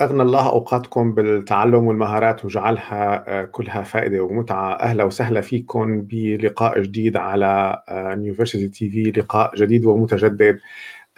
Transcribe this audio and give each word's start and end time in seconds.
أغنى 0.00 0.22
الله 0.22 0.48
أوقاتكم 0.48 1.14
بالتعلم 1.14 1.86
والمهارات 1.86 2.44
وجعلها 2.44 3.24
آه، 3.28 3.44
كلها 3.44 3.82
فائدة 3.82 4.20
ومتعة. 4.20 4.72
أهلا 4.72 5.04
وسهلا 5.04 5.40
فيكم 5.40 6.02
بلقاء 6.02 6.80
جديد 6.82 7.16
على 7.16 7.82
University 7.90 8.68
TV 8.68 9.20
لقاء 9.20 9.56
جديد 9.56 9.84
ومتجدد. 9.84 10.60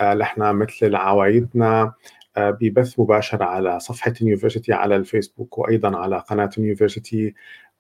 نحن 0.03 0.55
مثل 0.55 0.95
عوايدنا 0.97 1.93
ببث 2.39 3.01
مباشر 3.01 3.43
على 3.43 3.81
صفحة 3.81 4.13
ال 4.21 4.25
University 4.25 4.73
على 4.73 4.97
الفيسبوك 4.97 5.59
وأيضا 5.59 5.97
على 5.97 6.19
قناة 6.19 6.51
ال 6.59 6.65
University 6.65 7.35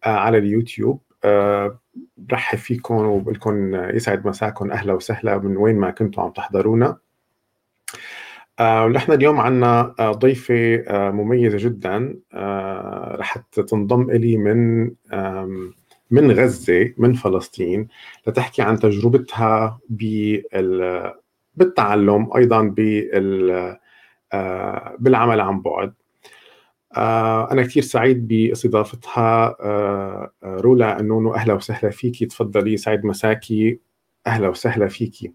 على 0.04 0.38
اليوتيوب. 0.38 1.00
برحب 2.16 2.58
فيكم 2.58 2.94
وبقول 2.94 3.90
يسعد 3.94 4.26
مساكم. 4.26 4.70
أهلا 4.70 4.92
وسهلا. 4.92 5.38
من 5.38 5.56
وين 5.56 5.76
ما 5.76 5.90
كنتوا 5.90 6.22
عم 6.22 6.30
تحضرونا. 6.30 6.96
ونحن 8.60 9.12
اليوم 9.12 9.40
عندنا 9.40 9.94
ضيفة 10.00 10.84
مميزة 10.90 11.58
جدا 11.58 12.18
رح 13.14 13.36
تنضم 13.36 14.10
إلي 14.10 14.36
من 14.36 14.90
من 16.10 16.30
غزة 16.30 16.94
من 16.98 17.12
فلسطين 17.12 17.88
لتحكي 18.26 18.62
عن 18.62 18.78
تجربتها 18.78 19.80
بالتعلم 21.56 22.30
أيضا 22.36 22.74
بالعمل 24.98 25.40
عن 25.40 25.62
بعد. 25.62 25.94
أنا 27.52 27.62
كثير 27.62 27.82
سعيد 27.82 28.28
بإستضافتها. 28.28 29.56
رولا 30.44 31.00
النونو 31.00 31.34
أهلا 31.34 31.54
وسهلا 31.54 31.90
فيكي. 31.90 32.26
تفضلي 32.26 32.76
سعيد 32.76 33.06
مساكي 33.06 33.80
أهلا 34.26 34.48
وسهلا 34.48 34.88
فيكي. 34.88 35.32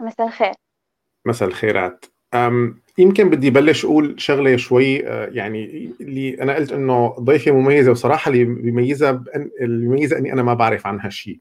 مساء 0.00 0.26
الخير. 0.26 0.54
مساء 1.26 1.48
الخيرات 1.48 2.04
يمكن 2.98 3.30
بدي 3.30 3.50
بلش 3.50 3.84
أقول 3.84 4.14
شغلة 4.18 4.56
شوي 4.56 5.08
آه، 5.08 5.26
يعني 5.32 5.92
اللي 6.00 6.42
أنا 6.42 6.54
قلت 6.54 6.72
إنه 6.72 7.16
ضيفة 7.20 7.52
مميزة 7.52 7.90
وصراحة 7.90 8.30
اللي 8.30 8.44
بيميزها 8.44 9.24
اللي 9.60 9.86
بيميزها 9.86 10.18
إني 10.18 10.32
أنا 10.32 10.42
ما 10.42 10.54
بعرف 10.54 10.86
عنها 10.86 11.10
شيء 11.10 11.38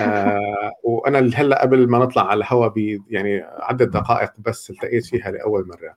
آه 0.00 0.72
وأنا 0.84 1.18
هلأ 1.34 1.62
قبل 1.62 1.88
ما 1.88 1.98
نطلع 1.98 2.26
على 2.28 2.38
الهواء 2.38 2.72
يعني 3.10 3.44
عدة 3.44 3.84
دقائق 3.84 4.32
بس 4.38 4.70
التقيت 4.70 5.06
فيها 5.06 5.30
لأول 5.30 5.68
مرة. 5.68 5.94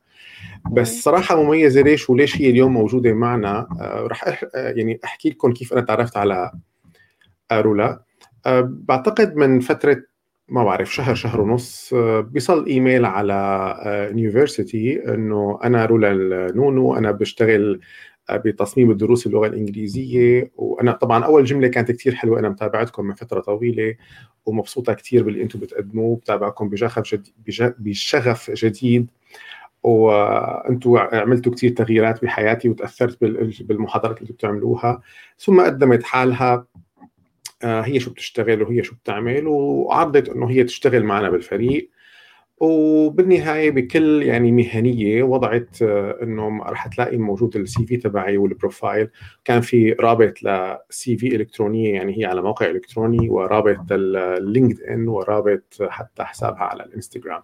بس 0.72 1.02
صراحة 1.02 1.44
مميزة 1.44 1.82
ليش 1.82 2.10
وليش 2.10 2.42
هي 2.42 2.50
اليوم 2.50 2.74
موجودة 2.74 3.14
معنا؟ 3.14 3.68
آه 3.82 4.08
رح 4.08 4.28
أح 4.28 4.44
آه، 4.56 4.70
يعني 4.72 5.00
أحكي 5.04 5.30
لكم 5.30 5.54
كيف 5.54 5.74
أنا 5.74 5.82
تعرفت 5.82 6.18
على 6.18 6.52
رولا 7.52 8.04
آه 8.46 8.70
بعتقد 8.70 9.36
من 9.36 9.60
فترة 9.60 10.04
ما 10.50 10.64
بعرف 10.64 10.94
شهر 10.94 11.16
شهر 11.16 11.42
ونص 11.42 11.94
بيصل 12.20 12.66
إيميل 12.66 13.06
على 13.06 14.10
University 14.12 15.14
إنه 15.14 15.60
أنا 15.64 15.86
رولا 15.86 16.12
النونو 16.12 16.98
أنا 16.98 17.12
بشتغل 17.12 17.80
بتصميم 18.32 18.92
الدروس 18.92 19.28
اللغة 19.28 19.48
الإنجليزية 19.48 20.52
وأنا 20.56 20.92
طبعا 20.92 21.26
أول 21.26 21.44
جملة 21.44 21.68
كانت 21.68 21.92
كثير 21.92 22.16
حلوة 22.16 22.40
أنا 22.40 22.50
متابعتكم 22.50 23.06
من 23.06 23.14
فترة 23.14 23.40
طويلة 23.40 23.96
ومبسوطة 24.46 24.94
كثير 24.94 25.24
باللي 25.24 25.42
أنتم 25.44 25.60
بتقدموه 25.60 26.16
بتابعكم 26.18 26.70
بشغف 26.70 27.16
جديد 27.16 27.34
بشغف 27.78 28.52
جديد 28.52 29.08
وأنتم 29.84 30.98
عملتوا 30.98 31.52
كثير 31.54 31.70
تغييرات 31.72 32.24
بحياتي 32.24 32.70
وتأثرت 32.70 33.24
بالمحاضرات 33.64 34.22
اللي 34.22 34.34
بتعملوها 34.34 35.02
ثم 35.38 35.62
قدمت 35.62 36.04
حالها. 36.04 36.54
آه، 36.54 36.83
هي 37.64 38.00
شو 38.00 38.12
بتشتغل 38.12 38.64
وهي 38.64 38.84
شو 38.84 38.96
بتعمل 38.96 39.48
وعرضت 39.48 40.30
إنه 40.30 40.50
هي 40.50 40.64
تشتغل 40.64 41.04
معنا 41.04 41.30
بالفريق. 41.30 41.90
وبالنهاية 42.58 43.72
بكل 43.72 44.24
يعني 44.24 44.52
مهنية 44.52 45.24
وضعت 45.24 45.82
آه، 45.82 46.20
إنه 46.24 46.64
رح 46.64 46.88
تلاقي 46.88 47.18
موجود 47.18 47.56
ال 47.56 47.86
CV 47.86 47.98
تبعي 47.98 48.38
وال 48.38 48.54
profile 48.54 49.10
كان 49.46 49.62
في 49.62 49.94
رابط 49.94 50.34
ل 50.44 51.18
CV 51.18 51.36
إلكترونية 51.36 51.94
يعني 51.94 52.20
هي 52.20 52.26
على 52.26 52.42
موقع 52.42 52.66
إلكتروني 52.66 53.30
ورابط 53.30 53.86
ال 53.92 54.82
LinkedIn 54.82 55.08
ورابط 55.08 55.78
حتى 55.82 56.24
حسابها 56.24 56.64
على 56.64 56.84
الإنستغرام. 56.84 57.42
آه، 57.42 57.44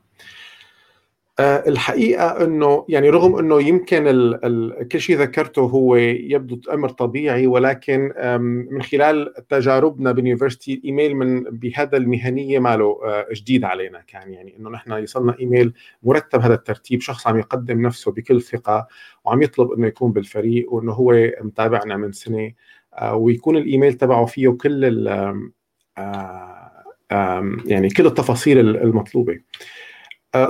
الحقيقة 1.39 2.43
إنه 2.43 2.85
يعني 2.89 3.09
رغم 3.09 3.35
إنه 3.35 3.61
يمكن 3.61 4.07
ال 4.07 4.45
ال 4.45 4.87
كل 4.87 5.01
شيء 5.01 5.17
ذكرته 5.17 5.61
هو 5.61 5.95
يبدو 5.95 6.61
أمر 6.73 6.89
طبيعي 6.89 7.47
ولكن 7.47 8.13
من 8.71 8.81
خلال 8.81 9.33
تجاربنا 9.49 10.11
باليونيفرستي 10.11 10.73
الإيميل 10.73 11.15
من 11.15 11.43
بهذا 11.43 11.97
المهنية 11.97 12.59
ماله 12.59 12.99
آه، 13.05 13.27
جديد 13.33 13.63
علينا 13.63 14.01
كان. 14.07 14.33
يعني 14.33 14.57
إنه 14.57 14.69
نحن 14.69 14.91
يصلنا 14.91 15.35
إيميل 15.39 15.73
مرتب 16.03 16.39
هذا 16.41 16.53
الترتيب 16.53 17.01
شخص 17.01 17.27
عم 17.27 17.39
يقدم 17.39 17.81
نفسه 17.81 18.11
بكل 18.11 18.41
ثقة 18.41 18.87
وعم 19.25 19.41
يطلب 19.41 19.71
إنه 19.71 19.87
يكون 19.87 20.11
بالفريق 20.11 20.73
وإنه 20.73 20.91
هو 20.91 21.31
متابعنا 21.41 21.97
من 21.97 22.11
سنة 22.11 22.51
آه، 22.93 23.15
ويكون 23.15 23.57
الإيميل 23.57 23.93
تبعه 23.93 24.25
فيه 24.25 24.49
كل 24.49 24.83
يعني 27.65 27.89
كل 27.89 28.05
التفاصيل 28.05 28.59
المطلوبة. 28.59 29.33
آه، 29.33 29.39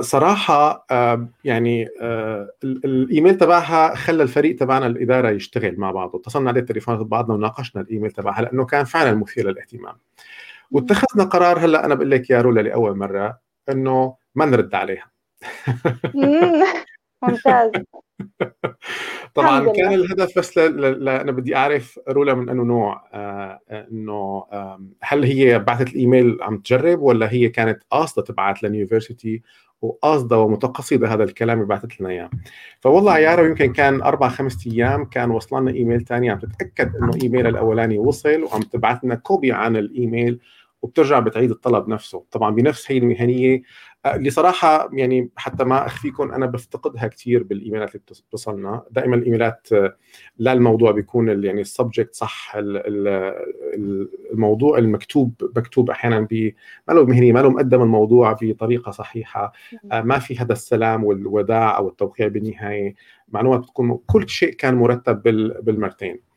صراحة 0.00 0.86
آه، 0.90 1.28
يعني 1.44 1.88
آه، 2.00 2.50
الإيميل 2.64 3.38
تبعها 3.38 3.94
خلى 3.94 4.22
الفريق 4.22 4.56
تبعنا 4.56 4.86
الإدارة 4.86 5.30
يشتغل 5.30 5.78
مع 5.78 5.90
بعض 5.90 6.14
واتصلنا 6.14 6.50
عليه 6.50 6.60
تليفونات 6.60 7.00
بعضنا 7.00 7.34
وناقشنا 7.34 7.82
الإيميل 7.82 8.10
تبعها 8.10 8.42
لأنه 8.42 8.64
كان 8.64 8.84
فعلا 8.84 9.14
مثير 9.14 9.50
للاهتمام. 9.50 9.94
واتخذنا 10.70 11.24
قرار 11.24 11.58
هلأ 11.58 11.84
أنا 11.84 11.94
بقول 11.94 12.10
لك 12.10 12.30
يا 12.30 12.40
رولا 12.40 12.60
لأول 12.60 12.96
مرة 12.96 13.38
إنه 13.68 14.16
ما 14.34 14.44
نرد 14.44 14.74
عليها. 14.74 15.10
ممتاز. 17.22 17.70
طبعا 19.34 19.72
كان 19.72 19.92
الهدف 19.92 20.38
بس 20.38 20.58
ل... 20.58 21.04
ل... 21.04 21.08
أنا 21.08 21.32
بدي 21.32 21.56
أعرف 21.56 21.98
رولا 22.08 22.34
من 22.34 22.48
أنه 22.48 22.62
نوع 22.62 23.08
آه 23.12 23.60
إنه 23.70 24.46
آه 24.52 24.86
هل 25.02 25.24
هي 25.24 25.58
بعثت 25.58 25.88
الإيميل 25.88 26.38
عم 26.42 26.58
تجرب 26.58 27.00
ولا 27.00 27.32
هي 27.32 27.48
كانت 27.48 27.82
قاصدة 27.90 28.22
تبعت 28.22 28.62
لليونيفرسيتي 28.62 29.42
وقاصده 29.82 30.38
ومتقصده 30.38 31.14
هذا 31.14 31.24
الكلام 31.24 31.64
بعثت 31.64 32.00
لنا 32.00 32.10
إياه. 32.10 32.30
فوالله 32.80 33.18
يارو 33.18 33.44
يمكن 33.44 33.72
كان 33.72 34.02
أربع 34.02 34.28
خمس 34.28 34.66
أيام 34.66 35.04
كان 35.04 35.30
وصل 35.30 35.62
لنا 35.62 35.70
إيميل 35.70 36.04
ثاني 36.04 36.30
عم 36.30 36.38
تتأكد 36.38 36.96
إنه 36.96 37.10
إيميل 37.22 37.46
الأولاني 37.46 37.98
وصل 37.98 38.42
وعم 38.42 38.60
تبعث 38.62 39.04
لنا 39.04 39.14
copy 39.14 39.52
عن 39.52 39.76
الإيميل 39.76 40.40
وبترجع 40.82 41.18
بتعيد 41.18 41.50
الطلب 41.50 41.88
نفسه. 41.88 42.24
طبعا 42.30 42.54
بنفس 42.54 42.92
هي 42.92 42.98
المهنية 42.98 43.62
اللي 44.06 44.30
صراحة 44.30 44.90
يعني 44.92 45.30
حتى 45.36 45.64
ما 45.64 45.86
أخفيكم 45.86 46.32
أنا 46.32 46.46
بفتقدها 46.46 47.06
كثير 47.06 47.42
بالإيميلات 47.42 47.94
اللي 47.94 48.04
بتصلنا. 48.28 48.82
دائما 48.90 49.16
الإيميلات 49.16 49.68
آه، 49.72 49.96
لا 50.38 50.52
الموضوع 50.52 50.90
بيكون 50.90 51.44
يعني 51.44 51.60
ال 51.60 51.67
subject 51.67 52.14
صح 52.14 52.52
الموضوع 54.32 54.78
المكتوب 54.78 55.50
مكتوب 55.56 55.90
أحيانا 55.90 56.20
ما 56.88 56.94
له 56.94 57.04
مهنية 57.04 57.32
ما 57.32 57.38
له 57.38 57.50
مقدم 57.50 57.82
الموضوع 57.82 58.36
بطريقة 58.42 58.90
صحيحة 58.90 59.52
آه، 59.92 60.00
ما 60.00 60.18
في 60.18 60.38
هذا 60.38 60.52
السلام 60.52 61.04
والوداع 61.04 61.76
أو 61.76 61.88
التوقيع 61.88 62.28
بالنهاية. 62.28 62.94
معلومات 63.28 63.60
بتكون 63.60 63.98
كل 64.06 64.28
شيء 64.28 64.54
كان 64.54 64.74
مرتب 64.74 65.22
بالمرتين. 65.64 66.10
آه، 66.10 66.29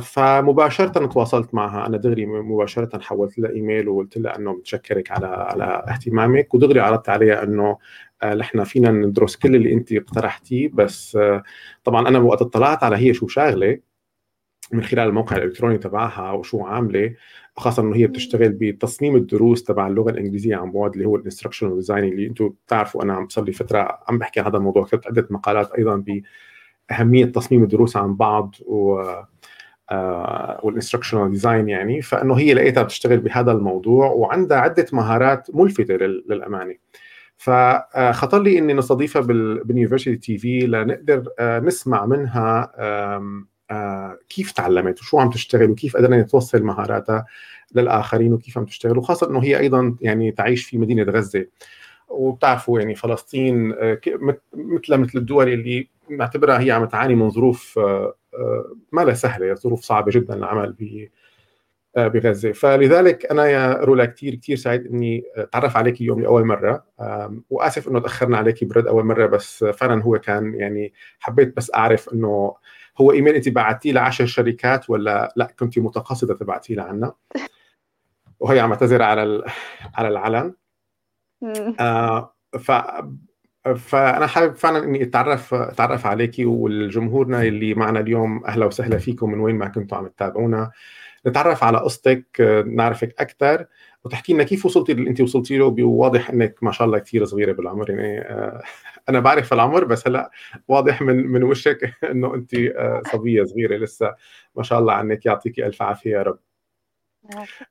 فمباشرة 0.00 1.06
تواصلت 1.06 1.54
معها. 1.54 1.86
أنا 1.86 1.96
دغري 1.96 2.26
مباشرة 2.26 2.98
حولت 3.00 3.38
لها 3.38 3.50
إيميل 3.50 3.88
وقلت 3.88 4.18
لها 4.18 4.36
إنه 4.38 4.52
متشكرك 4.52 5.10
على 5.10 5.26
على 5.26 5.84
اهتمامك. 5.88 6.54
ودغري 6.54 6.80
عرضت 6.80 7.08
عليها 7.08 7.42
إنه 7.42 7.78
آه، 8.22 8.34
نحن 8.34 8.64
فينا 8.64 8.90
ندرس 8.90 9.36
كل 9.36 9.54
اللي 9.54 9.72
أنت 9.72 9.92
اقترحتيه 9.92 10.68
بس 10.68 11.16
آه، 11.16 11.42
طبعا 11.84 12.08
أنا 12.08 12.18
وقت 12.18 12.42
اطلعت 12.42 12.84
على 12.84 12.96
هي 12.96 13.14
شو 13.14 13.28
شاغلة 13.28 13.78
من 14.72 14.82
خلال 14.82 15.08
الموقع 15.08 15.36
الإلكتروني 15.36 15.78
تبعها 15.78 16.32
وشو 16.32 16.60
عاملة 16.64 17.14
خاصة 17.56 17.82
إنه 17.82 17.96
هي 17.96 18.06
بتشتغل 18.06 18.48
بتصميم 18.48 19.16
الدروس 19.16 19.64
تبع 19.64 19.86
اللغة 19.86 20.10
الإنجليزية 20.10 20.56
عن 20.56 20.72
بعد 20.72 20.92
اللي 20.92 21.04
هو 21.06 21.16
ال 21.16 21.20
instructional 21.20 21.74
design 21.74 22.04
اللي 22.04 22.26
أنتم 22.26 22.48
بتعرفوا 22.66 23.02
أنا 23.02 23.26
صار 23.30 23.44
لي 23.44 23.52
فترة 23.52 23.98
عم 24.08 24.18
بحكي 24.18 24.40
عن 24.40 24.46
هذا 24.46 24.56
الموضوع. 24.56 24.84
كتبت 24.84 25.06
عدة 25.06 25.26
مقالات 25.30 25.72
أيضا 25.72 25.96
باهميه 26.90 27.24
تصميم 27.24 27.62
الدروس 27.62 27.96
عن 27.96 28.14
بعض 28.14 28.54
و 28.66 29.02
وال 30.62 30.71
instructional 30.71 31.30
design 31.30 31.68
يعني 31.68 32.02
فإنه 32.02 32.38
هي 32.38 32.54
لقيتها 32.54 32.82
بتشتغل 32.82 33.20
بهذا 33.20 33.52
الموضوع 33.52 34.06
وعندها 34.06 34.58
عدة 34.58 34.86
مهارات 34.92 35.48
ملفتة 35.54 35.94
للأمانة. 35.94 36.74
فخطر 37.36 38.42
لي 38.42 38.58
إني 38.58 38.72
نستضيفها 38.72 39.22
بال 39.22 40.16
University 40.16 40.38
TV 40.38 40.60
لنقدر 40.60 41.24
آه، 41.38 41.58
نسمع 41.58 42.06
منها 42.06 42.72
آه، 43.70 44.18
كيف 44.28 44.52
تعلمت 44.52 45.00
وشو 45.00 45.18
عم 45.18 45.30
تشتغل 45.30 45.70
وكيف 45.70 45.96
قدرنا 45.96 46.22
توصل 46.22 46.62
مهاراتها 46.62 47.26
للآخرين 47.74 48.32
وكيف 48.32 48.58
عم 48.58 48.64
تشتغل 48.64 48.98
وخاصة 48.98 49.30
إنه 49.30 49.42
هي 49.42 49.58
أيضا 49.58 49.96
يعني 50.00 50.32
تعيش 50.32 50.64
في 50.64 50.78
مدينة 50.78 51.02
غزة. 51.02 51.46
وبتعرفوا 52.08 52.80
يعني 52.80 52.94
فلسطين 52.94 53.72
آه، 53.72 54.00
مثل 54.54 54.96
مثل 54.96 55.18
الدول 55.18 55.48
اللي 55.48 55.88
نعتبرها 56.10 56.60
هي 56.60 56.70
عم 56.70 56.84
تعاني 56.84 57.14
من 57.14 57.30
ظروف 57.30 57.78
ما 58.92 59.00
لا 59.04 59.14
سهلة 59.14 59.54
ظروف 59.54 59.80
صعبة 59.80 60.12
جدا 60.14 60.34
العمل 60.34 60.72
ب 60.72 61.08
بغزة. 61.96 62.52
فلذلك 62.52 63.26
أنا 63.26 63.46
يا 63.46 63.72
رولا 63.72 64.04
كثير 64.04 64.34
كثير 64.34 64.56
سعيد 64.56 64.86
إني 64.86 65.24
أتعرف 65.36 65.76
عليك 65.76 66.00
اليوم 66.00 66.22
لأول 66.22 66.44
مرة 66.44 66.84
وآسف 67.50 67.88
إنه 67.88 68.00
تأخرنا 68.00 68.38
عليك 68.38 68.64
برد 68.64 68.86
أول 68.86 69.04
مرة 69.04 69.26
بس 69.26 69.64
فعلا 69.64 70.02
هو 70.02 70.18
كان 70.18 70.54
يعني 70.54 70.92
حبيت 71.18 71.56
بس 71.56 71.74
أعرف 71.74 72.12
إنه 72.12 72.54
هو 73.00 73.12
إيميل 73.12 73.34
انت 73.34 73.48
بعتيه 73.48 73.92
لعشر 73.92 74.26
شركات 74.26 74.90
ولا 74.90 75.32
لا 75.36 75.54
كنت 75.58 75.78
متقصده 75.78 76.34
تبعتيه 76.34 76.74
لعنا؟ 76.74 77.12
وهي 78.40 78.60
عم 78.60 78.74
تعتذر 78.74 79.02
على 79.02 79.44
على 79.94 80.08
العلن. 80.08 80.54
آه 81.80 82.34
ف 82.58 82.72
فأنا 83.64 84.26
حابب 84.26 84.54
فعلا 84.54 84.84
إني 84.84 85.02
أتعرف 85.02 85.54
أتعرف 85.54 86.06
عليكي 86.06 86.44
والجمهورنا 86.44 87.42
اللي 87.42 87.74
معنا 87.74 88.00
اليوم 88.00 88.44
أهلا 88.44 88.66
وسهلا 88.66 88.98
فيكم 88.98 89.30
من 89.32 89.40
وين 89.40 89.56
ما 89.56 89.68
كنتوا 89.68 89.98
عم 89.98 90.06
تتابعونا. 90.08 90.70
نتعرف 91.26 91.64
على 91.64 91.78
قصتك 91.78 92.26
نعرفك 92.66 93.14
أكثر 93.20 93.66
وتحكي 94.04 94.32
لنا 94.32 94.44
كيف 94.44 94.66
وصلتي 94.66 94.92
اللي 94.92 95.10
انت 95.10 95.20
وصلتي 95.20 95.58
له 95.58 95.64
وواضح 95.80 96.30
إنك 96.30 96.62
ما 96.62 96.72
شاء 96.72 96.86
الله 96.86 96.98
كثير 96.98 97.24
صغيرة 97.24 97.52
بالعمر. 97.52 97.90
يعني 97.90 98.20
آه، 98.20 98.62
أنا 99.08 99.20
بعرف 99.20 99.52
العمر 99.52 99.84
بس 99.84 100.06
هلأ 100.08 100.30
واضح 100.68 101.02
من 101.02 101.26
من 101.26 101.42
وشك 101.42 101.94
إنه 102.12 102.34
انت 102.34 102.54
آه، 102.54 103.02
صبية 103.12 103.44
صغيرة 103.44 103.76
لسه 103.76 104.14
ما 104.56 104.62
شاء 104.62 104.78
الله 104.78 104.92
عنك. 104.94 105.26
يعطيكي 105.26 105.66
ألف 105.66 105.82
عافية 105.82 106.10
يا 106.10 106.22
رب. 106.22 106.38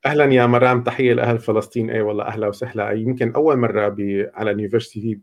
أهلا 0.06 0.33
يا 0.33 0.45
مرام 0.45 0.83
تحية 0.83 1.13
لأهل 1.13 1.39
فلسطين. 1.39 1.89
اي 1.89 2.01
والله 2.01 2.23
أهلا 2.23 2.47
وسهلا. 2.47 2.91
يمكن 2.91 3.31
أول 3.33 3.57
مرة. 3.57 3.95
على 4.33 4.51
اليونيفرستي 4.51 5.19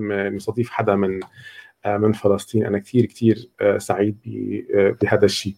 نستضيف 0.00 0.70
حدا 0.70 0.94
من 0.94 1.20
آه، 1.84 1.96
من 1.96 2.12
فلسطين. 2.12 2.66
أنا 2.66 2.78
كثير 2.78 3.06
كثير 3.06 3.50
سعيد 3.78 4.18
بهذا 5.02 5.24
الشيء. 5.24 5.54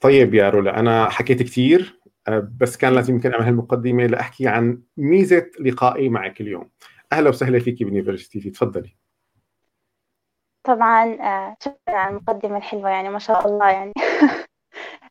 طيب 0.00 0.34
يا 0.34 0.50
رولا 0.50 0.80
أنا 0.80 1.08
حكيت 1.10 1.42
كثير 1.42 2.02
آه، 2.28 2.48
بس 2.60 2.76
كان 2.76 2.92
لازم 2.92 3.14
يمكن 3.14 3.32
أعمل 3.32 3.44
هالمقدمه 3.44 4.06
لأحكي 4.06 4.48
عن 4.48 4.82
ميزة 4.96 5.46
لقائي 5.60 6.08
معك 6.08 6.40
اليوم. 6.40 6.70
أهلا 7.12 7.28
وسهلا 7.28 7.58
فيك 7.58 7.78
ب 7.78 7.84
University 7.84 8.40
TV 8.40 8.50
تفضلي. 8.50 8.96
طبعا 10.64 11.04
آه، 11.20 11.56
شكرا 11.60 11.96
على 11.96 12.10
المقدمة 12.10 12.56
الحلوة 12.56 12.90
يعني 12.90 13.08
ما 13.10 13.18
شاء 13.18 13.48
الله 13.48 13.70
يعني. 13.70 13.92
آه، 13.96 14.44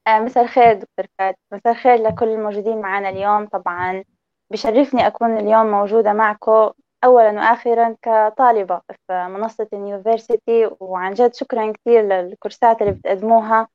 مساء 0.07 0.44
الخير 0.44 0.74
دكتور 0.74 1.06
فات 1.19 1.36
مساء 1.53 1.74
الخير 1.74 1.95
لكل 1.95 2.27
الموجودين 2.27 2.81
معنا 2.81 3.09
اليوم. 3.09 3.45
طبعا 3.48 4.03
بشرفني 4.51 5.07
أكون 5.07 5.38
اليوم 5.38 5.65
موجودة 5.71 6.13
معكم 6.13 6.71
أولا 7.03 7.31
وآخرا 7.31 7.95
كطالبة 8.01 8.81
في 9.07 9.27
منصة 9.30 9.68
ال 9.74 9.82
University 9.82 10.69
وعن 10.80 11.13
جد 11.13 11.33
شكرا 11.36 11.71
كثير 11.71 12.01
للكورسات 12.03 12.81
اللي 12.81 12.94
بتقدموها. 12.94 13.68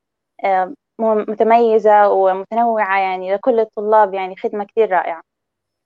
متميزة 1.01 2.09
ومتنوعة 2.11 2.99
يعني 3.01 3.35
لكل 3.35 3.61
الطلاب 3.61 4.15
يعني 4.15 4.37
خدمة 4.37 4.65
كثير 4.65 4.91
رائعة. 4.91 5.23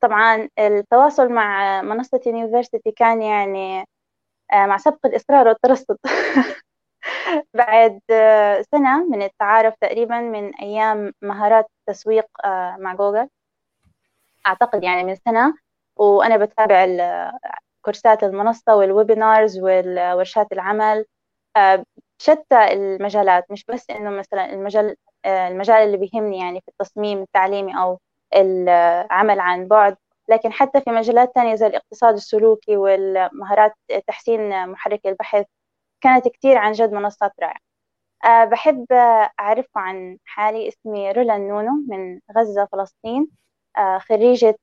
طبعا 0.02 0.48
التواصل 0.58 1.28
مع 1.32 1.82
منصة 1.82 2.20
University 2.26 2.92
كان 2.92 3.22
يعني 3.22 3.80
آه، 4.52 4.66
مع 4.66 4.76
سبق 4.76 5.06
الإصرار 5.06 5.48
والترصد. 5.48 5.98
بعد 7.54 8.00
آه، 8.10 8.62
سنة 8.62 9.04
من 9.04 9.22
التعارف 9.22 9.74
تقريبا 9.80 10.20
من 10.20 10.54
أيام 10.54 11.12
مهارات 11.22 11.66
تسويق 11.86 12.26
آه، 12.44 12.76
مع 12.76 12.94
جوجل. 12.94 13.28
أعتقد 14.46 14.84
يعني 14.84 15.04
من 15.04 15.14
سنة 15.14 15.54
وأنا 15.96 16.36
بتابع 16.36 16.86
كورسات 17.82 18.24
المنصة 18.24 18.76
وال 18.76 18.93
webinars 18.93 19.58
والورشات 19.58 20.52
العمل. 20.52 21.04
شتى 22.22 22.72
المجالات 22.72 23.50
مش 23.50 23.64
بس 23.64 23.90
إنه 23.90 24.10
مثلا 24.10 24.52
المجال 24.52 24.96
آه، 25.24 25.48
المجال 25.48 25.76
اللي 25.76 25.96
بيهمني 25.96 26.38
يعني 26.38 26.60
في 26.60 26.68
التصميم 26.68 27.22
التعليمي 27.22 27.78
أو 27.78 27.98
العمل 28.36 29.40
عن 29.40 29.68
بعد 29.68 29.96
لكن 30.28 30.52
حتى 30.52 30.80
في 30.80 30.90
مجالات 30.90 31.34
تانية 31.34 31.54
زي 31.54 31.66
الاقتصاد 31.66 32.14
السلوكي 32.14 32.76
والمهارات 32.76 33.72
تحسين 34.06 34.68
محرك 34.68 35.06
البحث 35.06 35.46
كانت 36.00 36.28
كتير 36.28 36.58
عن 36.58 36.72
جد 36.72 36.92
منصات 36.92 37.32
رائعة. 37.42 37.56
أه 38.24 38.44
بحب 38.44 38.86
أعرفكم 39.40 39.80
عن 39.80 40.18
حالي. 40.24 40.68
اسمي 40.68 41.12
رولا 41.12 41.38
نونو 41.38 41.70
من 41.88 42.20
غزة 42.38 42.68
فلسطين. 42.72 43.28
أه 43.78 43.98
خريجة 43.98 44.56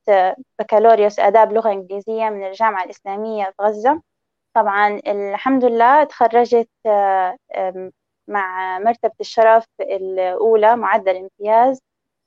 بكالوريوس 0.60 1.20
آداب 1.20 1.54
لغة 1.54 1.72
إنجليزية 1.72 2.30
من 2.30 2.48
الجامعة 2.48 2.84
الإسلامية 2.84 3.46
في 3.46 3.64
غزة. 3.64 4.02
طبعا 4.56 5.02
الحمد 5.08 5.66
لله 5.66 6.04
تخرجت 6.04 6.70
آه، 6.86 7.38
مع 8.28 8.80
مرتبة 8.80 9.14
الشرف 9.22 9.66
الأولى 9.82 10.76
معدل 10.76 11.16
امتياز. 11.18 11.82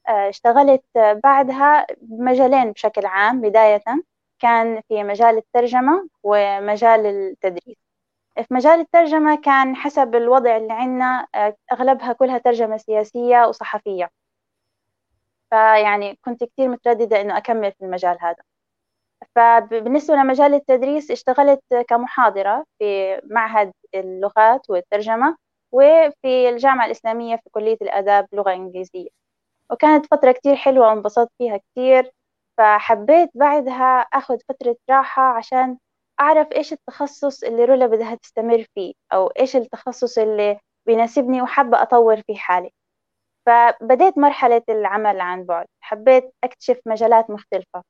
آه، 0.08 0.28
اشتغلت 0.30 0.84
بعدها 1.24 1.86
بمجالين 2.02 2.72
بشكل 2.72 3.06
عام. 3.06 3.40
بداية 3.40 3.82
كان 4.40 4.82
في 4.88 5.04
مجال 5.04 5.38
الترجمة 5.38 6.08
ومجال 6.24 7.06
التدريس. 7.06 7.79
في 8.42 8.54
مجال 8.54 8.80
الترجمة 8.80 9.36
كان 9.36 9.76
حسب 9.76 10.14
الوضع 10.14 10.56
اللي 10.56 10.72
عندنا 10.72 11.26
آه، 11.34 11.56
أغلبها 11.72 12.12
كلها 12.12 12.38
ترجمة 12.38 12.76
سياسية 12.76 13.46
وصحفية. 13.48 14.10
فيعني 15.50 16.18
كنت 16.24 16.44
كثير 16.44 16.68
مترددة 16.68 17.20
إنه 17.20 17.36
أكمل 17.38 17.72
في 17.72 17.84
المجال 17.84 18.18
هذا. 18.20 18.42
فبالنسبة 19.36 20.14
لمجال 20.16 20.54
التدريس 20.54 21.10
اشتغلت 21.10 21.62
كمحاضرة 21.88 22.64
في 22.78 23.20
معهد 23.24 23.72
اللغات 23.94 24.70
والترجمة 24.70 25.36
وفي 25.72 26.48
الجامعة 26.48 26.86
الإسلامية 26.86 27.36
في 27.36 27.50
كلية 27.50 27.78
الآداب 27.82 28.26
لغة 28.32 28.52
إنجليزية. 28.54 29.08
وكانت 29.70 30.06
فترة 30.06 30.32
كتير 30.32 30.56
حلوة 30.56 30.88
وانبسطت 30.88 31.32
فيها 31.38 31.56
كتير. 31.58 32.12
فحبيت 32.58 33.30
بعدها 33.34 34.00
أخذ 34.00 34.38
فترة 34.48 34.76
راحة 34.90 35.22
عشان 35.22 35.78
أعرف 36.20 36.48
إيش 36.52 36.72
التخصص 36.72 37.42
اللي 37.44 37.64
رولا 37.64 37.86
بدها 37.86 38.14
تستمر 38.14 38.66
فيه 38.74 38.92
أو 39.12 39.26
إيش 39.28 39.56
التخصص 39.56 40.18
اللي 40.18 40.58
بيناسبني 40.86 41.42
وحابة 41.42 41.82
أطور 41.82 42.22
فيه 42.22 42.36
حالي. 42.36 42.70
فبديت 43.46 44.18
مرحلة 44.18 44.62
العمل 44.68 45.20
عن 45.20 45.44
بعد 45.44 45.66
حبيت 45.80 46.34
أكتشف 46.44 46.80
مجالات 46.86 47.30
مختلفة. 47.30 47.82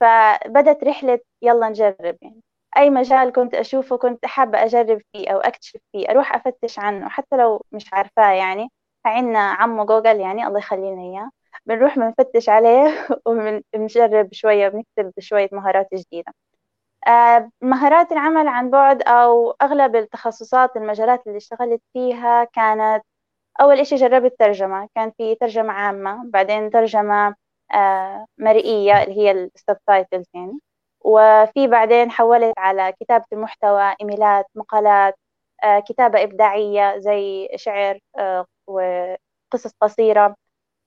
فبدت 0.00 0.84
رحلة 0.84 1.20
يلا 1.42 1.68
نجرب 1.68 2.16
يعني. 2.22 2.40
أي 2.76 2.90
مجال 2.90 3.32
كنت 3.32 3.54
أشوفه 3.54 3.96
كنت 3.98 4.26
حابة 4.26 4.64
أجرب 4.64 5.02
فيه 5.12 5.30
أو 5.30 5.38
أكتشف 5.40 5.80
فيه 5.92 6.10
أروح 6.10 6.34
أفتش 6.34 6.78
عنه. 6.78 7.08
حتى 7.08 7.36
لو 7.36 7.62
مش 7.72 7.94
عارفاه 7.94 8.32
يعني 8.32 8.68
عنا 9.06 9.38
عمو 9.40 9.84
جوجل 9.86 10.20
يعني 10.20 10.46
الله 10.46 10.58
يخلينا 10.58 11.02
إياه. 11.02 11.30
بنروح 11.66 11.98
بنفتش 11.98 12.48
عليه 12.48 13.06
وبنجرب 13.26 14.28
شوية 14.32 14.68
بنكتب 14.68 15.12
شوية 15.20 15.48
مهارات 15.52 15.88
جديدة. 15.94 16.32
مهارات 17.62 18.12
العمل 18.12 18.48
عن 18.48 18.70
بعد 18.70 19.02
أو 19.02 19.50
أغلب 19.50 19.96
التخصصات 19.96 20.76
المجالات 20.76 21.26
اللي 21.26 21.36
اشتغلت 21.38 21.82
فيها 21.92 22.44
كانت 22.44 23.04
أول 23.60 23.80
إشي 23.80 23.96
جربت 23.96 24.36
ترجمة 24.38 24.88
كان 24.94 25.12
في 25.18 25.34
ترجمة 25.34 25.72
عامة 25.72 26.30
بعدين 26.30 26.70
ترجمة 26.70 27.34
آه، 27.74 28.26
مرئية 28.38 29.02
اللي 29.02 29.18
هي 29.18 29.30
ال 29.30 29.40
subtitles 29.40 30.26
يعني. 30.34 30.60
وفي 31.00 31.66
بعدين 31.68 32.10
حولت 32.10 32.54
على 32.58 32.92
كتابة 33.00 33.24
المحتوى 33.32 33.94
إيميلات 34.00 34.46
مقالات 34.54 35.14
آه، 35.64 35.80
كتابة 35.80 36.22
إبداعية 36.22 36.98
زي 36.98 37.48
شعر 37.56 37.98
آه، 38.18 38.46
وقصص 38.66 39.72
قصيرة. 39.80 40.34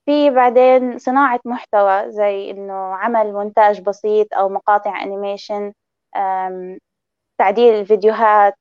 في 0.06 0.30
بعدين 0.30 0.98
صناعة 0.98 1.40
محتوى 1.44 2.12
زي 2.12 2.50
إنه 2.50 2.74
عمل 2.74 3.32
مونتاج 3.32 3.80
بسيط 3.82 4.34
أو 4.34 4.48
مقاطع 4.48 5.02
animation 5.02 5.72
تعديل 7.38 7.74
الفيديوهات. 7.74 8.58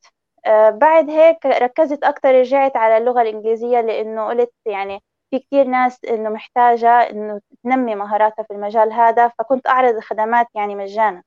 بعد 0.71 1.09
هيك 1.09 1.45
ركزت 1.45 2.03
أكتر 2.03 2.35
رجعت 2.35 2.77
على 2.77 2.97
اللغة 2.97 3.21
الإنجليزية 3.21 3.81
لأنه 3.81 4.27
قلت 4.27 4.51
يعني 4.65 5.03
في 5.31 5.39
كثير 5.39 5.65
ناس 5.67 6.05
إنه 6.05 6.29
محتاجة 6.29 6.89
إنه 6.89 7.41
تنمي 7.63 7.95
مهاراتها 7.95 8.43
في 8.43 8.53
المجال 8.53 8.93
هذا 8.93 9.27
فكنت 9.27 9.67
أعرض 9.67 9.95
الخدمات 9.95 10.47
يعني 10.55 10.75
مجانا 10.75 11.23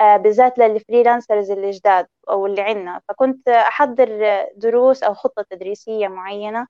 آه، 0.00 0.16
بالذات 0.16 0.58
لل 0.58 0.72
freelancers 0.72 1.50
الجداد 1.50 2.06
أو 2.30 2.46
اللي 2.46 2.62
عندنا. 2.62 3.00
فكنت 3.08 3.48
أحضر 3.48 4.08
دروس 4.56 5.02
أو 5.02 5.14
خطة 5.14 5.42
تدريسية 5.50 6.08
معينة 6.08 6.66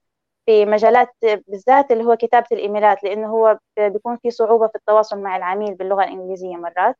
في 0.46 0.66
مجالات 0.66 1.08
بالذات 1.48 1.90
اللي 1.92 2.04
هو 2.04 2.16
كتابة 2.16 2.46
الإيميلات 2.52 3.04
لأنه 3.04 3.28
هو 3.28 3.58
بيكون 3.78 4.16
في 4.16 4.30
صعوبة 4.30 4.66
في 4.68 4.74
التواصل 4.76 5.18
مع 5.20 5.36
العميل 5.36 5.74
باللغة 5.74 6.04
الإنجليزية 6.04 6.56
مرات. 6.56 6.96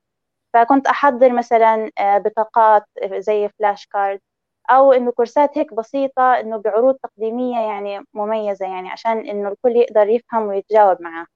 فكنت 0.54 0.86
أحضر 0.86 1.32
مثلا 1.32 1.90
آه، 1.98 2.18
بطاقات 2.18 2.84
زي 3.18 3.48
flash 3.58 3.86
card 3.86 4.20
أو 4.70 4.92
إنه 4.92 5.10
كورسات 5.12 5.58
هيك 5.58 5.74
بسيطة 5.74 6.22
إنه 6.40 6.56
بعروض 6.56 6.94
تقديمية 6.94 7.60
يعني 7.60 8.04
مميزة 8.14 8.66
يعني 8.66 8.90
عشان 8.90 9.18
إنه 9.28 9.48
الكل 9.48 9.76
يقدر 9.76 10.08
يفهم 10.08 10.42
ويتجاوب 10.46 11.02
معاه 11.02 11.26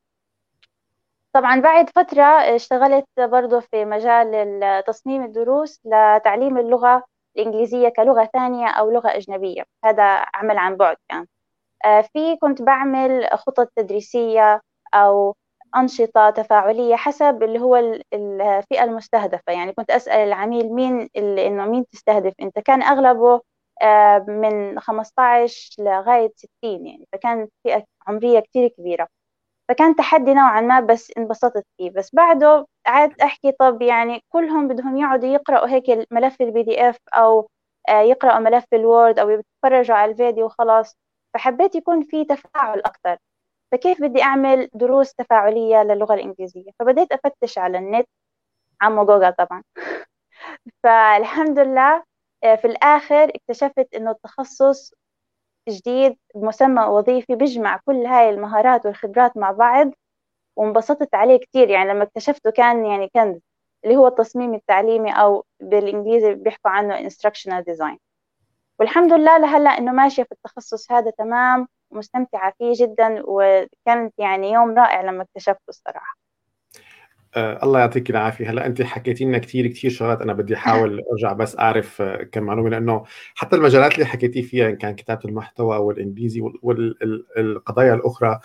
طبعا 1.34 1.60
بعد 1.60 1.90
فترة 1.90 2.22
اشتغلت 2.24 3.06
برضو 3.18 3.60
في 3.60 3.84
مجال 3.84 4.50
تصميم 4.86 5.24
الدروس 5.24 5.80
لتعليم 5.84 6.58
اللغة 6.58 7.04
الإنجليزية 7.36 7.88
كلغة 7.88 8.24
ثانية 8.32 8.68
أو 8.68 8.90
لغة 8.90 9.08
أجنبية. 9.16 9.62
هذا 9.84 10.26
عمل 10.34 10.58
عن 10.58 10.76
بعد 10.76 10.96
كان. 11.08 11.26
في 12.02 12.36
كنت 12.36 12.62
بعمل 12.62 13.28
خطط 13.32 13.68
تدريسية 13.76 14.60
أو 14.94 15.34
أنشطة 15.76 16.30
تفاعلية 16.30 16.96
حسب 16.96 17.42
اللي 17.42 17.58
هو 17.60 17.76
الفئة 18.14 18.84
المستهدفة. 18.84 19.52
يعني 19.52 19.72
كنت 19.72 19.90
أسأل 19.90 20.14
العميل 20.28 20.72
مين 20.74 21.08
إنه 21.16 21.66
مين 21.66 21.86
تستهدف. 21.92 22.32
أنت 22.42 22.58
كان 22.58 22.82
أغلبه 22.82 23.40
من 24.28 24.80
15 24.80 25.76
لغاية 25.82 26.32
60 26.36 26.86
يعني. 26.86 27.08
فكانت 27.12 27.52
فئة 27.64 27.84
عمرية 28.06 28.40
كتير 28.40 28.68
كبيرة. 28.68 29.08
فكان 29.68 29.96
تحدي 29.96 30.34
نوعا 30.34 30.60
ما 30.60 30.80
بس 30.80 31.12
انبسطت 31.18 31.64
فيه. 31.78 31.90
بس 31.90 32.14
بعده 32.14 32.66
قعدت 32.86 33.20
أحكي 33.22 33.52
طب 33.52 33.82
يعني 33.82 34.20
كلهم 34.28 34.68
بدهم 34.68 34.96
يقعدوا 34.98 35.28
يقرأوا 35.28 35.68
هيك 35.68 36.06
ملف 36.12 36.40
ال 36.42 36.62
PDF 36.62 36.98
أو 37.14 37.48
آه، 37.88 38.00
يقرأوا 38.02 38.38
ملف 38.38 38.64
ال 38.72 38.81
Word 38.81 39.18
أو 39.18 39.30
يتفرجوا 39.30 39.96
على 39.96 40.12
الفيديو 40.12 40.46
وخلاص. 40.46 40.96
فحبيت 41.34 41.74
يكون 41.74 42.02
في 42.04 42.24
تفاعل 42.24 42.78
أكثر 42.80 43.16
فكيف 43.72 44.02
بدي 44.02 44.22
أعمل 44.22 44.68
دروس 44.74 45.14
تفاعلية 45.14 45.82
للغة 45.82 46.14
الإنجليزية؟ 46.14 46.70
فبديت 46.78 47.12
أفتش 47.12 47.58
على 47.58 47.78
النت 47.78 48.08
عمو 48.82 49.04
جوجل 49.06 49.32
طبعا. 49.32 49.62
فالحمد 50.82 51.58
لله 51.58 52.04
آه، 52.44 52.54
في 52.56 52.66
الآخر 52.66 53.32
اكتشفت 53.36 53.94
إنه 53.94 54.10
التخصص 54.10 54.94
جديد 55.68 56.16
بمسمى 56.34 56.82
وظيفي 56.84 57.34
بيجمع 57.36 57.80
كل 57.86 58.06
هاي 58.06 58.30
المهارات 58.30 58.86
والخبرات 58.86 59.36
مع 59.36 59.50
بعض 59.50 59.90
وانبسطت 60.56 61.14
عليه 61.14 61.38
كتير. 61.38 61.70
يعني 61.70 61.90
لما 61.90 62.02
اكتشفته 62.04 62.50
كان 62.50 62.86
يعني 62.86 63.10
كنز 63.14 63.40
اللي 63.84 63.96
هو 63.96 64.06
التصميم 64.08 64.54
التعليمي 64.54 65.12
أو 65.12 65.44
بالإنجليزي 65.60 66.34
بيحكوا 66.34 66.70
عنه 66.70 67.08
instructional 67.08 67.64
design. 67.64 67.98
والحمد 68.80 69.12
لله 69.12 69.38
لهلأ 69.38 69.70
إنه 69.70 69.92
ماشية 69.92 70.22
في 70.22 70.32
التخصص 70.32 70.92
هذا 70.92 71.10
تمام. 71.10 71.68
ومستمتعة 71.96 72.52
فيه 72.58 72.72
جدا 72.76 73.22
وكانت 73.24 74.14
يعني 74.18 74.52
يوم 74.52 74.78
رائع 74.78 75.00
لما 75.00 75.22
اكتشفته 75.22 75.68
الصراحة. 75.68 76.16
آه 77.36 77.64
الله 77.64 77.80
يعطيك 77.80 78.10
العافية. 78.10 78.50
هلا 78.50 78.66
أنت 78.66 78.82
حكيتي 78.82 79.24
لنا 79.24 79.38
كثير 79.38 79.66
كثير 79.66 79.90
شغلات 79.90 80.22
أنا 80.22 80.32
بدي 80.32 80.54
أحاول 80.54 81.00
أرجع 81.12 81.32
بس 81.32 81.58
أعرف 81.58 82.02
آه، 82.02 82.22
كم 82.22 82.42
معلومة 82.42 82.70
لأنه 82.70 83.04
حتى 83.34 83.56
المجالات 83.56 83.94
اللي 83.94 84.06
حكيتي 84.06 84.42
فيها 84.42 84.68
إن 84.68 84.76
كان 84.76 84.94
كتابة 84.94 85.20
المحتوى 85.24 85.76
والإنجليزي 85.76 86.40
والقضايا 86.62 87.94
الأخرى 87.94 88.40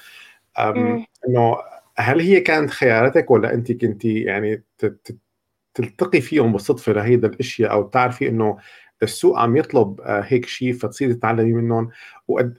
إنه 1.27 1.58
هل 1.98 2.22
هي 2.22 2.39
كانت 2.39 2.70
خياراتك 2.70 3.31
ولا 3.31 3.53
أنت 3.53 3.72
كنتي 3.72 4.20
يعني 4.20 4.63
تلتقي 5.74 6.22
فيهم 6.22 6.51
بالصدفة 6.51 6.93
لهيدا 6.93 7.27
الأشياء 7.27 7.72
أو 7.72 7.84
تعرفي 7.84 8.29
إنه 8.29 8.58
السوق 9.03 9.39
عم 9.39 9.58
يطلب 9.58 10.01
آه، 10.01 10.22
هيك 10.22 10.46
شيء 10.46 10.74
فتصيري 10.74 11.13
تتعلمي 11.13 11.53
منهم. 11.53 11.89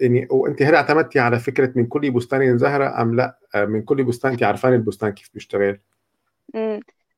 يعني 0.01 0.29
وانت 0.31 0.63
هل 0.63 0.75
اعتمدتي 0.75 1.21
على 1.21 1.39
فكرة 1.39 1.73
من 1.77 1.87
كل 1.87 2.11
بستان 2.11 2.59
زهرة 2.59 3.03
أم 3.03 3.15
لا؟ 3.17 3.39
آه، 3.55 3.65
من 3.65 3.83
كل 3.83 4.05
بستان 4.05 4.33
انت 4.33 4.43
عارفان 4.43 4.73
البستان 4.75 5.11
كيف 5.11 5.31
بيشتغل؟ 5.35 5.79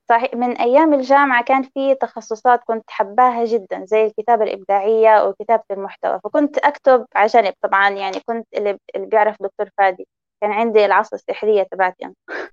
صحيح. 0.09 0.35
من 0.35 0.57
أيام 0.57 0.95
الجامعة 0.95 1.45
كان 1.45 1.63
في 1.63 1.95
تخصصات 1.95 2.61
كنت 2.65 2.85
حباها 2.91 3.45
جدا 3.45 3.85
زي 3.85 4.07
الكتابة 4.07 4.45
الإبداعية 4.45 5.29
وكتابة 5.29 5.63
المحتوى. 5.71 6.21
فكنت 6.25 6.59
أكتب 6.59 7.07
على 7.15 7.27
جنب 7.27 7.55
طبعا 7.63 7.91
يعني 7.91 8.21
كنت 8.27 8.47
اللي 8.55 8.79
بيعرف 8.97 9.37
دكتور 9.43 9.71
فادي. 9.79 10.09
كان 10.41 10.53
عندي 10.53 10.85
العصا 10.85 11.17
السحرية 11.17 11.63
تبعتي 11.63 12.05
أنا. 12.05 12.15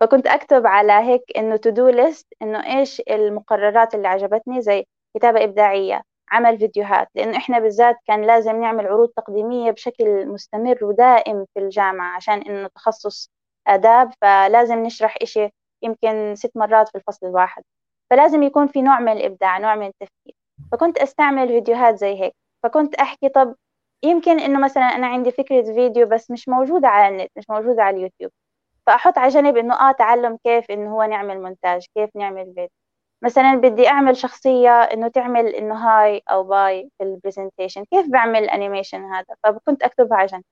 فكنت 0.00 0.26
أكتب 0.26 0.66
على 0.66 0.92
هيك 0.92 1.22
إنه 1.36 1.56
to-do 1.56 1.88
list 1.88 2.26
إنه 2.42 2.78
إيش 2.78 3.02
المقررات 3.10 3.94
اللي 3.94 4.08
عجبتني 4.08 4.62
زي 4.62 4.86
كتابة 5.14 5.44
إبداعية 5.44 6.02
عمل 6.30 6.58
فيديوهات 6.58 7.08
لأنه 7.14 7.36
إحنا 7.36 7.58
بالذات 7.58 7.96
كان 8.06 8.22
لازم 8.22 8.60
نعمل 8.60 8.86
عروض 8.86 9.08
تقديمية 9.08 9.70
بشكل 9.70 10.26
مستمر 10.28 10.84
ودائم 10.84 11.46
في 11.54 11.60
الجامعة 11.60 12.16
عشان 12.16 12.42
إنه 12.42 12.68
تخصص 12.74 13.30
آداب 13.66 14.10
فلازم 14.20 14.78
نشرح 14.82 15.16
إشي 15.22 15.48
يمكن 15.82 16.34
ست 16.36 16.52
مرات 16.56 16.88
في 16.88 16.94
الفصل 16.98 17.26
الواحد. 17.26 17.62
فلازم 18.10 18.42
يكون 18.42 18.66
في 18.66 18.82
نوع 18.82 19.00
من 19.00 19.12
الإبداع 19.12 19.58
نوع 19.58 19.74
من 19.74 19.86
التفكير. 19.86 20.34
فكنت 20.72 20.98
أستعمل 20.98 21.48
فيديوهات 21.48 21.98
زي 21.98 22.20
هيك. 22.22 22.34
فكنت 22.62 22.94
أحكي 22.94 23.28
طب 23.28 23.54
يمكن 24.04 24.40
إنه 24.40 24.60
مثلا 24.60 24.82
أنا 24.84 25.06
عندي 25.06 25.30
فكرة 25.30 25.62
فيديو 25.62 26.06
بس 26.08 26.30
مش 26.30 26.48
موجودة 26.48 26.88
على 26.88 27.08
النت 27.16 27.30
مش 27.36 27.44
موجودة 27.50 27.82
على 27.82 27.96
اليوتيوب. 27.96 28.30
فأحط 28.86 29.18
على 29.18 29.28
جنب 29.28 29.56
إنه 29.56 29.74
آه 29.90 29.92
تعلم 29.92 30.38
كيف 30.44 30.70
إنه 30.70 30.94
هو 30.96 31.02
نعمل 31.04 31.42
مونتاج 31.42 31.86
كيف 31.96 32.10
نعمل 32.16 32.44
فيديو. 32.46 32.68
مثلا 33.24 33.54
بدي 33.54 33.88
أعمل 33.88 34.16
شخصية 34.16 34.70
إنه 34.70 35.08
تعمل 35.08 35.46
إنه 35.46 35.74
hi 35.74 36.22
أو 36.30 36.44
bye 36.44 36.90
في 36.98 37.04
ال 37.04 37.10
presentation 37.10 37.84
كيف 37.84 38.06
بعمل 38.08 38.44
ال 38.44 38.50
animation 38.50 39.04
هذا؟ 39.04 39.34
فكنت 39.42 39.82
أكتبها 39.82 40.18
على 40.18 40.26
جنب. 40.26 40.42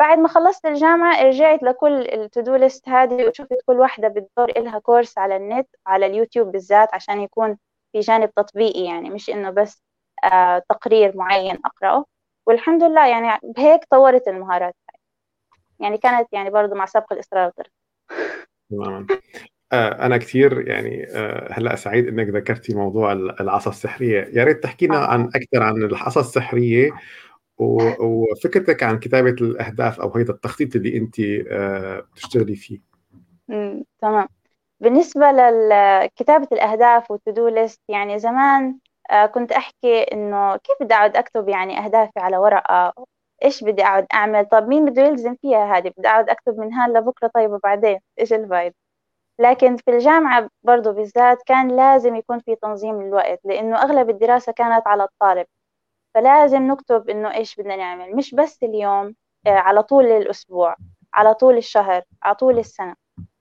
بعد 0.00 0.18
ما 0.18 0.28
خلصت 0.28 0.66
الجامعة 0.66 1.22
رجعت 1.22 1.62
لكل 1.62 1.92
ال 2.00 2.09
to-do 2.09 2.56
list 2.56 2.88
هذه 2.88 3.28
وشفت 3.28 3.58
كل 3.66 3.80
واحدة 3.80 4.08
بتدور 4.08 4.48
إلها 4.48 4.78
course 4.78 5.18
على 5.18 5.36
النت 5.36 5.68
على 5.86 6.06
اليوتيوب 6.06 6.52
بالذات 6.52 6.94
عشان 6.94 7.20
يكون 7.20 7.58
في 7.92 8.00
جانب 8.00 8.30
تطبيقي 8.34 8.84
يعني 8.84 9.10
مش 9.10 9.30
إنه 9.30 9.50
بس 9.50 9.82
آه 10.24 10.62
تقرير 10.68 11.16
معين 11.16 11.58
أقرأه. 11.64 12.04
والحمد 12.46 12.82
لله 12.82 13.06
يعني 13.06 13.38
بهيك 13.42 13.84
طورت 13.90 14.28
المهارات 14.28 14.74
يعني 15.80 15.98
كانت 15.98 16.28
يعني 16.32 16.50
برضو 16.50 16.74
مع 16.74 16.86
سبق 16.86 17.12
الإصرار 17.12 17.52
تماما 18.70 19.06
آه، 19.72 20.06
أنا 20.06 20.16
كثير 20.16 20.68
يعني 20.68 21.06
آه، 21.10 21.48
هلأ 21.52 21.76
سعيد 21.76 22.08
إنك 22.08 22.28
ذكرتي 22.28 22.74
موضوع 22.74 23.12
العصا 23.12 23.70
السحرية، 23.70 24.28
يا 24.32 24.44
ريت 24.44 24.62
تحكي 24.62 24.86
لنا 24.86 24.98
عن 24.98 25.24
أكثر 25.34 25.62
عن 25.62 25.76
العصا 25.76 26.20
السحرية 26.20 26.90
وفكرتك 27.58 28.82
عن 28.82 28.98
كتابة 28.98 29.30
الأهداف 29.30 30.00
أو 30.00 30.16
هيدا 30.16 30.32
التخطيط 30.32 30.76
اللي 30.76 30.96
أنت 30.96 31.20
آه، 31.48 32.00
بتشتغلي 32.00 32.56
فيه. 32.56 32.78
امم 33.50 33.84
تمام. 34.02 34.28
بالنسبة 34.80 35.30
لكتابة 35.30 36.48
الأهداف 36.52 37.10
والتودو 37.10 37.48
ليست 37.48 37.80
يعني 37.88 38.18
زمان 38.18 38.78
كنت 39.34 39.52
أحكي 39.52 40.02
إنه 40.02 40.56
كيف 40.56 40.76
بدي 40.80 40.94
أقعد 40.94 41.16
أكتب 41.16 41.48
يعني 41.48 41.78
أهدافي 41.78 42.20
على 42.20 42.36
ورقة؟ 42.36 42.92
إيش 43.44 43.64
بدي 43.64 43.82
أقعد 43.82 44.06
أعمل؟ 44.14 44.46
طب 44.46 44.68
مين 44.68 44.84
بده 44.84 45.02
يلزم 45.02 45.34
فيها 45.42 45.76
هذه؟ 45.76 45.92
بدي 45.98 46.08
أقعد 46.08 46.30
أكتب 46.30 46.58
من 46.58 46.72
هان 46.72 46.92
لبكرة 46.98 47.30
طيب 47.34 47.50
وبعدين؟ 47.50 47.98
إيش 48.20 48.32
الفايدة؟ 48.32 48.74
لكن 49.40 49.76
في 49.76 49.90
الجامعة 49.90 50.48
برضو 50.62 50.92
بالذات 50.92 51.42
كان 51.46 51.76
لازم 51.76 52.16
يكون 52.16 52.38
في 52.40 52.56
تنظيم 52.56 53.02
للوقت 53.02 53.40
لأنه 53.44 53.82
أغلب 53.82 54.10
الدراسة 54.10 54.52
كانت 54.52 54.86
على 54.86 55.04
الطالب. 55.04 55.46
فلازم 56.14 56.62
نكتب 56.62 57.10
إنه 57.10 57.34
إيش 57.34 57.56
بدنا 57.56 57.76
نعمل 57.76 58.16
مش 58.16 58.34
بس 58.34 58.62
اليوم 58.62 59.14
آه، 59.46 59.50
على 59.50 59.82
طول 59.82 60.06
الأسبوع 60.06 60.76
على 61.14 61.34
طول 61.34 61.56
الشهر 61.56 62.02
على 62.22 62.34
طول 62.34 62.58
السنة. 62.58 62.94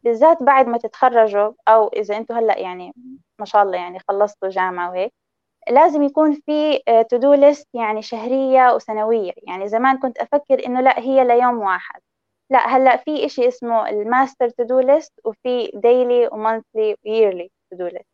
بالذات 0.04 0.44
بعد 0.44 0.68
ما 0.68 0.77
تتخرجوا 0.77 1.54
أو 1.68 1.88
إذا 1.88 2.18
أنتوا 2.18 2.36
هلأ 2.39 2.60
يعني 2.60 2.94
ما 3.39 3.46
شاء 3.46 3.63
الله 3.63 3.77
يعني 3.77 4.00
خلصتوا 4.00 4.50
جامعة 4.50 4.89
وهيك 4.89 5.13
لازم 5.70 6.04
يكون 6.04 6.34
في 6.34 6.80
to-do 7.10 7.34
list 7.34 7.67
يعني 7.74 8.01
شهرية 8.01 8.75
وسنوية. 8.75 9.34
يعني 9.44 9.68
زمان 9.70 9.98
كنت 10.00 10.18
أفكر 10.18 10.66
إنه 10.66 10.82
لأ 10.82 11.00
هي 11.00 11.24
ليوم 11.24 11.60
واحد. 11.60 12.01
لا 12.50 12.60
هلا 12.68 12.98
في 12.98 13.25
إشي 13.25 13.48
اسمه 13.48 13.89
ال 13.89 14.50
master 14.50 14.63
to-do 14.63 14.79
list 14.79 15.13
وفي 15.25 15.72
daily 15.74 16.27
و 16.27 16.36
monthly 16.36 16.96
و 17.06 17.12
yearly 17.12 17.51
to-do 17.72 17.88
list 17.88 18.08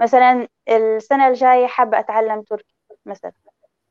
مثلا 0.00 0.48
السنة 0.68 1.28
الجاية 1.28 1.66
حابة 1.66 1.98
أتعلم 1.98 2.42
تركي 2.42 2.74
مثلا. 3.06 3.32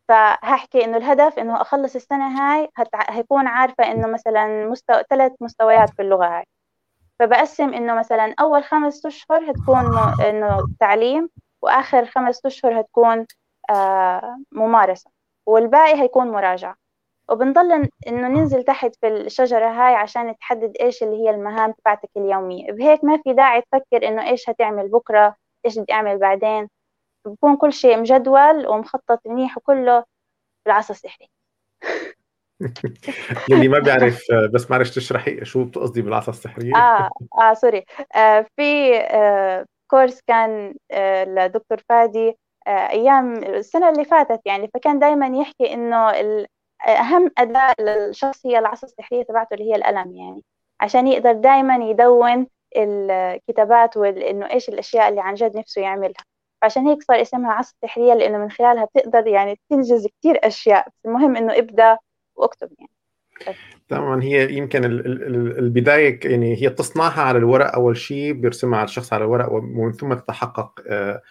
فهحكي 0.10 0.86
إنه 0.86 0.98
الهدف 0.98 1.40
إنه 1.40 1.62
أخلص 1.62 1.96
السنة 1.96 2.28
هاي 2.42 2.70
هيكون 3.10 3.48
عارفة 3.48 3.92
إنه 3.92 4.08
مثلا 4.08 4.68
مستوى 4.68 5.04
ثلاث 5.10 5.32
مستويات 5.42 5.90
في 5.90 6.02
اللغة 6.02 6.26
هاي. 6.28 6.46
فبقسم 7.20 7.74
إنه 7.74 7.96
مثلا 7.96 8.36
أول 8.40 8.64
خمس 8.64 9.06
أشهر 9.06 9.52
هتكون 9.52 9.98
إنه 10.22 10.68
تعليم 10.80 11.30
وآخر 11.62 12.06
خمس 12.06 12.46
أشهر 12.46 12.80
هتكون 12.82 13.26
آه 13.70 14.38
ممارسة. 14.52 15.12
والباقي 15.48 16.02
هيكون 16.02 16.28
مراجعة. 16.32 16.76
وبنضل 17.30 17.90
إنه 18.08 18.28
ننزل 18.28 18.64
تحت 18.64 18.96
في 19.02 19.08
الشجرة 19.08 19.68
هاي 19.68 19.96
عشان 19.96 20.38
تحدد 20.38 20.78
إيش 20.82 21.04
اللي 21.04 21.16
هي 21.24 21.30
المهام 21.30 21.72
تبعتك 21.72 22.10
اليومية. 22.18 22.72
بهيك 22.72 23.04
ما 23.04 23.18
في 23.24 23.34
داعي 23.34 23.62
تفكر 23.62 24.08
إنه 24.08 24.30
إيش 24.30 24.50
هتعمل 24.50 24.88
بكرة 24.90 25.36
إيش 25.66 25.80
بدي 25.80 25.94
أعمل 25.94 26.18
بعدين. 26.18 26.70
بكون 27.26 27.56
كل 27.58 27.74
شيء 27.74 28.00
مجدول 28.00 28.68
ومخطط 28.68 29.20
منيح 29.28 29.58
وكله 29.58 30.04
بالعصا 30.66 30.94
السحري 30.94 31.30
للي 33.50 33.68
ما 33.74 33.80
بيعرف 33.80 34.22
بس 34.54 34.72
معلش 34.72 34.96
تشرحي 34.96 35.46
شو 35.46 35.64
بتقصدي 35.64 36.02
بالعصا 36.02 36.32
السحرية. 36.32 36.76
آه 36.76 37.10
آه 37.42 37.54
سوري. 37.54 37.86
آه 38.16 38.46
في 38.56 38.98
آه 38.98 39.66
كورس 39.88 40.22
كان 40.28 40.76
آه 40.92 41.24
لدكتور 41.24 41.78
فادي 41.90 42.38
آه 42.68 42.90
أيام 42.90 43.34
السنة 43.34 43.90
اللي 43.90 44.06
فاتت 44.06 44.42
يعني. 44.46 44.70
فكان 44.74 45.00
دائما 45.00 45.28
يحكي 45.28 45.74
إنه 45.74 46.12
أهم 46.86 47.32
أداة 47.38 47.76
للشخص 47.80 48.46
هي 48.46 48.60
العصا 48.60 48.88
السحرية 48.88 49.24
تبعته 49.24 49.54
اللي 49.54 49.72
هي 49.72 49.76
القلم 49.76 50.16
يعني 50.16 50.44
عشان 50.80 51.08
يقدر 51.08 51.32
دائما 51.32 51.76
يدون 51.76 52.48
الكتابات 52.78 53.98
وإنه 53.98 54.52
إيش 54.52 54.70
الأشياء 54.70 55.10
اللي 55.10 55.22
عن 55.22 55.34
جد 55.34 55.58
نفسه 55.58 55.82
يعملها. 55.82 56.26
عشان 56.64 56.88
هيك 56.88 57.04
صار 57.04 57.22
اسمها 57.22 57.52
عصا 57.52 57.74
السحرية 57.84 58.14
لأنه 58.14 58.38
من 58.38 58.52
خلالها 58.52 58.86
بتقدر 58.86 59.28
يعني 59.28 59.60
تنجز 59.70 60.08
كتير 60.08 60.40
أشياء. 60.44 60.88
بس 60.88 61.06
المهم 61.06 61.36
إنه 61.36 61.58
ابدأ 61.58 61.98
واكتب 62.36 62.70
يعني. 62.80 62.92
طبعا 63.90 64.24
هي 64.24 64.54
يمكن 64.54 64.86
البداية 64.86 66.20
يعني 66.24 66.62
هي 66.62 66.70
تصنعها 66.70 67.22
على 67.22 67.38
الورق 67.38 67.76
أول 67.76 67.98
شيء 67.98 68.34
بيرسمها 68.34 68.80
على 68.80 68.86
الشخص 68.86 69.14
على 69.14 69.24
الورق 69.24 69.52
ومن 69.52 69.92
ثم 69.92 70.14
تتحقق 70.14 70.82
آه، 70.88 71.22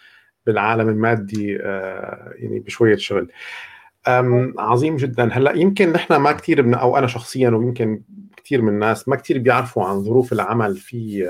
بالعالم 0.47 0.89
المادي 0.89 1.59
آه، 1.63 2.33
يعني 2.37 2.61
بشوية 2.61 2.97
شغل. 2.97 3.33
عظيم 4.59 4.97
جدا. 4.97 5.33
هلأ 5.33 5.57
يمكن 5.57 5.93
نحن 5.93 6.17
ما 6.17 6.33
كثير 6.33 6.63
من 6.63 6.75
أو 6.75 6.97
أنا 6.99 7.07
شخصيا 7.07 7.51
ويمكن 7.51 8.03
كثير 8.37 8.63
من 8.63 8.69
الناس 8.69 9.09
ما 9.09 9.17
كثير 9.17 9.39
بيعرفوا 9.39 9.85
عن 9.85 10.01
ظروف 10.01 10.33
العمل 10.33 10.77
في 10.77 11.29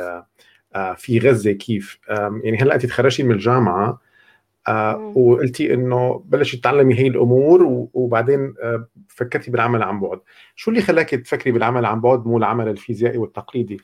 آه، 0.75 0.95
في 0.95 1.19
غزة 1.19 1.52
كيف. 1.52 1.99
يعني 2.43 2.59
هلأ 2.59 2.75
انت 2.75 2.87
تخرجتي 2.87 3.23
من 3.23 3.33
الجامعة 3.33 4.00
آه 4.69 5.12
وقلتي 5.16 5.75
إنه 5.75 6.23
بلشت 6.26 6.59
تتعلمي 6.59 6.95
هي 6.95 7.07
الأمور 7.07 7.88
وبعدين 7.95 8.54
آه 8.62 8.88
فكرتي 9.09 9.50
بالعمل 9.50 9.83
عن 9.83 10.00
بعد. 10.00 10.21
شو 10.57 10.71
اللي 10.71 10.83
خلاك 10.83 11.11
تفكري 11.11 11.52
بالعمل 11.52 11.85
عن 11.87 12.00
بعد؟ 12.00 12.26
مو 12.26 12.38
العمل 12.38 12.69
الفيزيائي 12.69 13.19
والتقليدي. 13.19 13.78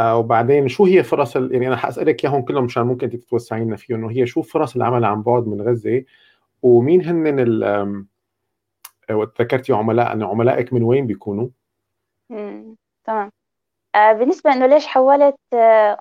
وبعدين 0.00 0.68
شو 0.68 0.84
هي 0.84 1.02
فرص 1.02 1.36
يعني 1.36 1.68
أنا 1.68 1.76
حأسألك 1.76 2.24
إياهم 2.24 2.42
كلهم 2.42 2.64
مشان 2.64 2.82
ممكن 2.82 3.06
أنت 3.06 3.16
تتوسعي 3.16 3.64
لنا 3.64 3.76
فيهم 3.76 3.98
إنه 3.98 4.10
هي 4.10 4.26
شو 4.26 4.42
فرص 4.42 4.76
العمل 4.76 5.04
عن 5.04 5.22
بعد 5.22 5.46
من 5.46 5.60
غزة؟ 5.60 6.04
ومين 6.62 7.04
هن 7.04 7.38
ال 7.38 8.04
آه، 9.10 9.32
ذكرتي 9.40 9.72
عملاء 9.72 10.12
أن 10.12 10.22
عملائك 10.22 10.72
من 10.72 10.82
وين 10.82 11.06
بيكونوا؟ 11.06 11.48
تمام. 13.04 13.30
آه، 13.94 14.12
بالنسبة 14.12 14.52
إنه 14.52 14.66
ليش 14.66 14.86
حولت 14.86 15.36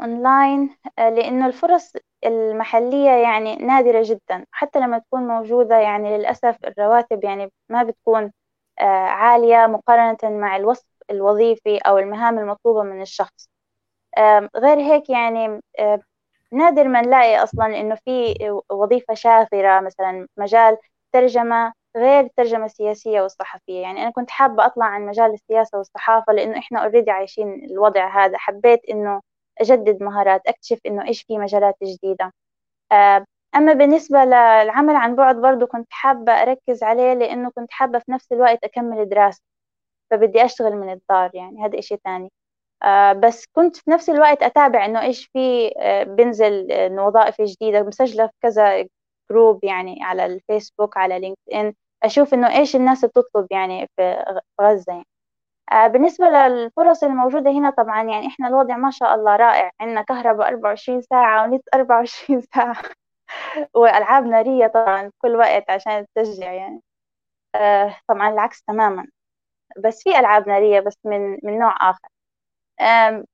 أونلاين 0.02 0.78
آه، 1.00 1.10
لأنه 1.10 1.48
الفرص 1.48 1.94
المحلية 2.26 3.10
يعني 3.12 3.56
نادرة 3.56 4.04
جدا. 4.06 4.46
حتى 4.52 4.80
لما 4.80 5.00
تكون 5.00 5.28
موجودة 5.28 5.78
يعني 5.78 6.18
للأسف 6.18 6.58
الرواتب 6.66 7.24
يعني 7.24 7.52
ما 7.70 7.84
بتكون 7.84 8.32
عالية 9.08 9.68
مقارنة 9.68 10.40
مع 10.40 10.56
الوصف 10.56 10.88
الوظيفي 11.12 11.78
أو 11.78 11.98
المهام 11.98 12.40
المطلوبة 12.40 12.84
من 12.84 13.02
الشخص. 13.02 13.50
غير 14.58 14.80
هيك 14.80 15.10
يعني 15.10 15.62
نادر 16.54 16.88
ما 16.88 17.02
نلاقي 17.02 17.44
أصلا 17.44 17.66
إنه 17.66 17.96
في 17.96 18.36
وظيفة 18.72 19.14
شاغرة 19.14 19.80
مثلا 19.80 20.28
مجال 20.38 20.78
ترجمة 21.14 21.74
غير 21.98 22.20
الترجمة 22.20 22.66
السياسية 22.66 23.22
والصحفية. 23.22 23.82
يعني 23.82 24.02
أنا 24.04 24.10
كنت 24.12 24.30
حابة 24.32 24.66
أطلع 24.66 24.86
عن 24.86 25.06
مجال 25.06 25.34
السياسة 25.34 25.78
والصحافة 25.78 26.34
لأنه 26.34 26.58
إحنا 26.60 26.80
أوريدي 26.84 27.12
عايشين 27.12 27.54
الوضع 27.66 28.26
هذا. 28.26 28.38
حبيت 28.38 28.82
إنه 28.90 29.22
أجدد 29.62 30.04
مهارات 30.04 30.42
أكتشف 30.48 30.80
إنه 30.86 31.08
إيش 31.08 31.24
في 31.24 31.38
مجالات 31.38 31.76
جديدة. 31.84 32.34
آه، 32.92 33.26
أما 33.56 33.74
بالنسبة 33.74 34.26
للعمل 34.26 34.96
عن 34.96 35.16
بعد 35.16 35.36
برضو 35.42 35.68
كنت 35.68 35.88
حابة 35.92 36.32
أركز 36.34 36.84
عليه 36.84 37.14
لأنه 37.14 37.52
كنت 37.52 37.72
حابة 37.72 38.00
في 38.00 38.12
نفس 38.12 38.32
الوقت 38.32 38.64
أكمل 38.64 39.10
دراسة 39.10 39.42
فبدي 40.12 40.46
أشتغل 40.46 40.76
من 40.78 40.94
الدار. 40.94 41.32
يعني 41.36 41.66
هذا 41.66 41.80
إشي 41.80 41.98
تاني. 41.98 42.32
آه، 42.84 43.14
بس 43.14 43.46
كنت 43.54 43.78
في 43.78 43.92
نفس 43.92 44.10
الوقت 44.10 44.44
أتابع 44.44 44.86
إنه 44.86 45.02
إيش 45.02 45.28
في 45.34 45.74
آه، 45.80 46.04
بنزل 46.04 46.68
وظائف 47.00 47.42
جديدة 47.42 47.84
مسجلة 47.84 48.28
في 48.28 48.34
كذا 48.42 48.88
group 49.32 49.64
يعني 49.64 50.04
على 50.04 50.26
الفيسبوك 50.26 50.98
على 50.98 51.20
لينكد 51.20 51.38
إن 51.54 51.74
أشوف 52.04 52.34
إنه 52.34 52.58
إيش 52.58 52.76
الناس 52.76 53.06
بتطلب 53.06 53.48
يعني 53.52 53.90
في 53.98 54.26
غزة 54.62 54.94
يعني. 54.94 55.06
آه، 55.74 55.88
بالنسبة 55.88 56.26
للفرص 56.30 57.04
الموجودة 57.04 57.52
هنا 57.52 57.70
طبعا 57.70 58.04
يعني 58.04 58.28
إحنا 58.28 58.48
الوضع 58.48 58.78
ما 58.78 58.92
شاء 58.92 59.16
الله 59.16 59.36
رائع. 59.36 59.72
عندنا 59.82 60.02
كهرباء 60.04 60.48
24 60.50 61.02
ساعة 61.02 61.44
ونت 61.44 61.64
24 61.76 62.42
ساعة 62.56 62.76
وألعاب 63.76 64.26
نارية 64.26 64.68
طبعا 64.68 65.12
كل 65.20 65.36
وقت 65.36 65.70
عشان 65.72 66.06
تشجع 66.16 66.54
يعني. 66.54 66.82
آه، 67.56 67.98
طبعا 68.10 68.30
العكس 68.30 68.64
تماما. 68.64 69.08
بس 69.78 70.04
في 70.04 70.20
ألعاب 70.20 70.50
نارية 70.50 70.80
بس 70.82 70.98
من 71.06 71.32
من 71.44 71.60
نوع 71.60 71.76
آخر. 71.92 72.10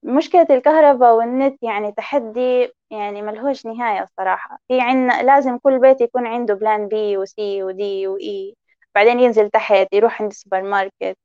مشكلة 0.04 0.48
الكهرباء 0.50 1.16
والنت 1.16 1.64
يعني 1.64 1.92
تحدي 1.92 2.70
يعني 2.92 3.22
ملهوش 3.22 3.66
نهاية 3.66 4.04
الصراحة. 4.04 4.60
في 4.68 4.82
عنا 4.82 5.24
لازم 5.24 5.58
كل 5.58 5.80
بيت 5.80 6.02
يكون 6.02 6.28
عنده 6.28 6.54
plan 6.54 6.88
B 6.88 7.18
و 7.18 7.41
C 7.41 7.64
و 7.64 7.86
D 7.86 8.08
و 8.08 8.32
E 8.32 8.56
بعدين 8.96 9.20
ينزل 9.20 9.50
تحت 9.50 9.88
يروح 9.94 10.22
عند 10.22 10.32
السوبر 10.32 10.62
ماركت 10.62 11.18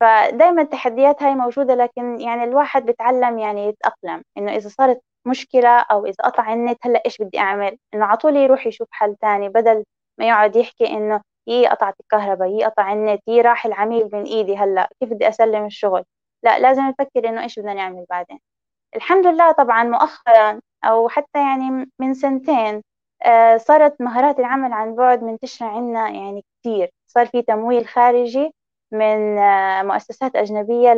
فدايما 0.00 0.62
التحديات 0.62 1.22
هاي 1.22 1.34
موجودة 1.34 1.74
لكن 1.74 2.20
يعني 2.20 2.44
الواحد 2.44 2.86
بيتعلم 2.86 3.38
يعني 3.38 3.66
يتأقلم. 3.68 4.22
إنه 4.38 4.56
إذا 4.56 4.68
صارت 4.68 5.00
مشكلة 5.26 5.78
أو 5.80 6.06
إذا 6.06 6.14
قطع 6.24 6.52
النت 6.52 6.78
هلأ 6.82 7.02
إيش 7.06 7.18
بدي 7.22 7.38
أعمل؟ 7.38 7.78
إنه 7.94 8.04
على 8.04 8.16
طول 8.16 8.36
يروح 8.36 8.66
يشوف 8.66 8.88
حل 8.90 9.16
تاني 9.16 9.48
بدل 9.48 9.84
ما 10.18 10.28
يقعد 10.28 10.56
يحكي 10.56 10.86
إنه 10.88 11.20
يي 11.46 11.66
قطعت 11.68 11.94
الكهرباء 12.00 12.48
يي 12.48 12.64
قطع 12.64 12.92
النت 12.92 13.20
يي 13.28 13.40
راح 13.40 13.66
العميل 13.66 14.10
من 14.12 14.24
إيدي 14.24 14.56
هلأ 14.56 14.88
كيف 15.00 15.10
بدي 15.10 15.28
أسلم 15.28 15.66
الشغل؟ 15.66 16.04
لأ 16.42 16.58
لازم 16.58 16.82
نفكر 16.82 17.28
إنه 17.28 17.42
إيش 17.42 17.58
بدنا 17.58 17.74
نعمل 17.74 18.06
بعدين. 18.10 18.40
الحمد 18.96 19.26
لله 19.26 19.52
طبعا 19.52 19.84
مؤخرا 19.84 20.60
أو 20.84 21.08
حتى 21.08 21.38
يعني 21.40 21.90
من 22.00 22.14
سنتين 22.14 22.82
آه، 23.26 23.56
صارت 23.56 24.00
مهارات 24.00 24.38
العمل 24.38 24.72
عن 24.72 24.94
بعد 24.94 25.22
منتشرة 25.22 25.66
عندنا 25.66 26.08
يعني 26.10 26.44
كثير 26.62 26.90
صار 27.10 27.26
في 27.26 27.42
تمويل 27.42 27.88
خارجي 27.88 28.52
من 28.92 29.38
آه، 29.38 29.82
مؤسسات 29.82 30.36
أجنبية 30.36 30.92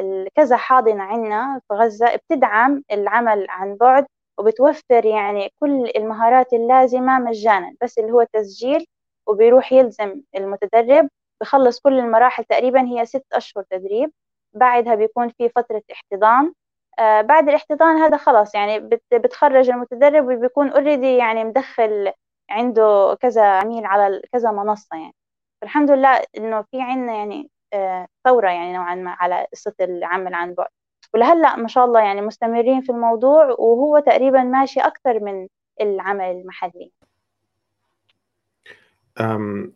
لكذا 0.00 0.56
حاضنة 0.56 1.02
عندنا 1.02 1.60
في 1.68 1.74
غزة 1.74 2.16
بتدعم 2.16 2.82
العمل 2.92 3.46
عن 3.50 3.76
بعد 3.76 4.06
وبتوفر 4.38 5.04
يعني 5.06 5.52
كل 5.60 5.90
المهارات 5.96 6.52
اللازمة 6.52 7.18
مجانا 7.18 7.74
بس 7.82 7.98
اللي 7.98 8.12
هو 8.12 8.22
تسجيل 8.32 8.86
وبيروح 9.28 9.72
يلزم 9.72 10.22
المتدرب 10.36 11.08
بخلص 11.40 11.80
كل 11.80 11.98
المراحل 11.98 12.44
تقريبا 12.44 12.80
هي 12.86 13.06
ست 13.06 13.26
أشهر 13.32 13.64
تدريب 13.70 14.12
بعدها 14.54 14.94
بيكون 14.94 15.28
في 15.28 15.48
فترة 15.48 15.82
احتضان. 15.92 16.52
آه 16.98 17.20
بعد 17.22 17.48
الاحتضان 17.48 17.96
هذا 17.96 18.16
خلاص 18.16 18.54
يعني 18.54 18.80
بتخرج 19.12 19.70
المتدرب 19.70 20.24
وبيكون 20.28 20.68
اوريدي 20.70 21.16
يعني 21.16 21.44
مدخل 21.44 22.12
عنده 22.50 23.16
كذا 23.20 23.42
عميل 23.46 23.84
على 23.86 24.22
كذا 24.32 24.50
منصة 24.52 24.96
يعني. 24.96 25.14
الحمد 25.62 25.90
لله 25.90 26.22
إنه 26.38 26.62
في 26.62 26.82
عنا 26.82 27.14
يعني 27.14 27.50
آه 27.72 28.06
ثورة 28.24 28.48
يعني 28.48 28.72
نوعا 28.72 28.94
ما 28.94 29.10
على 29.10 29.46
قصة 29.52 29.74
العمل 29.80 30.34
عن 30.34 30.54
بعد. 30.54 30.68
ولهلأ 31.14 31.56
ما 31.56 31.68
شاء 31.68 31.84
الله 31.84 32.00
يعني 32.00 32.20
مستمرين 32.20 32.80
في 32.80 32.92
الموضوع 32.92 33.44
وهو 33.46 33.98
تقريبا 33.98 34.42
ماشي 34.42 34.80
أكثر 34.80 35.20
من 35.20 35.48
العمل 35.80 36.24
المحلي. 36.24 36.92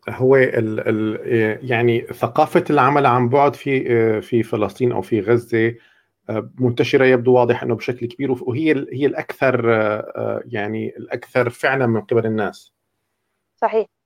هو 0.09 0.35
ال 0.35 0.79
ال 0.79 1.19
يعني 1.71 2.01
ثقافة 2.01 2.63
العمل 2.69 3.05
عن 3.05 3.29
بعد 3.29 3.55
في 3.55 3.93
آه، 3.93 4.19
في 4.19 4.43
فلسطين 4.43 4.91
أو 4.91 5.01
في 5.01 5.21
غزة 5.21 5.75
آه، 6.29 6.49
منتشرة 6.59 7.05
يبدو 7.05 7.33
واضح 7.33 7.63
أنه 7.63 7.75
بشكل 7.75 8.07
كبير 8.07 8.31
وهي 8.31 8.71
هي 8.93 9.05
الأكثر 9.05 9.69
يعني 10.45 10.97
الأكثر 10.97 11.49
فعلا 11.49 11.85
من 11.85 12.01
قبل 12.01 12.25
الناس. 12.25 12.73
صحيح. 13.55 14.00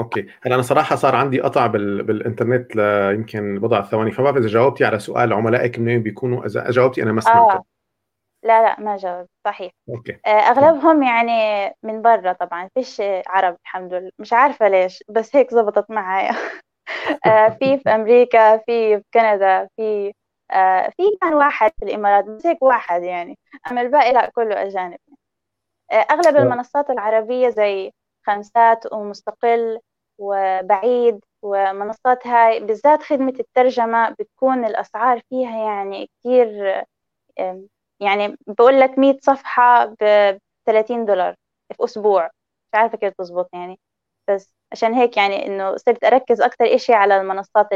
أوكي. 0.00 0.26
هلا 0.42 0.54
أنا 0.54 0.62
صراحة 0.62 0.96
صار 0.96 1.14
عندي 1.16 1.40
قطع 1.40 1.66
بال... 1.66 2.02
بالإنترنت 2.02 2.76
يمكن 3.14 3.58
بضع 3.58 3.82
ثواني. 3.82 4.12
فما 4.12 4.24
بعرف 4.24 4.36
إذا 4.36 4.48
جاوبتي 4.48 4.84
على 4.84 4.98
سؤال 4.98 5.32
عملائك 5.32 5.78
منين 5.78 6.02
بيكونوا. 6.02 6.46
إذا 6.46 6.70
جاوبتي 6.70 7.02
أنا 7.02 7.12
ما 7.12 7.20
سمعته. 7.20 7.52
آه. 7.52 7.64
لا 8.44 8.62
لا 8.62 8.80
ما 8.80 8.96
جاوب 8.96 9.26
صحيح. 9.44 9.72
أوكي. 9.88 10.18
آه، 10.26 10.28
أغلبهم 10.28 11.02
يعني 11.02 11.70
من 11.82 12.02
برا 12.02 12.32
طبعا. 12.32 12.68
فيش 12.74 13.02
عرب 13.26 13.56
الحمد 13.64 13.94
لله. 13.94 14.10
مش 14.18 14.32
عارفة 14.32 14.68
ليش 14.68 15.04
بس 15.08 15.36
هيك 15.36 15.54
زبطت 15.54 15.90
معايا. 15.90 16.30
آه، 17.26 17.48
في 17.48 17.78
في 17.78 17.90
أمريكا 17.90 18.56
في 18.56 18.96
في 18.98 19.04
كندا 19.14 19.68
في 19.76 20.12
آه، 20.50 20.88
في 20.96 21.02
كان 21.20 21.34
واحد 21.34 21.72
في 21.78 21.84
الإمارات 21.84 22.24
بس 22.24 22.46
هيك 22.46 22.62
واحد 22.62 23.02
يعني. 23.02 23.38
أما 23.70 23.80
الباقي 23.80 24.12
لا 24.12 24.30
كله 24.34 24.62
أجانب. 24.62 24.98
أغلب 25.92 26.36
المنصات 26.36 26.90
العربية 26.90 27.48
زي 27.48 27.92
خمسات 28.26 28.92
ومستقل 28.92 29.78
وبعيد 30.20 31.20
ومنصات 31.42 32.26
هاي 32.28 32.60
بالذات 32.60 33.02
خدمة 33.04 33.34
الترجمة 33.40 34.10
بتكون 34.10 34.66
الأسعار 34.66 35.22
فيها 35.30 35.58
يعني 35.66 36.06
كتير 36.20 36.48
يعني 38.00 38.36
بقول 38.46 38.80
لك 38.80 38.98
100 38.98 39.18
صفحة 39.22 39.84
ب 39.84 39.96
30 40.66 41.04
دولار 41.04 41.34
في 41.72 41.84
أسبوع. 41.84 42.26
مش 42.26 42.74
عارفة 42.74 42.98
كيف 42.98 43.14
تزبط 43.18 43.48
يعني. 43.54 43.80
بس 44.30 44.54
عشان 44.72 44.94
هيك 44.94 45.16
يعني 45.16 45.46
إنه 45.46 45.76
صرت 45.76 46.04
أركز 46.04 46.40
أكتر 46.40 46.74
إشي 46.74 46.94
على 46.94 47.16
المنصات 47.20 47.68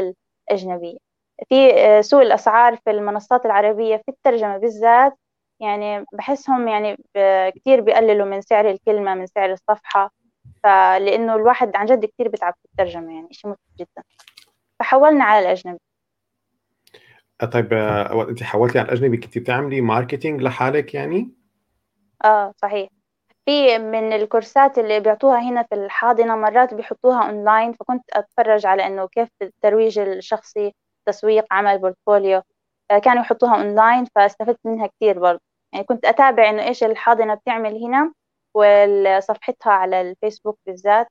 الأجنبية. 0.51 0.97
في 1.49 1.73
آه، 1.73 2.01
سوء 2.01 2.21
الأسعار 2.23 2.77
في 2.77 2.91
المنصات 2.91 3.45
العربية 3.45 3.97
في 3.97 4.09
الترجمة 4.11 4.57
بالذات 4.57 5.13
يعني 5.61 6.05
بحسهم 6.13 6.67
يعني 6.67 6.97
كتير 7.55 7.81
بيقللوا 7.81 8.25
من 8.25 8.41
سعر 8.41 8.69
الكلمة 8.69 9.15
من 9.15 9.25
سعر 9.27 9.51
الصفحة. 9.51 10.11
فلأنه 10.65 11.35
الواحد 11.35 11.75
عن 11.75 11.85
جد 11.85 12.05
كتير 12.05 12.27
بيتعب 12.27 12.53
في 12.53 12.65
الترجمة 12.65 13.15
يعني 13.15 13.27
إشي 13.31 13.47
متعب 13.47 13.59
جدا. 13.79 14.03
فحولنا 14.79 15.23
على 15.23 15.45
الأجنبي. 15.45 15.79
آه، 17.41 17.45
طيب 17.45 17.73
آه، 17.73 18.29
أنت 18.29 18.43
حولتي 18.43 18.79
على 18.79 18.87
الأجنبي 18.87 19.17
كنت 19.17 19.37
بتعملي 19.37 19.81
marketing 19.81 20.41
لحالك 20.41 20.93
يعني؟ 20.93 21.31
آه 22.25 22.53
صحيح. 22.57 22.89
في 23.45 23.77
من 23.77 24.13
الكورسات 24.13 24.79
اللي 24.79 24.99
بيعطوها 24.99 25.39
هنا 25.49 25.63
في 25.63 25.75
الحاضنة 25.75 26.35
مرات 26.35 26.73
بيحطوها 26.73 27.25
اونلاين 27.25 27.73
فكنت 27.73 28.03
أتفرج 28.13 28.65
على 28.65 28.87
إنه 28.87 29.07
كيف 29.07 29.29
الترويج 29.41 29.99
الشخصي 29.99 30.73
تسويق 31.05 31.45
عمل 31.51 31.79
portfolio 31.79 32.41
آه، 32.91 32.99
كانوا 32.99 33.21
يحطوها 33.21 33.55
اونلاين 33.55 34.05
فاستفدت 34.15 34.59
منها 34.65 34.87
كثير 34.87 35.19
برضه. 35.19 35.41
يعني 35.73 35.85
كنت 35.85 36.05
أتابع 36.05 36.49
إنه 36.49 36.63
إيش 36.63 36.83
الحاضنة 36.83 37.33
بتعمل 37.33 37.83
هنا 37.83 38.13
وصفحتها 38.55 39.71
على 39.71 40.01
الفيسبوك 40.01 40.59
بالذات 40.65 41.07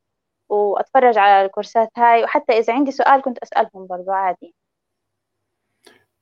وأتفرج 0.48 1.18
على 1.18 1.46
الكورسات 1.46 1.90
هاي. 1.96 2.24
وحتى 2.24 2.52
إذا 2.52 2.72
عندي 2.72 2.90
سؤال 2.90 3.22
كنت 3.22 3.38
أسألهم 3.38 3.86
برضه 3.86 4.14
عادي. 4.14 4.54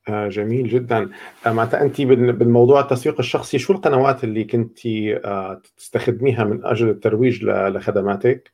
آه 0.08 0.28
جميل 0.28 0.68
جدا. 0.68 1.10
آه 1.46 1.52
معناتها 1.52 1.82
أنت 1.82 2.00
بالموضوع 2.00 2.80
التسويق 2.80 3.18
الشخصي 3.18 3.58
شو 3.58 3.72
القنوات 3.72 4.24
اللي 4.24 4.44
كنت 4.44 4.86
آه 4.86 5.62
تستخدميها 5.76 6.44
من 6.44 6.66
أجل 6.66 6.88
الترويج 6.88 7.44
لخدماتك؟ 7.44 8.52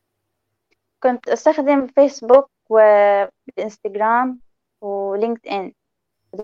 كنت 1.02 1.28
أستخدم 1.28 1.86
فيسبوك 1.86 2.50
والانستغرام 2.68 4.40
ولينكد 4.80 5.46
ان 5.46 5.72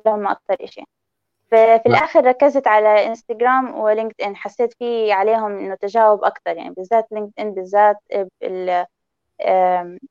هم 0.06 0.26
أكثر 0.26 0.66
شيء 0.66 0.84
في 1.54 1.86
الآخر 1.86 2.24
ركزت 2.24 2.66
على 2.66 3.06
إنستغرام 3.06 3.74
ولينكد 3.74 4.22
ان 4.22 4.36
حسيت 4.36 4.74
في 4.78 5.12
عليهم 5.12 5.58
إنه 5.58 5.74
تجاوب 5.74 6.24
أكثر 6.24 6.56
يعني 6.56 6.74
بالذات 6.74 7.06
لينكد 7.12 7.32
ان 7.38 7.54
بالذات 7.54 7.96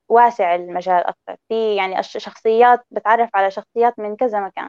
واسع 0.10 0.56
المجال 0.56 1.04
أكثر 1.04 1.36
في 1.50 1.76
يعني 1.76 2.04
شخصيات 2.04 2.86
بتعرف 2.92 3.30
على 3.36 3.52
شخصيات 3.52 4.00
من 4.00 4.16
كذا 4.16 4.40
مكان. 4.40 4.68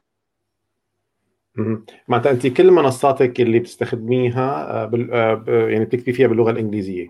معناتها 2.09 2.31
أنت 2.33 2.47
كل 2.47 2.71
منصاتك 2.71 3.41
اللي 3.41 3.59
بتستخدميها 3.59 4.71
آه، 4.85 4.91
آه، 5.13 5.69
يعني 5.69 5.85
بتكتبي 5.85 6.13
فيها 6.13 6.29
باللغة 6.29 6.51
الإنجليزية؟ 6.51 7.09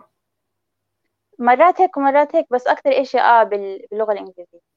مرات 1.38 1.80
هيك 1.80 1.96
ومرات 1.96 2.36
هيك 2.36 2.46
بس 2.50 2.66
أكثر 2.66 3.04
شيء 3.04 3.20
آه 3.20 3.42
باللغة 3.42 4.12
الإنجليزية. 4.12 4.73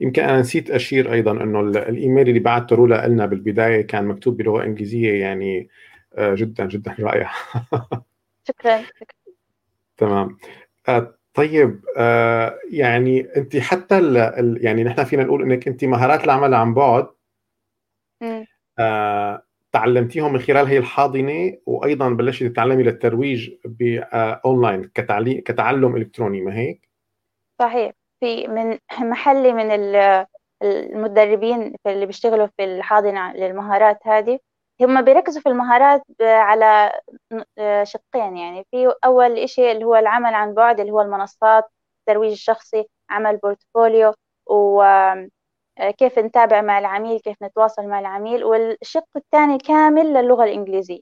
يمكن 0.00 0.22
أنا 0.22 0.40
نسيت 0.40 0.70
أشير 0.70 1.12
أيضا 1.12 1.32
إنه 1.32 1.60
الإيميل 1.60 2.28
اللي 2.28 2.40
بعثته 2.40 2.76
رولا 2.76 3.08
لنا 3.08 3.26
بالبداية 3.26 3.82
كان 3.82 4.04
مكتوب 4.04 4.36
بلغة 4.36 4.64
إنجليزية 4.64 5.20
يعني 5.20 5.68
آه، 6.14 6.34
جدا 6.34 6.66
جدا 6.66 6.96
رائع 7.00 7.30
شكرا 8.48 8.82
شكرا. 8.82 9.34
تمام. 9.96 10.38
طيب 11.34 11.80
يعني 12.70 13.20
أنت 13.36 13.56
حتى 13.56 14.14
يعني 14.60 14.84
نحن 14.84 15.04
فينا 15.04 15.24
نقول 15.24 15.42
إنك 15.42 15.68
أنت 15.68 15.84
مهارات 15.84 16.24
العمل 16.24 16.54
عن 16.54 16.74
بعد. 16.74 17.06
آه، 18.78 19.42
تعلمتيهم 19.72 20.32
من 20.32 20.38
خلال 20.38 20.66
هي 20.66 20.78
الحاضنة 20.78 21.58
وأيضا 21.66 22.08
بلشتي 22.08 22.48
تتعلمي 22.48 22.82
للترويج 22.82 23.50
باونلاين 23.64 24.80
آه، 24.84 24.90
كتعليم 24.94 25.40
كتعلم 25.40 25.96
إلكتروني 25.96 26.40
ما 26.40 26.58
هيك؟ 26.58 26.88
صحيح. 27.58 27.92
في 28.20 28.48
من 28.48 28.78
محلي 29.00 29.52
من 29.52 29.70
المدربين 30.62 31.74
اللي 31.86 32.06
بيشتغلوا 32.06 32.46
في 32.46 32.64
الحاضنة 32.64 33.32
للمهارات 33.32 33.98
هذه 34.06 34.38
هم 34.80 35.02
بيركزوا 35.02 35.42
في 35.42 35.48
المهارات 35.48 36.02
على 36.20 37.00
آه، 37.58 37.84
شقين 37.84 38.36
يعني. 38.36 38.66
في 38.70 38.94
أول 39.04 39.48
شيء 39.48 39.72
اللي 39.72 39.84
هو 39.84 39.96
العمل 39.96 40.34
عن 40.34 40.54
بعد 40.54 40.80
اللي 40.80 40.92
هو 40.92 41.00
المنصات 41.00 41.64
الترويج 42.00 42.32
الشخصي 42.32 42.86
عمل 43.10 43.36
portfolio 43.36 44.14
و 44.46 44.82
آه، 45.78 45.94
نتابع 46.18 46.60
مع 46.62 46.78
العميل 46.78 47.20
كيف 47.20 47.42
نتواصل 47.42 47.86
مع 47.88 48.00
العميل. 48.00 48.44
والشق 48.44 49.08
الثاني 49.16 49.58
كامل 49.58 50.06
للغة 50.14 50.44
الإنجليزية. 50.44 51.00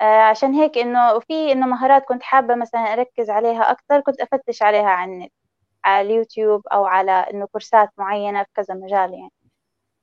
آه، 0.00 0.04
عشان 0.04 0.54
هيك 0.54 0.78
إنه 0.78 1.18
في 1.18 1.52
إنه 1.52 1.66
مهارات 1.66 2.04
كنت 2.04 2.22
حابة 2.22 2.54
مثلا 2.54 2.80
أركز 2.80 3.30
عليها 3.30 3.70
أكثر 3.70 4.00
كنت 4.00 4.20
أفتش 4.20 4.62
عليها 4.62 4.88
على 4.88 5.12
النت. 5.12 5.32
على 5.84 6.08
اليوتيوب 6.08 6.66
أو 6.66 6.84
على 6.84 7.12
إنه 7.12 7.46
كورسات 7.46 7.88
معينة 7.98 8.42
في 8.42 8.48
كذا 8.54 8.74
مجال 8.74 9.14
يعني. 9.14 9.32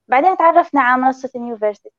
بعدين 0.07 0.37
تعرفنا 0.37 0.81
على 0.81 1.01
منصة 1.01 1.31
نيوفرسيتي 1.35 1.89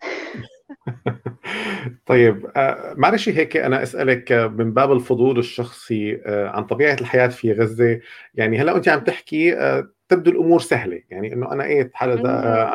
طيب 2.06 2.50
آه، 2.56 2.94
معلش 2.96 3.28
هيك 3.28 3.56
أنا 3.56 3.82
أسألك 3.82 4.32
من 4.32 4.74
باب 4.74 4.92
الفضول 4.92 5.38
الشخصي 5.38 6.22
عن 6.26 6.64
طبيعة 6.64 6.96
الحياة 7.00 7.28
في 7.28 7.52
غزة. 7.52 8.00
يعني 8.34 8.58
هلأ 8.58 8.76
أنت 8.76 8.88
عم 8.88 9.00
تحكي 9.00 9.54
تبدو 10.08 10.30
الأمور 10.30 10.60
سهلة. 10.60 11.02
يعني 11.10 11.32
إنه 11.32 11.52
أنا 11.52 11.64
إيه 11.64 11.90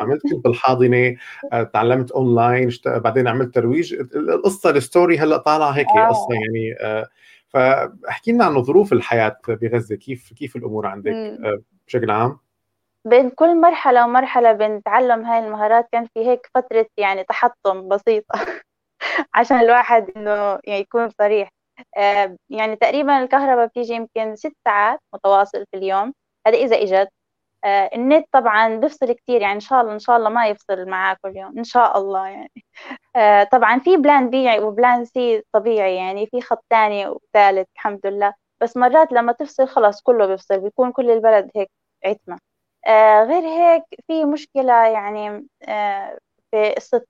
عملت 0.00 0.22
بالحاضنة 0.44 1.16
آه، 1.52 1.62
تعلمت 1.62 2.10
اونلاين 2.10 2.70
بعدين 2.86 3.28
عملت 3.28 3.54
ترويج. 3.54 3.94
القصة 4.14 4.70
ال 4.70 4.78
story 4.78 5.18
هلأ 5.18 5.36
طالعة 5.36 5.70
هيك 5.70 5.88
آه. 5.88 6.08
قصة 6.08 6.28
يعني 6.30 6.76
آه، 6.80 7.08
فاحكي 7.52 8.32
لنا 8.32 8.44
عن 8.44 8.62
ظروف 8.62 8.92
الحياة 8.92 9.36
بغزة. 9.48 9.96
كيف 9.96 10.32
كيف 10.32 10.56
الأمور 10.56 10.86
عندك؟ 10.86 11.38
بشكل 11.86 12.10
عام؟ 12.10 12.38
بين 13.04 13.30
كل 13.30 13.60
مرحلة 13.60 14.04
ومرحلة 14.04 14.52
بنتعلم 14.52 15.24
هاي 15.24 15.46
المهارات 15.46 15.88
كان 15.92 16.06
في 16.06 16.20
هيك 16.28 16.50
فترة 16.54 16.86
يعني 16.96 17.24
تحطم 17.24 17.88
بسيطة 17.88 18.34
عشان 19.34 19.60
الواحد 19.60 20.10
إنه 20.16 20.30
يعني 20.64 20.80
يكون 20.80 21.10
صريح. 21.10 21.48
يعني 22.50 22.76
تقريبا 22.76 23.22
الكهرباء 23.22 23.66
بتيجي 23.66 23.94
يمكن 23.94 24.36
ست 24.36 24.52
ساعات 24.64 25.00
متواصل 25.14 25.64
في 25.70 25.76
اليوم. 25.76 26.12
هذا 26.46 26.56
إذا 26.56 26.76
إجت. 26.82 26.92
آه، 26.92 27.08
النت 27.64 28.26
طبعا 28.32 28.76
بفصل 28.76 29.12
كتير 29.12 29.40
يعني 29.40 29.54
إن 29.54 29.60
شاء 29.60 29.80
الله 29.80 29.92
إن 29.92 29.98
شاء 29.98 30.16
الله 30.16 30.28
ما 30.30 30.46
يفصل 30.46 30.86
معاه 30.88 31.16
كل 31.22 31.36
يوم 31.36 31.58
إن 31.58 31.64
شاء 31.64 31.98
الله 31.98 32.26
يعني. 32.28 32.52
آه، 33.16 33.44
طبعا 33.44 33.78
في 33.78 33.96
plan 33.96 34.30
B 34.30 34.58
و 34.60 34.69
plan 34.69 35.04
C 35.04 35.42
طبيعي 35.52 35.96
يعني 35.96 36.26
في 36.26 36.40
خط 36.40 36.64
ثاني 36.70 37.06
وثالث 37.08 37.68
الحمد 37.76 38.06
لله. 38.06 38.34
بس 38.60 38.76
مرات 38.76 39.12
لما 39.12 39.32
تفصل 39.32 39.68
خلاص 39.68 40.02
كله 40.02 40.26
بيفصل 40.26 40.60
بيكون 40.60 40.92
كل 40.92 41.10
البلد 41.10 41.50
هيك 41.56 41.70
عتمة. 42.04 42.38
آه، 42.86 43.24
غير 43.24 43.42
هيك 43.42 43.84
في 44.06 44.24
مشكلة 44.24 44.86
يعني 44.86 45.46
في 46.50 46.74
قصة 46.76 47.04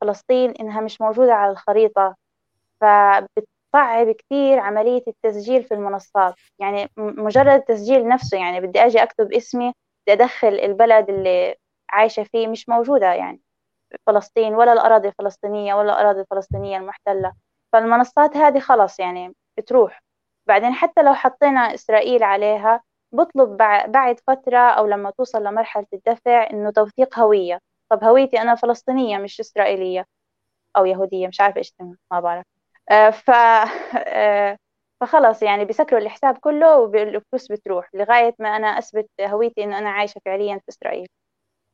فلسطين 0.00 0.50
إنها 0.50 0.80
مش 0.80 1.00
موجودة 1.00 1.34
على 1.34 1.52
الخريطة. 1.52 2.16
فبت 2.80 3.48
صعب 3.72 4.10
كتير 4.10 4.58
عملية 4.58 5.02
التسجيل 5.08 5.64
في 5.64 5.74
المنصات. 5.74 6.34
يعني 6.58 6.88
مجرد 6.96 7.48
التسجيل 7.48 8.08
نفسه 8.08 8.38
يعني 8.38 8.60
بدي 8.60 8.80
أجي 8.86 9.02
أكتب 9.02 9.32
اسمي 9.32 9.72
أدخل 10.08 10.48
البلد 10.48 11.10
اللي 11.10 11.56
عايشة 11.90 12.22
فيه 12.22 12.46
مش 12.48 12.68
موجودة 12.68 13.06
يعني. 13.14 13.40
فلسطين 14.06 14.54
ولا 14.54 14.72
الأراضي 14.72 15.08
الفلسطينية 15.08 15.74
ولا 15.74 15.92
الأراضي 15.92 16.20
الفلسطينية 16.20 16.76
المحتلة. 16.78 17.32
فالمنصات 17.72 18.36
هذه 18.36 18.60
خلص 18.60 19.00
يعني 19.00 19.34
بتروح. 19.58 20.02
بعدين 20.48 20.72
حتى 20.74 21.02
لو 21.02 21.14
حطينا 21.14 21.60
إسرائيل 21.74 22.22
عليها 22.22 22.82
بطلب 23.12 23.56
بعد 23.88 24.20
فترة 24.26 24.58
أو 24.58 24.86
لما 24.86 25.10
توصل 25.10 25.44
لمرحلة 25.44 25.86
الدفع 25.94 26.50
إنه 26.50 26.70
توثيق 26.70 27.18
هوية. 27.18 27.58
طب 27.90 28.04
هويتي 28.04 28.40
أنا 28.42 28.54
فلسطينية 28.54 29.18
مش 29.18 29.40
إسرائيلية 29.40 30.06
أو 30.76 30.84
يهودية 30.86 31.28
مش 31.28 31.40
عارفة 31.40 31.58
إيش 31.58 31.74
ما 32.12 32.20
بعرف. 32.20 32.44
آه، 32.90 33.10
ف 33.10 33.30
آه، 34.08 34.58
فخلص 35.02 35.42
يعني 35.42 35.64
بيسكروا 35.64 36.00
الحساب 36.00 36.38
كله 36.38 36.78
والفلوس 36.78 37.52
بتروح 37.52 37.90
لغاية 37.94 38.34
ما 38.38 38.56
أنا 38.56 38.66
أثبت 38.66 39.08
هويتي 39.20 39.64
إنه 39.64 39.78
أنا 39.78 39.90
عايشة 39.90 40.20
فعليا 40.24 40.56
في 40.58 40.64
إسرائيل. 40.68 41.08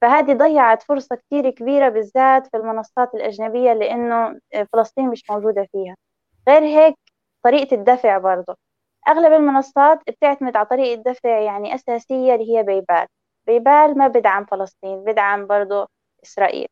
فهذه 0.03 0.33
ضيعت 0.33 0.83
فرصة 0.83 1.17
كتير 1.17 1.51
كبيرة 1.51 1.89
بالذات 1.89 2.47
في 2.47 2.57
المنصات 2.57 3.15
الأجنبية 3.15 3.73
لأنه 3.73 4.41
فلسطين 4.73 5.11
مش 5.11 5.31
موجودة 5.31 5.67
فيها. 5.73 5.97
غير 6.49 6.63
هيك 6.63 6.97
طريقة 7.45 7.75
الدفع 7.75 8.19
برضه. 8.19 8.57
أغلب 9.09 9.33
المنصات 9.33 10.01
بتعتمد 10.09 10.57
على 10.57 10.67
طريقة 10.67 11.03
دفع 11.03 11.41
يعني 11.41 11.75
أساسية 11.75 12.35
اللي 12.35 12.57
هي 12.59 12.63
بيبال 12.63 13.07
بيبال 13.47 13.99
ما 13.99 14.09
بدعم 14.09 14.45
فلسطين 14.45 15.05
بدعم 15.05 15.47
برضه 15.47 15.89
إسرائيل. 16.25 16.69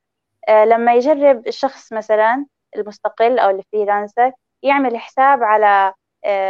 آه 0.48 0.64
لما 0.64 0.94
يجرب 0.94 1.46
الشخص 1.48 1.92
مثلا 1.92 2.46
المستقل 2.76 3.38
أو 3.38 3.50
ال 3.50 3.58
freelancer 3.58 4.32
يعمل 4.62 4.98
حساب 4.98 5.42
على 5.42 5.94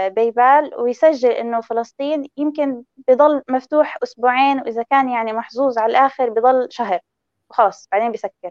باي 0.08 0.30
بال 0.30 0.80
ويسجل 0.80 1.30
إنه 1.30 1.60
فلسطين 1.60 2.28
يمكن 2.36 2.84
بضل 3.08 3.42
مفتوح 3.50 3.98
أسبوعين 4.02 4.58
وإذا 4.60 4.82
كان 4.82 5.08
يعني 5.08 5.32
محظوظ 5.32 5.78
على 5.78 5.90
الآخر 5.90 6.30
بضل 6.30 6.68
شهر 6.70 7.00
وخلاص 7.50 7.88
بعدين 7.92 8.12
بسكر 8.12 8.50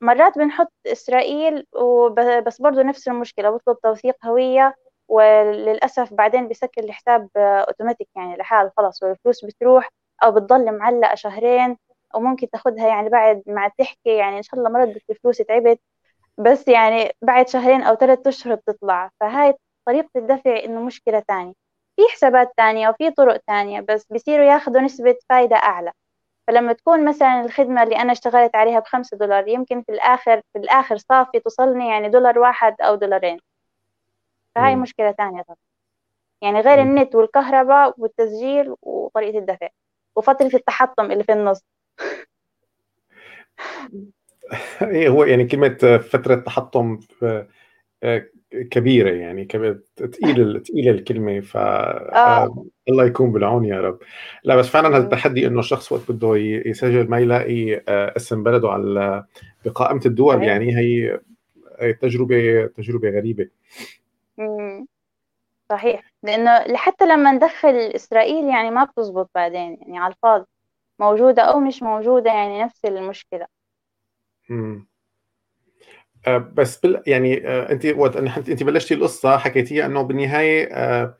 مرات 0.00 0.38
بنحط 0.38 0.72
إسرائيل 0.86 1.66
وبس 1.76 2.60
برضو 2.60 2.80
نفس 2.82 3.08
المشكلة 3.08 3.50
بطلب 3.50 3.76
توثيق 3.82 4.26
هوية 4.26 4.74
وللأسف 5.08 6.14
بعدين 6.14 6.48
بسكر 6.48 6.84
الحساب 6.84 7.28
أوتوماتيك 7.36 8.08
يعني 8.16 8.36
لحاله 8.36 8.72
خلاص 8.76 9.02
والفلوس 9.02 9.44
بتروح 9.44 9.88
أو 10.24 10.32
بتضل 10.32 10.78
معلقة 10.78 11.14
شهرين 11.14 11.76
وممكن 12.14 12.50
تاخدها 12.50 12.86
يعني 12.88 13.08
بعد 13.08 13.42
مع 13.46 13.68
تحكي 13.78 14.16
يعني 14.16 14.36
إن 14.38 14.42
شاء 14.42 14.60
الله 14.60 14.70
ما 14.70 14.78
ردت 14.84 15.02
الفلوس 15.10 15.38
تعبت 15.38 15.80
بس 16.38 16.68
يعني 16.68 17.12
بعد 17.22 17.48
شهرين 17.48 17.82
أو 17.82 17.94
ثلاثة 17.94 18.28
أشهر 18.30 18.54
بتطلع. 18.54 19.10
فهاي 19.20 19.54
طريقة 19.90 20.10
الدفع 20.16 20.64
إنه 20.64 20.80
مشكلة 20.80 21.20
تانية. 21.28 21.52
في 21.96 22.02
حسابات 22.12 22.52
تانية 22.56 22.88
وفي 22.88 23.10
طرق 23.10 23.36
تانية 23.36 23.80
بس 23.80 24.06
بصيروا 24.12 24.44
ياخذوا 24.44 24.80
نسبة 24.80 25.16
فايدة 25.28 25.56
أعلى. 25.56 25.92
فلما 26.46 26.72
تكون 26.72 27.04
مثلا 27.04 27.40
الخدمة 27.40 27.82
اللي 27.82 27.96
أنا 27.96 28.12
اشتغلت 28.12 28.56
عليها 28.56 28.80
بخمسة 28.80 29.16
دولار 29.16 29.48
يمكن 29.48 29.82
في 29.82 29.92
الآخر 29.92 30.40
في 30.52 30.58
الآخر 30.58 30.96
صافي 30.96 31.40
توصلني 31.40 31.88
يعني 31.88 32.08
دولار 32.08 32.38
واحد 32.38 32.76
أو 32.80 32.94
دولارين. 32.94 33.38
فهاي 34.54 34.76
م. 34.76 34.82
مشكلة 34.82 35.10
تانية 35.10 35.42
طبعا. 35.42 35.56
يعني 36.42 36.60
غير 36.60 36.84
م. 36.84 36.86
النت 36.86 37.14
والكهرباء 37.14 37.94
والتسجيل 37.98 38.74
وطريقة 38.82 39.38
الدفع 39.38 39.68
وفترة 40.16 40.50
التحطم 40.54 41.10
اللي 41.10 41.24
في 41.24 41.32
النص. 41.32 41.64
إيه 44.82 45.08
هو 45.08 45.24
يعني 45.24 45.44
كلمة 45.44 45.98
فترة 45.98 46.34
تحطم 46.34 47.00
آه، 48.02 48.26
كبيرة 48.70 49.10
يعني 49.10 49.44
تقيل 49.96 50.62
تقيلة 50.62 50.90
الكلمة 50.90 51.40
ف 51.40 51.56
آه. 51.56 52.64
الله 52.88 53.04
يكون 53.04 53.32
بالعون 53.32 53.64
يا 53.64 53.80
رب. 53.80 53.98
لا 54.44 54.56
بس 54.56 54.68
فعلا 54.68 54.88
هذا 54.88 55.04
التحدي 55.04 55.46
إنه 55.46 55.60
الشخص 55.60 55.92
وقت 55.92 56.12
بده 56.12 56.36
يسجل 56.36 57.08
ما 57.08 57.18
يلاقي 57.18 57.74
آه، 57.74 58.12
اسم 58.16 58.42
بلده 58.42 58.68
على 58.68 59.24
بقائمة 59.64 60.00
الدول 60.06 60.42
يعني 60.42 60.76
هي 60.76 61.20
تجربة 62.00 62.66
تجربة 62.66 63.10
غريبة. 63.10 63.48
صحيح. 65.70 66.12
لأنه 66.22 66.64
لحتى 66.72 67.06
لما 67.06 67.32
ندخل 67.32 67.68
إسرائيل 67.68 68.44
يعني 68.44 68.70
ما 68.70 68.84
بتزبط 68.84 69.30
بعدين 69.34 69.78
يعني 69.80 69.98
على 69.98 70.12
الفاضي. 70.14 70.46
موجودة 70.98 71.42
أو 71.42 71.60
مش 71.60 71.82
موجودة 71.82 72.30
يعني 72.30 72.62
نفس 72.62 72.84
المشكلة. 72.84 73.46
امم 74.50 74.89
بس 76.28 76.80
بال 76.80 77.02
يعني 77.06 77.48
آه، 77.48 77.72
انت 77.72 77.86
وقت 77.86 78.16
انت 78.16 78.62
بلشتي 78.62 78.94
القصة 78.94 79.38
حكيتيها 79.38 79.86
إنه 79.86 80.02
بالنهاية 80.02 80.68
آه، 80.72 81.16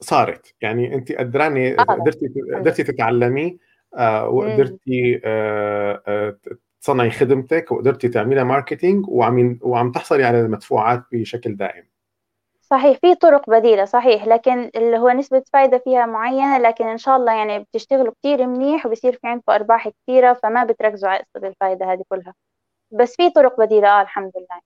صارت. 0.00 0.54
يعني 0.60 0.94
انت 0.94 1.12
قدراني 1.12 1.74
قدرتي 1.74 2.28
قدرتي 2.54 2.82
تتعلمي 2.82 3.58
آه، 3.96 4.28
وقدرتي 4.28 5.20
تصنعي 6.80 7.10
خدمتك 7.10 7.72
وقدرتي 7.72 8.08
تعملي 8.08 8.44
ماركتينج 8.44 9.08
وعم 9.08 9.58
وعم 9.62 9.92
تحصلي 9.92 10.24
على 10.24 10.40
المدفوعات 10.40 11.02
بشكل 11.12 11.56
دائم. 11.56 11.84
صحيح 12.60 12.98
في 12.98 13.14
طرق 13.14 13.50
بديلة 13.50 13.84
صحيح. 13.84 14.26
لكن 14.26 14.70
اللي 14.76 14.98
هو 14.98 15.10
نسبة 15.10 15.42
فايدة 15.52 15.78
فيها 15.78 16.06
معينة 16.06 16.58
لكن 16.58 16.86
إن 16.86 16.98
شاء 16.98 17.16
الله 17.16 17.32
يعني 17.32 17.58
بتشتغلوا 17.58 18.12
كتير 18.12 18.46
منيح 18.46 18.86
وبصير 18.86 19.12
في 19.12 19.26
عندكم 19.26 19.52
أرباح 19.52 19.88
كثيرة 19.88 20.32
فما 20.32 20.64
بتركزوا 20.64 21.08
على 21.08 21.24
قصة 21.34 21.48
الفايدة 21.48 21.92
هذه 21.92 22.02
كلها. 22.08 22.34
بس 22.90 23.16
في 23.16 23.30
طرق 23.30 23.60
بديلة 23.60 23.88
آه 23.88 24.02
الحمد 24.02 24.32
لله. 24.36 24.60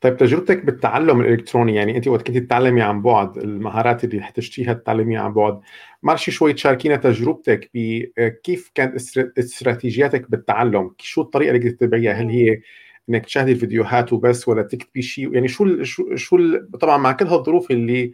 طيب 0.00 0.16
تجربتك 0.16 0.64
بالتعلم 0.64 1.20
الإلكتروني 1.20 1.74
يعني 1.74 1.96
أنت 1.96 2.08
وقت 2.08 2.26
كنت 2.26 2.38
تتعلمي 2.38 2.82
عن 2.82 3.02
بعد 3.02 3.38
المهارات 3.38 4.04
اللي 4.04 4.20
احتجتيها 4.20 4.72
تتعلميها 4.72 5.20
عن 5.20 5.32
بعد 5.32 5.60
معلش 6.02 6.30
شوي 6.30 6.52
تشاركينا 6.52 6.96
تجربتك 6.96 7.70
بكيف 7.74 8.70
كانت 8.74 8.94
استراتيجياتك 9.38 10.30
بالتعلم؟ 10.30 10.94
شو 10.98 11.20
الطريقة 11.22 11.50
اللي 11.50 11.70
كنت 11.70 11.80
تتبعيها؟ 11.80 12.12
هل 12.12 12.28
هي 12.28 12.60
إنك 13.08 13.24
تشاهدي 13.24 13.52
الفيديوهات 13.52 14.12
وبس 14.12 14.48
ولا 14.48 14.62
تكتبي 14.62 15.02
شيء؟ 15.02 15.34
يعني 15.34 15.48
شو 15.48 15.82
شو 15.82 16.16
شو 16.16 16.56
طبعا 16.80 16.96
مع 16.98 17.12
كل 17.12 17.26
هالظروف 17.26 17.70
اللي 17.70 18.12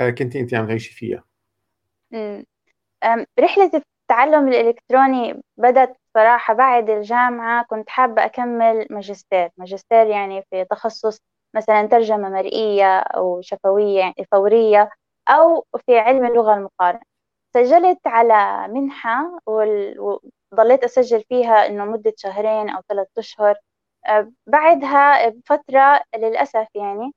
آه، 0.00 0.10
كنت 0.10 0.36
أنت 0.36 0.54
عم 0.54 0.66
تعيشي 0.66 0.92
فيها. 0.94 1.24
رحلة 3.40 3.70
التعلم 3.74 4.48
الإلكتروني 4.48 5.42
بدأت 5.56 5.96
صراحة 6.18 6.54
بعد 6.54 6.90
الجامعة 6.90 7.64
كنت 7.64 7.88
حابة 7.90 8.24
أكمل 8.24 8.86
ماجستير. 8.90 9.50
ماجستير 9.58 10.06
يعني 10.06 10.42
في 10.50 10.64
تخصص 10.64 11.20
مثلا 11.56 11.86
ترجمة 11.86 12.28
مرئية 12.28 12.98
أو 13.00 13.40
شفوية 13.42 13.98
يعني 14.00 14.14
فورية 14.32 14.90
أو 15.28 15.64
في 15.86 15.98
علم 15.98 16.26
اللغة 16.26 16.54
المقارنة. 16.54 17.00
سجلت 17.54 18.06
على 18.06 18.68
منحة 18.74 19.38
وظليت 19.46 20.84
أسجل 20.84 21.22
فيها 21.28 21.66
إنه 21.66 21.84
مدة 21.84 22.12
شهرين 22.16 22.70
أو 22.70 22.82
ثلاثة 22.88 23.10
أشهر. 23.18 23.56
آه، 24.08 24.32
بعدها 24.46 25.28
بفترة 25.28 26.02
للأسف 26.16 26.68
يعني 26.74 27.12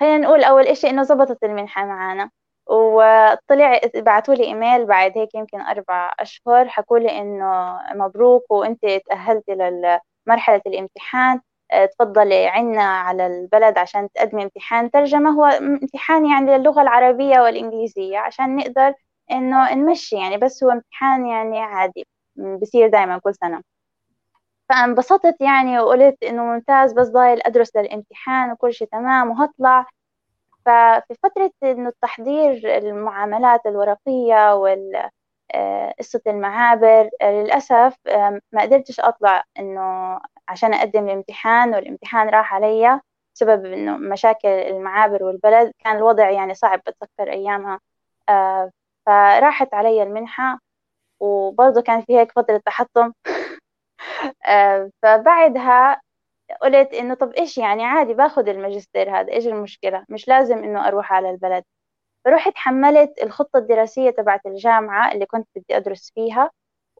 خلينا 0.00 0.18
نقول 0.18 0.44
أول 0.44 0.66
إشي 0.66 0.90
إنه 0.90 1.02
زبطت 1.02 1.44
المنحة 1.44 1.84
معانا. 1.84 2.30
وطلع 2.70 3.80
بعثوا 3.96 4.34
لي 4.34 4.44
إيميل 4.44 4.86
بعد 4.86 5.18
هيك 5.18 5.34
يمكن 5.34 5.60
أربع 5.60 6.12
أشهر 6.20 6.68
حكوا 6.68 6.98
لي 6.98 7.18
إنه 7.20 7.78
مبروك 7.94 8.50
وأنت 8.50 8.80
تاهلتي 9.10 9.52
لمرحلة 10.28 10.62
الامتحان. 10.66 11.40
آه، 11.72 11.86
تفضلي 11.86 12.46
عنا 12.48 12.82
على 12.82 13.26
البلد 13.26 13.78
عشان 13.78 14.08
تقدمي 14.14 14.42
امتحان. 14.42 14.90
ترجمة 14.90 15.30
هو 15.30 15.44
امتحان 15.46 16.26
يعني 16.26 16.58
للغة 16.58 16.82
العربية 16.82 17.40
والإنجليزية 17.40 18.18
عشان 18.18 18.56
نقدر 18.56 18.94
إنه 19.32 19.74
نمشي 19.74 20.16
يعني 20.16 20.36
بس 20.38 20.64
هو 20.64 20.70
امتحان 20.70 21.26
يعني 21.26 21.58
عادي 21.60 22.06
بصير 22.62 22.88
دائما 22.88 23.18
كل 23.18 23.34
سنة. 23.34 23.62
فانبسطت 24.68 25.36
يعني 25.40 25.80
وقلت 25.80 26.22
إنه 26.22 26.44
ممتاز 26.44 26.92
بس 26.92 27.08
ضايل 27.08 27.40
أدرس 27.42 27.76
للامتحان 27.76 28.52
وكل 28.52 28.72
شيء 28.74 28.88
تمام 28.92 29.30
وهطلع. 29.30 29.86
ففي 30.66 31.14
فترة 31.22 31.50
إنه 31.62 31.88
التحضير 31.88 32.78
المعاملات 32.78 33.66
الورقية 33.66 34.54
وال 34.54 35.10
آه، 35.54 35.94
قصة 35.98 36.20
المعابر 36.26 37.10
آه، 37.22 37.30
للأسف 37.42 37.96
ما 38.52 38.62
قدرتش 38.62 39.00
أطلع 39.00 39.44
إنه 39.58 39.80
عشان 40.48 40.74
أقدم 40.74 41.04
الامتحان 41.08 41.74
والامتحان 41.74 42.28
راح 42.28 42.54
علي 42.54 43.00
بسبب 43.34 43.64
إنه 43.66 43.96
مشاكل 43.96 44.48
المعابر 44.48 45.24
والبلد. 45.24 45.72
كان 45.78 45.96
الوضع 45.96 46.30
يعني 46.30 46.54
صعب 46.54 46.80
بتذكر 46.80 47.32
أيامها. 47.32 47.80
آه، 48.28 48.70
فراحت 49.06 49.74
علي 49.74 50.02
المنحة 50.02 50.58
وبرضه 51.20 51.82
كان 51.82 52.02
في 52.02 52.18
هيك 52.18 52.32
فترة 52.32 52.62
تحطم. 52.66 53.12
فبعدها 55.02 56.00
قلت 56.62 56.94
إنه 56.94 57.14
طب 57.14 57.32
إيش 57.32 57.58
يعني؟ 57.58 57.84
عادي 57.84 58.14
باخذ 58.14 58.48
الماجستير 58.48 59.20
هذا 59.20 59.32
إيش 59.32 59.46
المشكلة؟ 59.46 60.04
مش 60.08 60.28
لازم 60.28 60.58
إنه 60.64 60.88
أروح 60.88 61.12
على 61.12 61.30
البلد. 61.30 61.64
فرحت 62.24 62.52
حملت 62.56 63.22
الخطة 63.22 63.58
الدراسية 63.58 64.10
تبعت 64.10 64.46
الجامعة 64.46 65.12
اللي 65.12 65.26
كنت 65.26 65.48
بدي 65.56 65.76
أدرس 65.76 66.12
فيها 66.14 66.50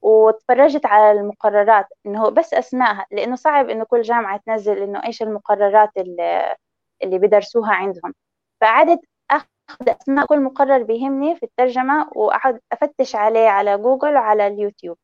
وتفرجت 0.03 0.87
على 0.87 1.21
المقررات 1.21 1.87
إنه 2.07 2.29
بس 2.31 2.55
أسمائها 2.55 3.07
لإنه 3.13 3.37
صعب 3.37 3.71
إنه 3.71 3.85
كل 3.85 4.03
جامعة 4.03 4.41
تنزل 4.47 4.79
إنه 4.83 5.05
إيش 5.07 5.23
المقررات 5.23 5.91
اللي, 5.97 6.57
اللي 7.03 7.19
بدرسوها 7.19 7.73
عندهم. 7.75 8.15
فقعدت 8.61 9.01
أخذ 9.31 9.47
أسماء 9.89 10.27
كل 10.27 10.41
مقرر 10.41 10.83
بيهمني 10.83 11.37
في 11.37 11.43
الترجمة 11.43 12.09
وأقعد 12.17 12.61
أفتش 12.73 13.17
عليه 13.17 13.49
على 13.49 13.79
جوجل 13.79 14.15
وعلى 14.15 14.47
اليوتيوب. 14.47 14.99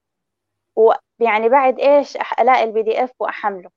ويعني 0.76 1.48
بعد 1.48 1.78
إيش 1.80 2.16
ألاقي 2.40 2.64
ال 2.64 2.82
PDF 2.82 3.12
وأحمله. 3.20 3.70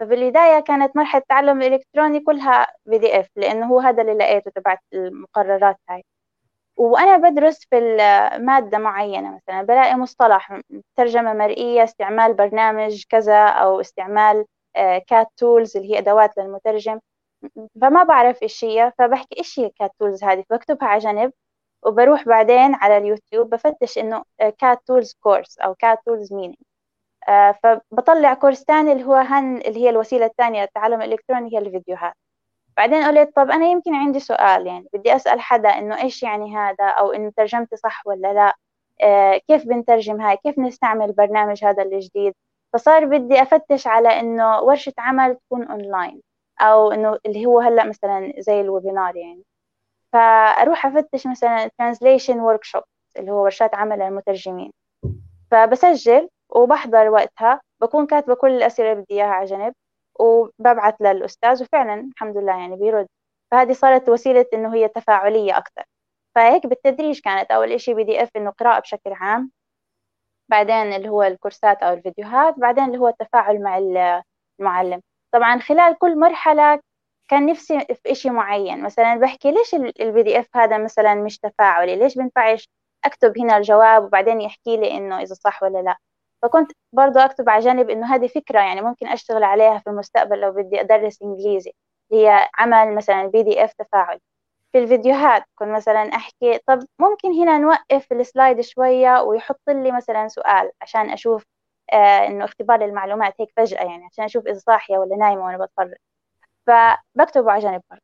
ففي 0.00 0.14
البداية 0.14 0.60
كانت 0.60 0.96
مرحلة 0.96 1.20
التعلم 1.22 1.62
الإلكتروني 1.62 2.20
كلها 2.20 2.66
PDF 2.86 3.28
لأنه 3.36 3.66
هو 3.66 3.80
هذا 3.80 4.02
اللي 4.02 4.14
لقيته 4.14 4.50
تبعت 4.50 4.78
المقررات 4.94 5.76
هاي. 5.90 6.04
وأنا 6.76 7.16
بدرس 7.30 7.66
في 7.70 7.76
مادة 8.38 8.78
معينة 8.78 9.34
مثلا 9.36 9.62
بلاقي 9.62 9.96
مصطلح 9.96 10.60
ترجمة 10.96 11.32
مرئية 11.34 11.84
استعمال 11.84 12.34
برنامج 12.34 13.04
كذا 13.08 13.46
أو 13.48 13.80
استعمال 13.80 14.46
CAT 14.74 15.12
آه، 15.12 15.26
tools 15.36 15.76
اللي 15.76 15.94
هي 15.94 15.98
أدوات 15.98 16.38
للمترجم. 16.38 17.00
فما 17.82 18.02
بعرف 18.04 18.42
إيش 18.42 18.64
هي 18.64 18.92
فبحكي 18.98 19.38
إيش 19.38 19.58
هي 19.60 19.70
CAT 19.70 19.92
tools 19.98 20.24
هذه؟ 20.24 20.44
فبكتبها 20.50 20.88
على 20.88 21.00
جنب 21.00 21.32
وبروح 21.86 22.24
بعدين 22.24 22.74
على 22.74 22.96
اليوتيوب 22.98 23.50
بفتش 23.50 23.98
إنه 23.98 24.24
CAT 24.58 24.82
tools 24.86 25.14
course 25.20 25.58
أو 25.58 25.74
CAT 25.74 25.98
tools 26.06 26.32
meaning 26.32 26.56
فبطلع 27.62 28.34
course 28.34 28.64
ثاني 28.64 28.92
اللي 28.92 29.04
هو 29.04 29.14
هن 29.14 29.56
اللي 29.56 29.80
هي 29.80 29.90
الوسيلة 29.90 30.26
الثانية 30.26 30.60
للتعلم 30.62 31.02
الإلكتروني 31.02 31.54
هي 31.54 31.58
الفيديوهات. 31.58 32.14
بعدين 32.76 33.04
قلت 33.04 33.36
طب 33.36 33.50
أنا 33.50 33.66
يمكن 33.66 33.94
عندي 33.94 34.20
سؤال 34.20 34.66
يعني 34.66 34.88
بدي 34.94 35.16
أسأل 35.16 35.40
حدا 35.40 35.68
إنه 35.68 36.02
إيش 36.02 36.22
يعني 36.22 36.56
هذا 36.56 36.84
أو 36.84 37.12
إنه 37.12 37.32
ترجمتي 37.36 37.76
صح 37.76 38.06
ولا 38.06 38.32
لا؟ 38.34 38.54
آه، 39.02 39.40
كيف 39.48 39.66
بنترجم 39.66 40.20
هاي؟ 40.20 40.36
كيف 40.36 40.58
نستعمل 40.58 41.06
البرنامج 41.06 41.64
هذا 41.64 41.82
الجديد؟ 41.82 42.34
فصار 42.72 43.04
بدي 43.04 43.42
أفتش 43.42 43.86
على 43.86 44.08
إنه 44.20 44.60
ورشة 44.60 44.92
عمل 44.98 45.36
تكون 45.36 45.64
أونلاين 45.68 46.22
أو 46.60 46.92
إنه 46.92 47.18
اللي 47.26 47.46
هو 47.46 47.60
هلأ 47.60 47.84
مثلا 47.84 48.32
زي 48.38 48.60
الويبينار 48.60 49.16
يعني. 49.16 49.42
فأروح 50.12 50.86
أفتش 50.86 51.26
مثلا 51.26 51.70
translation 51.82 52.34
workshop 52.34 52.84
اللي 53.18 53.30
هو 53.32 53.42
ورشات 53.44 53.74
عمل 53.74 53.98
للمترجمين. 53.98 54.72
فبسجل 55.50 56.28
وبحضر 56.54 57.08
وقتها 57.08 57.60
بكون 57.82 58.06
كاتبة 58.06 58.34
كل 58.34 58.50
الأسئلة 58.50 58.92
اللي 58.92 59.02
بدي 59.02 59.14
إياها 59.14 59.26
على 59.28 59.46
جنب 59.46 59.74
وببعث 60.20 60.94
للأستاذ 61.00 61.62
وفعلا 61.62 61.94
الحمد 61.94 62.36
لله 62.36 62.58
يعني 62.60 62.76
بيرد. 62.76 63.06
فهذه 63.50 63.72
صارت 63.72 64.08
وسيلة 64.08 64.46
إنه 64.54 64.74
هي 64.74 64.88
تفاعلية 64.88 65.58
أكثر 65.58 65.84
فهيك 66.34 66.66
بالتدريج 66.66 67.20
كانت 67.20 67.50
أول 67.50 67.72
إشي 67.72 67.94
PDF 67.94 68.30
إنه 68.36 68.50
قراءة 68.50 68.80
بشكل 68.80 69.12
عام 69.12 69.50
بعدين 70.50 70.74
اللي 70.92 71.08
هو 71.08 71.22
الكورسات 71.22 71.82
أو 71.82 71.92
الفيديوهات 71.94 72.58
بعدين 72.58 72.84
اللي 72.84 72.98
هو 72.98 73.08
التفاعل 73.08 73.62
مع 73.62 73.78
المعلم. 74.60 75.00
طبعا 75.34 75.58
خلال 75.58 75.98
كل 75.98 76.18
مرحلة 76.20 76.80
كان 77.28 77.46
نفسي 77.46 77.80
في 77.80 78.12
إشي 78.12 78.30
معين. 78.30 78.82
مثلا 78.82 79.14
بحكي 79.16 79.52
ليش 79.52 79.74
ال 79.74 80.22
PDF 80.22 80.56
هذا 80.56 80.78
مثلا 80.78 81.14
مش 81.14 81.38
تفاعلي؟ 81.38 81.96
ليش 81.96 82.14
بنفعش 82.18 82.68
أكتب 83.04 83.38
هنا 83.38 83.56
الجواب 83.56 84.04
وبعدين 84.04 84.40
يحكي 84.40 84.76
لي 84.76 84.90
إنه 84.96 85.22
إذا 85.22 85.34
صح 85.34 85.62
ولا 85.62 85.78
لا؟ 85.82 85.96
فكنت 86.44 86.72
برضو 86.94 87.20
أكتب 87.20 87.50
على 87.50 87.64
جانب 87.64 87.90
إنه 87.90 88.14
هذه 88.16 88.28
فكرة 88.28 88.60
يعني 88.60 88.82
ممكن 88.82 89.08
أشتغل 89.08 89.44
عليها 89.44 89.78
في 89.78 89.90
المستقبل 89.90 90.40
لو 90.40 90.52
بدي 90.52 90.80
أدرس 90.82 91.22
إنجليزي. 91.22 91.72
هي 92.12 92.48
عمل 92.58 92.96
مثلا 92.96 93.26
PDF 93.28 93.72
تفاعل. 93.74 94.20
في 94.72 94.78
الفيديوهات 94.80 95.44
كنت 95.56 95.68
مثلا 95.70 96.00
أحكي 96.16 96.60
طب 96.68 96.80
ممكن 97.00 97.32
هنا 97.32 97.58
نوقف 97.58 98.12
ال 98.12 98.20
slide 98.20 98.62
شوية 98.62 99.22
ويحط 99.22 99.60
لي 99.70 99.92
مثلا 99.92 100.28
سؤال 100.28 100.72
عشان 100.82 101.10
أشوف 101.10 101.44
آه 101.92 102.26
إنه 102.28 102.44
اختبار 102.46 102.84
المعلومات 102.84 103.34
هيك 103.40 103.50
فجأة 103.56 103.84
يعني 103.84 104.04
عشان 104.06 104.24
أشوف 104.24 104.46
إذا 104.48 104.58
صاحية 104.58 104.98
ولا 104.98 105.16
نايمة 105.16 105.46
وأنا 105.46 105.64
بتفرج. 105.66 105.96
فبكتبه 106.66 107.52
على 107.52 107.62
جنب 107.62 107.82
برضه 107.90 108.02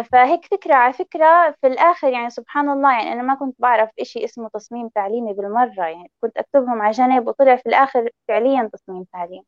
فهيك 0.00 0.44
فكرة 0.46 0.74
على 0.74 0.92
فكرة 0.92 1.54
في 1.60 1.66
الآخر 1.66 2.08
يعني 2.08 2.30
سبحان 2.30 2.68
الله 2.68 2.92
يعني 2.92 3.12
أنا 3.12 3.22
ما 3.22 3.34
كنت 3.34 3.56
بعرف 3.58 3.90
إشي 4.00 4.24
اسمه 4.24 4.48
تصميم 4.54 4.88
تعليمي 4.88 5.32
بالمرة 5.32 5.86
يعني 5.86 6.10
كنت 6.20 6.36
أكتبهم 6.38 6.82
على 6.82 6.90
جنب 6.90 7.28
وطلع 7.28 7.56
في 7.56 7.66
الآخر 7.66 8.10
فعليا 8.28 8.70
تصميم 8.72 9.04
تعليمي. 9.12 9.44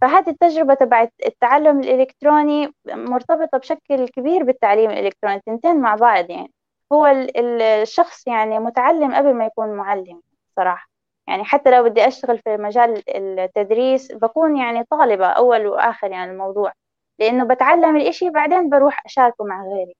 فهذه 0.00 0.30
التجربة 0.30 0.74
تبعت 0.74 1.12
التعلم 1.26 1.80
الإلكتروني 1.80 2.74
مرتبطة 2.86 3.58
بشكل 3.58 4.08
كبير 4.08 4.44
بالتعليم 4.44 4.90
الإلكتروني 4.90 5.40
تنتين 5.46 5.80
مع 5.80 5.94
بعض 5.94 6.30
يعني. 6.30 6.52
هو 6.92 7.06
الشخص 7.36 8.26
يعني 8.26 8.58
متعلم 8.58 9.14
قبل 9.14 9.34
ما 9.34 9.44
يكون 9.46 9.68
معلم 9.68 10.20
صراحة. 10.56 10.88
يعني 11.28 11.44
حتى 11.44 11.70
لو 11.70 11.84
بدي 11.84 12.06
أشتغل 12.06 12.38
في 12.38 12.56
مجال 12.56 13.02
التدريس 13.16 14.12
بكون 14.12 14.56
يعني 14.56 14.84
طالبة 14.84 15.26
أول 15.26 15.66
وآخر 15.66 16.10
يعني 16.10 16.30
الموضوع. 16.32 16.72
لأنه 17.18 17.44
بتعلم 17.44 17.96
الإشي 17.96 18.30
بعدين 18.30 18.70
بروح 18.70 19.02
أشاركه 19.06 19.44
مع 19.44 19.64
غيري 19.64 19.94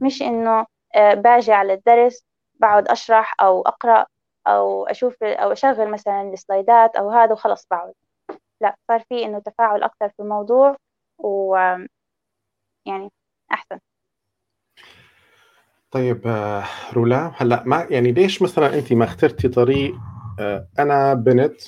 مش 0.00 0.22
إنه 0.22 0.66
آه، 0.96 1.14
باجي 1.14 1.52
على 1.52 1.72
الدرس 1.74 2.24
بقعد 2.54 2.88
أشرح 2.88 3.34
أو 3.40 3.62
أقرأ 3.62 4.06
أو 4.46 4.86
أشوف 4.86 5.22
أو 5.22 5.52
أشغل 5.52 5.90
مثلا 5.90 6.22
السلايدات 6.22 6.96
أو 6.96 7.10
هذا 7.10 7.32
وخلص 7.32 7.66
بقعد 7.70 7.94
لا 8.60 8.74
صار 8.88 9.00
في 9.08 9.24
إنه 9.24 9.38
تفاعل 9.38 9.82
أكثر 9.82 10.08
في 10.08 10.22
الموضوع 10.22 10.76
و 11.18 11.56
يعني 12.86 13.10
أحسن 13.52 13.78
طيب 15.90 16.26
آه، 16.26 16.64
رولا 16.92 17.32
هلأ 17.36 17.62
ما 17.66 17.86
يعني 17.90 18.12
ليش 18.12 18.42
مثلا 18.42 18.78
انت 18.78 18.92
ما 18.92 19.04
اخترتي 19.04 19.48
طريق 19.48 19.94
آه، 20.40 20.68
أنا 20.78 21.14
بنت 21.14 21.60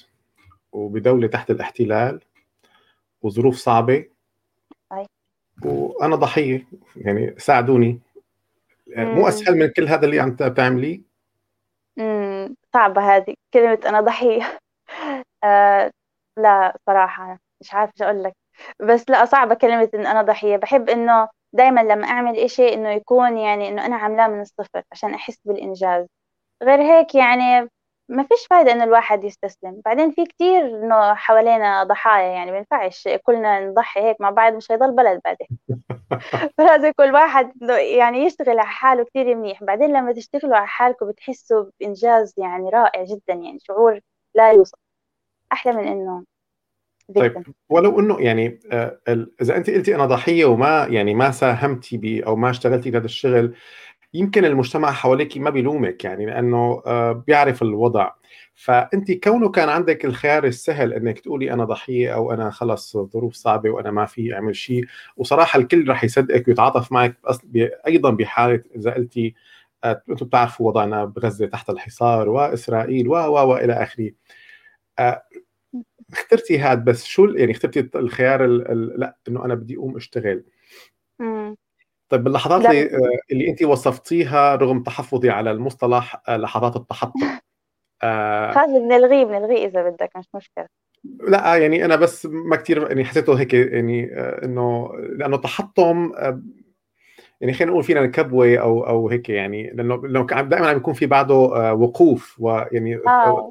وبدولة 0.72 1.26
تحت 1.26 1.50
الاحتلال 1.50 2.20
وظروف 3.22 3.56
صعبة. 3.56 4.04
وأنا 5.64 6.16
ضحية 6.16 6.66
يعني 6.96 7.34
ساعدوني. 7.38 8.00
آه، 8.96 9.04
مو 9.04 9.28
أسهل 9.28 9.58
من 9.58 9.68
كل 9.68 9.88
هذا 9.88 10.04
اللي 10.06 10.20
عم 10.20 10.36
تعمليه. 10.36 11.00
صعبة 12.74 13.16
هذه 13.16 13.34
كلمة 13.54 13.78
أنا 13.86 14.00
ضحية. 14.00 14.58
آه 15.44 15.90
لا 16.38 16.76
صراحة 16.86 17.38
مش 17.60 17.74
عارفة 17.74 17.92
شو 17.98 18.04
أقول 18.04 18.22
لك. 18.22 18.32
بس 18.80 19.04
لا 19.10 19.24
صعبة 19.24 19.54
كلمة 19.54 19.90
إن 19.94 20.06
أنا 20.06 20.22
ضحية. 20.22 20.56
بحب 20.56 20.88
إنه 20.90 21.28
دايما 21.52 21.80
لما 21.80 22.06
أعمل 22.06 22.36
إشي 22.38 22.74
إنه 22.74 22.90
يكون 22.90 23.38
يعني 23.38 23.68
إنه 23.68 23.86
أنا 23.86 23.96
عاملاه 23.96 24.28
من 24.28 24.40
الصفر 24.40 24.82
عشان 24.92 25.14
أحس 25.14 25.38
بالإنجاز. 25.44 26.06
غير 26.62 26.82
هيك 26.82 27.14
يعني 27.14 27.68
ما 28.10 28.22
فيش 28.22 28.46
فايدة 28.50 28.72
إنه 28.72 28.84
الواحد 28.84 29.24
يستسلم. 29.24 29.80
بعدين 29.84 30.10
في 30.10 30.26
كتير 30.26 30.66
إنه 30.66 31.14
حوالينا 31.14 31.84
ضحايا 31.84 32.28
يعني 32.28 32.50
ما 32.50 32.58
ينفعش 32.58 33.08
كلنا 33.22 33.60
نضحي 33.60 34.00
هيك 34.00 34.20
مع 34.20 34.30
بعض 34.30 34.52
مش 34.52 34.72
هيضل 34.72 34.96
بلد 34.96 35.20
بعدين. 35.24 35.48
فلازم 36.58 36.90
كل 36.90 37.12
واحد 37.12 37.52
يعني 37.96 38.18
يشتغل 38.18 38.58
على 38.58 38.68
حاله 38.68 39.04
كتير 39.04 39.34
منيح. 39.34 39.64
بعدين 39.64 39.92
لما 39.92 40.12
تشتغلوا 40.12 40.56
على 40.56 40.66
حالكم 40.66 41.08
بتحسوا 41.08 41.64
بإنجاز 41.80 42.34
يعني 42.36 42.70
رائع 42.70 43.04
جدا 43.04 43.34
يعني 43.34 43.58
شعور 43.62 44.00
لا 44.34 44.52
يوصف. 44.52 44.78
أحلى 45.52 45.72
من 45.72 45.88
إنه 45.88 46.24
طيب 47.16 47.42
ولو 47.68 48.00
إنه 48.00 48.20
يعني 48.20 48.60
آه، 48.72 48.98
إذا 49.42 49.56
أنت 49.56 49.70
قلتي 49.70 49.94
أنا 49.94 50.06
ضحية 50.06 50.44
وما 50.44 50.86
يعني 50.90 51.14
ما 51.14 51.30
ساهمتي 51.30 51.96
ب 51.96 52.04
أو 52.26 52.36
ما 52.36 52.50
اشتغلتي 52.50 52.90
بهذا 52.90 53.04
الشغل 53.04 53.54
يمكن 54.14 54.44
المجتمع 54.44 54.92
حواليك 54.92 55.38
ما 55.38 55.50
بيلومك 55.50 56.04
يعني 56.04 56.26
لأنه 56.26 56.82
آه، 56.86 57.12
بيعرف 57.12 57.62
الوضع. 57.62 58.10
فأنت 58.54 59.12
كونه 59.12 59.50
كان 59.50 59.68
عندك 59.68 60.04
الخيار 60.04 60.44
السهل 60.44 60.92
إنك 60.92 61.18
تقولي 61.20 61.52
أنا 61.52 61.64
ضحية 61.64 62.14
أو 62.14 62.32
أنا 62.32 62.50
خلص 62.50 62.96
ظروف 62.96 63.34
صعبة 63.34 63.70
وأنا 63.70 63.90
ما 63.90 64.06
في 64.06 64.34
أعمل 64.34 64.56
شيء 64.56 64.84
وصراحة 65.16 65.58
الكل 65.60 65.88
رح 65.88 66.04
يصدقك 66.04 66.48
ويتعاطف 66.48 66.92
معك 66.92 67.16
أيضا 67.86 68.10
بحالة 68.10 68.62
إذا 68.76 68.94
قلتي 68.94 69.34
آه، 69.84 70.02
أنتم 70.10 70.26
بتعرفوا 70.26 70.68
وضعنا 70.68 71.04
بغزة 71.04 71.46
تحت 71.46 71.70
الحصار 71.70 72.28
وإسرائيل 72.28 73.08
و 73.08 73.12
و 73.14 73.48
والى 73.48 73.72
آخره. 73.72 74.10
اخترتي 76.12 76.58
هاد 76.58 76.84
بس 76.84 77.04
شو 77.04 77.24
يعني 77.26 77.52
اخترتي 77.52 77.88
الخيار 77.94 78.46
لا 78.46 79.16
إنه 79.28 79.44
أنا 79.44 79.54
بدي 79.54 79.76
أقوم 79.76 79.96
أشتغل. 79.96 80.44
طيب 82.10 82.24
باللحظات 82.24 82.66
اللي, 82.66 82.90
اللي 83.32 83.48
انت 83.48 83.62
وصفتيها 83.62 84.56
رغم 84.56 84.82
تحفظي 84.82 85.30
على 85.30 85.50
المصطلح 85.50 86.22
آه، 86.28 86.36
لحظات 86.36 86.76
التحطم 86.76 87.20
آه. 88.02 88.66
بنلغيه 88.66 89.24
بنلغيه 89.24 89.66
إذا 89.66 89.90
بدك 89.90 90.10
مش 90.16 90.26
مشكلة. 90.34 90.66
لا 91.04 91.56
يعني 91.56 91.84
أنا 91.84 91.96
بس 91.96 92.26
ما 92.26 92.56
كثير 92.56 92.88
يعني 92.88 93.04
حسيته 93.04 93.40
هيك 93.40 93.54
يعني 93.54 94.10
آه، 94.14 94.44
إنه 94.44 94.90
لأنه 95.16 95.36
تحطم 95.36 96.12
آه، 96.16 96.42
يعني 97.40 97.52
خلينا 97.52 97.72
نقول 97.72 97.84
فينا 97.84 98.06
كبوة 98.06 98.56
أو 98.56 98.86
أو 98.86 99.08
هيك 99.08 99.28
يعني 99.28 99.70
لأنه 99.70 100.06
لأنه 100.06 100.42
دائما 100.42 100.68
عم 100.68 100.76
يكون 100.76 100.94
في 100.94 101.06
بعده 101.06 101.34
وقوف 101.72 102.36
ويعني 102.40 102.96
آه. 102.96 103.50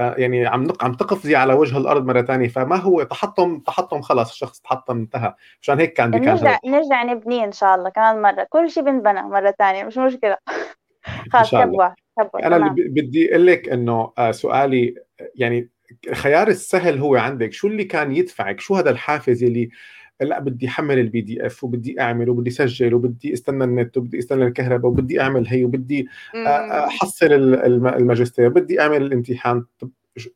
آه، 0.00 0.14
يعني 0.18 0.46
عم 0.46 0.68
عم 0.80 0.94
تقفزي 0.94 1.36
على 1.36 1.54
وجه 1.54 1.78
الأرض 1.78 2.04
مرة 2.04 2.22
ثانية 2.22 2.48
فما 2.48 2.76
هو 2.76 3.02
تحطم 3.02 3.58
تحطم 3.58 4.00
خلاص 4.00 4.30
الشخص 4.30 4.60
تحطم 4.60 4.96
انتهى. 4.96 5.34
مشان 5.62 5.78
هيك 5.78 5.92
كان 5.92 6.10
بكان 6.10 6.34
نرجع 6.34 6.58
نرجع 6.64 7.02
نبنيه 7.02 7.44
إن 7.44 7.52
شاء 7.52 7.74
الله 7.74 7.90
كمان 7.90 8.22
مرة. 8.22 8.46
كل 8.48 8.70
شيء 8.70 8.82
بنبنى 8.82 9.22
مرة 9.22 9.54
ثانية 9.58 9.84
مش 9.84 9.98
مشكلة. 9.98 10.36
خلاص 11.32 11.50
كبوة 11.50 11.94
كبوة 12.18 12.46
أنا 12.46 12.56
اللي 12.56 12.70
بدي 12.88 13.30
أقول 13.30 13.46
لك 13.46 13.68
إنه 13.68 14.12
آه، 14.18 14.30
سؤالي 14.30 14.94
يعني 15.34 15.68
الخيار 16.08 16.48
السهل 16.48 16.98
هو 16.98 17.16
عندك. 17.16 17.52
شو 17.52 17.68
اللي 17.68 17.84
كان 17.84 18.16
يدفعك؟ 18.16 18.60
شو 18.60 18.74
هذا 18.74 18.90
الحافز 18.90 19.44
اللي 19.44 19.70
لا 20.20 20.38
بدي 20.38 20.66
احمل 20.66 20.98
ال 20.98 21.20
PDF 21.20 21.64
وبدي 21.64 22.00
أعمل 22.00 22.30
وبدي 22.30 22.50
اسجل 22.50 22.94
وبدي 22.94 23.32
استنى 23.32 23.64
النت 23.64 23.96
وبدي 23.96 24.18
استنى 24.18 24.44
الكهرباء 24.44 24.90
وبدي 24.90 25.20
أعمل 25.20 25.46
هي 25.46 25.64
وبدي 25.64 26.08
أحصل 26.36 27.26
الماجستير 27.26 28.48
بدي 28.48 28.80
أعمل 28.80 29.02
الامتحان. 29.02 29.64
طب 29.78 29.90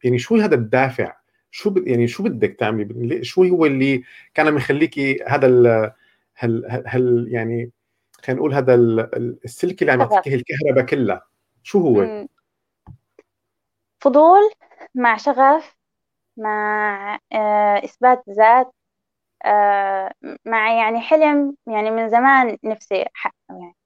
يعني 0.05 0.19
شو 0.19 0.37
هذا 0.37 0.55
الدافع 0.55 1.17
شو 1.51 1.71
ب... 1.71 1.89
يعني 1.89 2.07
شو 2.07 2.23
بدك 2.23 2.57
تعملي؟ 2.59 3.25
شو 3.25 3.45
هو 3.45 3.67
اللي 3.67 4.03
كان 4.35 4.55
مخليكي 4.55 5.23
هذا 5.27 5.47
ال... 5.47 5.93
هل 6.35 6.83
هل 6.87 7.29
يعني 7.31 7.71
خلينا 8.23 8.41
نقول 8.41 8.55
هذا 8.55 8.75
السلك 9.45 9.83
اللي 9.83 9.93
عم 9.93 10.01
يعطيك 10.01 10.35
الكهرباء 10.35 10.85
كلها. 10.85 11.27
شو 11.63 11.79
هو؟ 11.81 12.27
فضول 14.01 14.51
مع 14.95 15.17
شغف 15.17 15.77
مع 16.37 17.19
آه، 17.33 17.85
إثبات 17.85 18.25
ذات. 18.31 18.67
آه، 18.67 18.73
مع 20.47 20.73
يعني 20.73 21.01
حلم 21.01 21.57
يعني 21.67 21.91
من 21.91 22.09
زمان 22.11 22.59
نفسي 22.65 23.03
أحققه 23.17 23.35
يعني. 23.51 23.77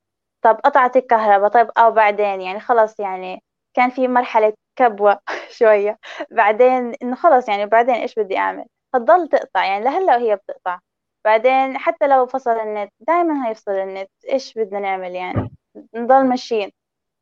طب 0.43 0.57
قطعت 0.65 0.97
الكهرباء 0.97 1.49
طيب 1.51 1.71
أو 1.79 1.91
بعدين 1.91 2.41
يعني 2.41 2.61
خلص 2.61 3.01
يعني 3.01 3.43
كان 3.75 3.91
في 3.91 4.09
مرحلة 4.09 4.55
كبوة 4.77 5.21
شوية. 5.59 5.99
بعدين 6.31 6.95
إنه 7.03 7.17
خلص 7.17 7.49
يعني 7.49 7.67
بعدين 7.67 7.95
إيش 7.95 8.15
بدي 8.15 8.39
أعمل؟ 8.39 8.67
هتضل 8.95 9.29
تقطع 9.29 9.65
يعني 9.65 9.85
لهلأ 9.85 10.17
وهي 10.17 10.37
بتقطع. 10.37 10.79
بعدين 11.25 11.79
حتى 11.79 12.07
لو 12.07 12.27
فصل 12.27 12.51
النت 12.51 12.91
دائما 13.01 13.49
هيفصل 13.51 13.73
النت 13.73 14.11
إيش 14.33 14.55
بدنا 14.59 14.81
نعمل 14.81 15.13
يعني؟ 15.15 15.51
نضل 15.95 16.25
ماشيين. 16.27 16.73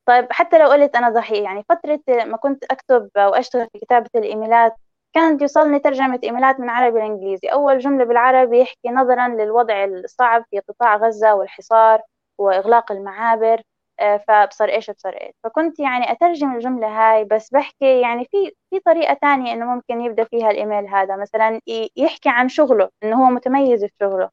طيب 0.07 0.27
حتى 0.33 0.59
لو 0.59 0.69
قلت 0.69 0.97
أنا 0.97 1.11
ضحية 1.11 1.45
يعني 1.45 1.65
فترة 1.69 2.01
ما 2.25 2.37
كنت 2.37 2.65
أكتب 2.65 3.11
أو 3.17 3.35
أشتغل 3.35 3.69
في 3.73 3.79
كتابة 3.79 4.11
الإيميلات 4.17 4.77
كانت 5.17 5.43
يوصلني 5.43 5.79
ترجمة 5.79 6.21
إيميلات 6.25 6.61
من 6.61 6.71
عربي 6.71 6.99
لإنجليزي. 6.99 7.49
أول 7.49 7.79
جملة 7.79 8.05
بالعربي 8.05 8.61
يحكي 8.61 8.89
نظرا 8.89 9.29
للوضع 9.29 9.85
الصعب 9.85 10.45
في 10.51 10.61
قطاع 10.61 10.97
غزة 10.97 11.35
والحصار 11.35 12.03
وإغلاق 12.39 12.93
المعابر 12.93 13.63
آه، 14.01 14.17
فبصر 14.29 14.65
إيش 14.65 14.91
بصر 14.91 15.09
إيش. 15.09 15.35
فكنت 15.45 15.81
يعني 15.81 16.13
أترجم 16.13 16.55
الجملة 16.55 16.89
هاي 16.89 17.25
بس 17.25 17.51
بحكي 17.51 18.01
يعني 18.01 18.25
في 18.25 18.53
في 18.71 18.81
طريقة 18.81 19.15
تانية 19.15 19.53
إنه 19.53 19.65
ممكن 19.75 20.01
يبدأ 20.01 20.25
فيها 20.25 20.51
الإيميل 20.51 20.89
هذا. 20.89 21.17
مثلا 21.17 21.61
يحكي 21.97 22.29
عن 22.29 22.49
شغله 22.49 22.91
إنه 23.05 23.27
هو 23.27 23.31
متميز 23.31 23.85
في 23.85 23.93
شغله. 24.01 24.31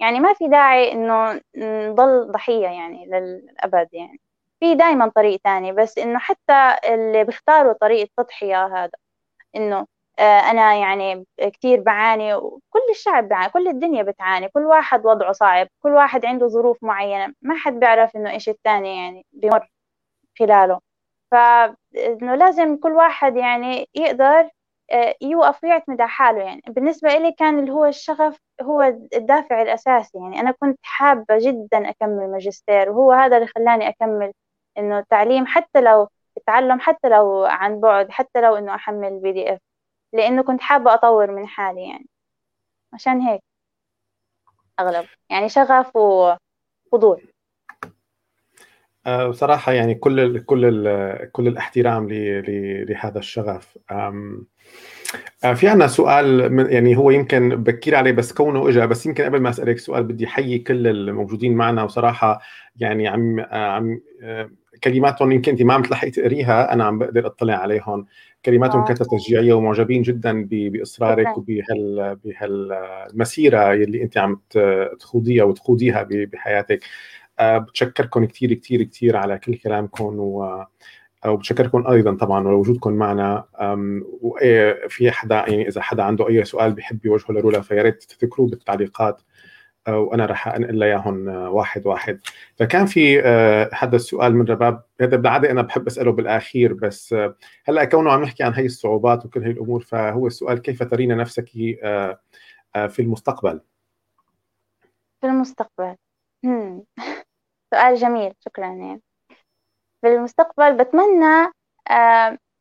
يعني 0.00 0.20
ما 0.20 0.34
في 0.34 0.48
داعي 0.48 0.92
إنه 0.92 1.40
نضل 1.56 2.32
ضحية 2.32 2.66
يعني 2.68 3.06
للأبد 3.06 3.88
يعني. 3.92 4.20
في 4.60 4.74
دايما 4.74 5.08
طريق 5.16 5.40
تاني 5.44 5.72
بس 5.72 5.98
إنه 5.98 6.18
حتى 6.18 6.76
اللي 6.94 7.24
بيختاروا 7.24 7.72
طريق 7.72 8.02
التضحية 8.02 8.66
هذا 8.66 8.92
آه، 9.56 9.86
أنا 10.20 10.74
يعني 10.74 11.26
كثير 11.40 11.80
بعاني 11.80 12.34
وكل 12.34 12.80
الشعب 12.90 13.28
بعاني 13.28 13.50
كل 13.52 13.68
الدنيا 13.68 14.02
بتعاني 14.02 14.48
كل 14.48 14.64
واحد 14.66 15.06
وضعه 15.06 15.32
صعب 15.32 15.68
كل 15.82 15.90
واحد 15.90 16.26
عنده 16.26 16.46
ظروف 16.48 16.78
معينة 16.84 17.34
ما 17.42 17.54
حد 17.56 17.72
بيعرف 17.80 18.16
إنه 18.16 18.30
إيش 18.30 18.48
الثاني 18.48 18.96
يعني 18.98 19.26
بيمر 19.32 19.68
خلاله. 20.38 20.80
فإنه 21.30 22.34
لازم 22.34 22.76
كل 22.76 22.92
واحد 22.92 23.36
يعني 23.36 23.88
يقدر 23.94 24.50
يوقف 25.22 25.64
ويعتمد 25.64 26.00
على 26.00 26.10
حاله 26.10 26.42
يعني. 26.42 26.62
بالنسبة 26.68 27.14
إلي 27.16 27.32
كان 27.32 27.58
اللي 27.58 27.72
هو 27.72 27.84
الشغف 27.86 28.38
هو 28.62 28.82
الدافع 29.16 29.62
الأساسي 29.62 30.18
يعني. 30.18 30.40
أنا 30.40 30.50
كنت 30.50 30.78
حابة 30.82 31.38
جدا 31.38 31.90
أكمل 31.90 32.30
ماجستير 32.32 32.90
وهو 32.90 33.12
هذا 33.12 33.36
اللي 33.36 33.48
خلاني 33.56 33.88
أكمل 33.88 34.32
إنه 34.78 34.98
التعليم 34.98 35.46
حتى 35.46 35.80
لو 35.80 36.08
التعلم 36.36 36.80
حتى 36.80 37.08
لو 37.08 37.44
عن 37.44 37.80
بعد 37.80 38.10
حتى 38.10 38.40
لو 38.40 38.56
إنه 38.56 38.74
أحمل 38.74 39.20
بي 39.20 39.32
دي 39.32 39.52
إف. 39.54 39.58
لأنه 40.14 40.42
كنت 40.42 40.60
حابة 40.60 40.94
أطور 40.94 41.30
من 41.30 41.46
حالي 41.46 41.82
يعني. 41.88 42.06
عشان 42.92 43.20
هيك. 43.20 43.40
أغلب. 44.80 45.06
يعني 45.30 45.48
شغف 45.48 45.96
وفضول. 45.96 47.22
آه، 49.06 49.28
بصراحة 49.28 49.72
يعني 49.72 49.94
كل 49.94 50.20
ال 50.20 50.46
كل 50.46 50.64
ال 50.64 51.32
كل 51.32 51.48
الاحترام 51.48 52.08
لهذا 52.10 53.18
الشغف. 53.18 53.78
آه، 53.90 55.54
في 55.54 55.68
عنا 55.68 55.86
سؤال 55.86 56.52
من 56.52 56.72
يعني 56.72 56.96
هو 56.96 57.10
يمكن 57.10 57.48
بكير 57.48 57.94
عليه 57.96 58.12
بس 58.12 58.32
كونه 58.32 58.68
اجى 58.68 58.86
بس 58.86 59.06
يمكن 59.06 59.24
قبل 59.24 59.40
ما 59.40 59.50
أسألك 59.50 59.78
سؤال 59.78 60.04
بدي 60.04 60.26
أحيي 60.26 60.58
كل 60.58 60.86
الموجودين 60.86 61.56
معنا. 61.56 61.82
وصراحة 61.82 62.40
يعني 62.76 63.08
عم 63.08 63.40
آه، 63.40 63.70
عم 63.70 64.00
كلماتهم 64.84 65.32
يمكن 65.32 65.52
انت 65.52 65.62
ما 65.62 65.74
عم 65.74 65.82
تلحقي 65.82 66.10
تقريها 66.10 66.72
أنا 66.72 66.84
عم 66.84 66.98
بقدر 66.98 67.26
اطلع 67.26 67.54
عليهم 67.54 68.06
كلماتهم 68.44 68.84
كانت 68.84 69.02
تشجيعيه 69.02 69.52
ومعجبين 69.54 70.02
جدا 70.02 70.44
بإصرارك 70.50 71.38
وبهال 71.38 72.18
بهالمسيره 72.24 73.72
اللي 73.72 74.02
انت 74.02 74.18
عم 74.18 74.40
تخوضيها 75.00 75.44
وتخوضيها 75.44 76.06
بحياتك. 76.10 76.80
آه، 77.38 77.58
بتشكركم 77.58 78.24
كثير 78.24 78.54
كثير 78.54 78.82
كثير 78.82 79.16
على 79.16 79.38
كل 79.38 79.54
كلامكم 79.54 80.18
و 80.18 80.64
وبتشكركم 81.26 81.86
أيضا 81.86 82.14
طبعا 82.14 82.48
ولوجودكم 82.48 82.92
معنا. 82.92 83.44
وفي 84.22 85.10
حدا 85.10 85.34
يعني 85.34 85.68
إذا 85.68 85.80
حدا 85.80 86.02
عنده 86.02 86.28
أي 86.28 86.44
سؤال 86.44 86.72
بحب 86.72 87.06
يوجهه 87.06 87.32
لرولا 87.32 87.60
فيا 87.60 87.82
ريت 87.82 88.02
تذكروه 88.02 88.48
بالتعليقات. 88.48 89.22
وأنا 89.88 90.26
راح 90.26 90.48
أنقل 90.48 90.82
اياهم 90.82 91.28
واحد 91.28 91.86
واحد. 91.86 92.20
فكان 92.58 92.86
في 92.86 93.20
هذا 93.20 93.92
آه، 93.92 93.94
السؤال 93.94 94.36
من 94.36 94.44
رباب. 94.44 94.82
هذا 95.00 95.16
بالعادة 95.16 95.50
أنا 95.50 95.62
بحب 95.62 95.86
أسأله 95.86 96.12
بالآخير 96.12 96.72
بس 96.74 97.12
آه، 97.12 97.36
هلأ 97.64 97.84
كونه 97.84 98.12
عم 98.12 98.22
نحكي 98.22 98.42
عن 98.42 98.54
هي 98.54 98.66
الصعوبات 98.66 99.26
وكل 99.26 99.42
هي 99.42 99.50
الأمور 99.50 99.80
فهو 99.80 100.26
السؤال 100.26 100.62
كيف 100.62 100.82
ترين 100.82 101.16
نفسك 101.16 101.48
في 102.88 102.98
المستقبل؟ 102.98 103.60
في 105.20 105.26
المستقبل. 105.26 105.96
سؤال 107.74 107.94
جميل. 107.96 108.32
شكرا. 108.40 108.66
يعني. 108.66 109.02
في 110.00 110.08
المستقبل 110.08 110.76
بتمنى 110.76 111.52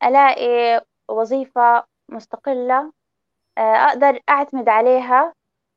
ألاقي 0.04 0.86
وظيفة 1.10 1.84
مستقلة 2.12 2.92
أقدر 3.58 4.20
أعتمد 4.30 4.70
عليها 4.70 5.34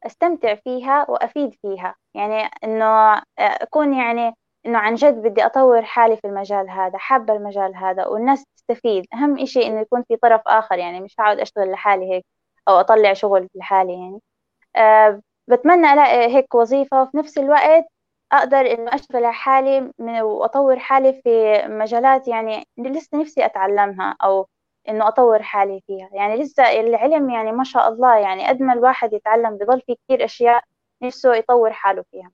أستمتع 0.06 0.54
فيها 0.54 1.10
وأفيد 1.10 1.54
فيها. 1.62 1.94
يعني 2.14 2.50
إنه 2.64 3.22
أكون 3.38 3.94
يعني 3.94 4.34
إنه 4.66 4.78
عن 4.78 4.94
جد 4.94 5.14
بدي 5.22 5.46
أطور 5.46 5.82
حالي 5.82 6.16
في 6.16 6.26
المجال 6.26 6.70
هذا 6.70 6.98
حابة 6.98 7.34
المجال 7.34 7.76
هذا 7.76 8.06
والناس 8.06 8.44
تستفيد. 8.56 9.06
أهم 9.14 9.38
إشي 9.40 9.66
إنه 9.66 9.80
يكون 9.80 10.02
في 10.08 10.16
طرف 10.16 10.40
آخر 10.46 10.78
يعني 10.78 11.00
مش 11.00 11.14
هقعد 11.20 11.40
أشتغل 11.40 11.70
لحالي 11.72 12.12
هيك 12.12 12.24
أو 12.68 12.80
أطلع 12.80 13.12
شغل 13.12 13.48
لحالي 13.54 13.92
يعني. 13.92 14.20
أه 14.76 15.20
بتمنى 15.48 15.92
ألاقي 15.92 16.36
هيك 16.36 16.54
وظيفة 16.54 17.02
وفي 17.02 17.16
نفس 17.16 17.38
الوقت 17.38 17.86
أقدر 18.32 18.58
إنه 18.60 18.94
أشتغل 18.94 19.24
على 19.24 19.32
حالي 19.34 19.92
وأطور 20.22 20.78
حالي 20.78 21.12
في 21.24 21.62
مجالات 21.68 22.28
يعني 22.28 22.64
لسه 22.78 23.18
نفسي 23.20 23.44
أتعلمها 23.46 24.16
أو 24.24 24.46
إنه 24.88 25.08
أطور 25.08 25.42
حالي 25.42 25.82
فيها. 25.86 26.10
يعني 26.12 26.36
لسه 26.36 26.80
العلم 26.80 27.30
يعني 27.30 27.52
ما 27.52 27.64
شاء 27.64 27.88
الله 27.88 28.16
يعني 28.18 28.46
قد 28.48 28.62
ما 28.62 28.72
الواحد 28.72 29.12
يتعلم 29.12 29.56
بضل 29.58 29.80
في 29.80 29.96
كثير 30.04 30.24
أشياء 30.24 30.62
نفسه 31.02 31.34
يطور 31.34 31.72
حاله 31.72 32.04
فيها. 32.10 32.30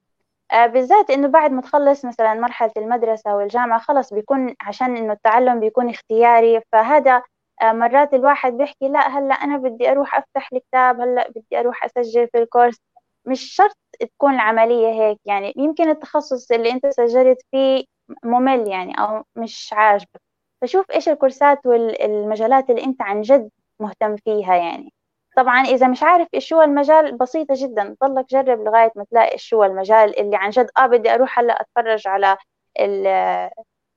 آه 0.52 0.66
بالذات 0.66 1.10
إنه 1.10 1.28
بعد 1.28 1.50
ما 1.52 1.62
تخلص 1.62 2.04
مثلا 2.04 2.34
مرحلة 2.34 2.72
المدرسة 2.76 3.36
والجامعة 3.36 3.78
خلص 3.80 4.14
بيكون 4.14 4.54
عشان 4.60 4.96
إنه 4.96 5.12
التعلم 5.12 5.60
بيكون 5.60 5.90
اختياري. 5.90 6.60
فهذا 6.72 7.22
آه 7.62 7.72
مرات 7.72 8.14
الواحد 8.14 8.52
بيحكي 8.52 8.88
لا 8.88 9.00
هلأ 9.18 9.34
أنا 9.34 9.56
بدي 9.58 9.90
أروح 9.90 10.14
أفتح 10.18 10.48
الكتاب 10.52 11.00
هلأ 11.00 11.28
بدي 11.30 11.60
أروح 11.60 11.84
أسجل 11.84 12.28
في 12.28 12.38
الكورس. 12.38 12.80
مش 13.26 13.42
شرط 13.54 13.76
تكون 14.00 14.34
العملية 14.34 14.88
هيك. 14.88 15.18
يعني 15.24 15.52
يمكن 15.56 15.90
التخصص 15.90 16.50
اللي 16.52 16.70
أنت 16.72 16.86
سجلت 16.86 17.38
فيه 17.50 17.84
ممل 18.24 18.68
يعني 18.68 18.94
أو 19.00 19.24
مش 19.36 19.70
عاجبك. 19.72 20.31
فشوف 20.62 20.90
إيش 20.90 21.08
الكورسات 21.08 21.66
والمجالات 21.66 22.70
اللي 22.70 22.84
أنت 22.84 23.02
عن 23.02 23.22
جد 23.22 23.50
مهتم 23.80 24.16
فيها 24.16 24.56
يعني. 24.56 24.92
طبعا 25.36 25.60
إذا 25.64 25.88
مش 25.88 26.02
عارف 26.02 26.28
إيش 26.34 26.52
هو 26.52 26.62
المجال 26.62 27.16
بسيطة 27.18 27.54
جدا. 27.58 27.96
ضلك 28.04 28.26
جرب 28.30 28.60
لغاية 28.60 28.92
ما 28.96 29.04
تلاقي 29.10 29.32
إيش 29.32 29.54
هو 29.54 29.64
المجال 29.64 30.20
اللي 30.20 30.36
عن 30.36 30.50
جد 30.50 30.70
آه 30.78 30.86
بدي 30.86 31.14
أروح 31.14 31.38
هلأ 31.38 31.60
أتفرج 31.62 32.08
على 32.08 32.36
ال 32.80 33.06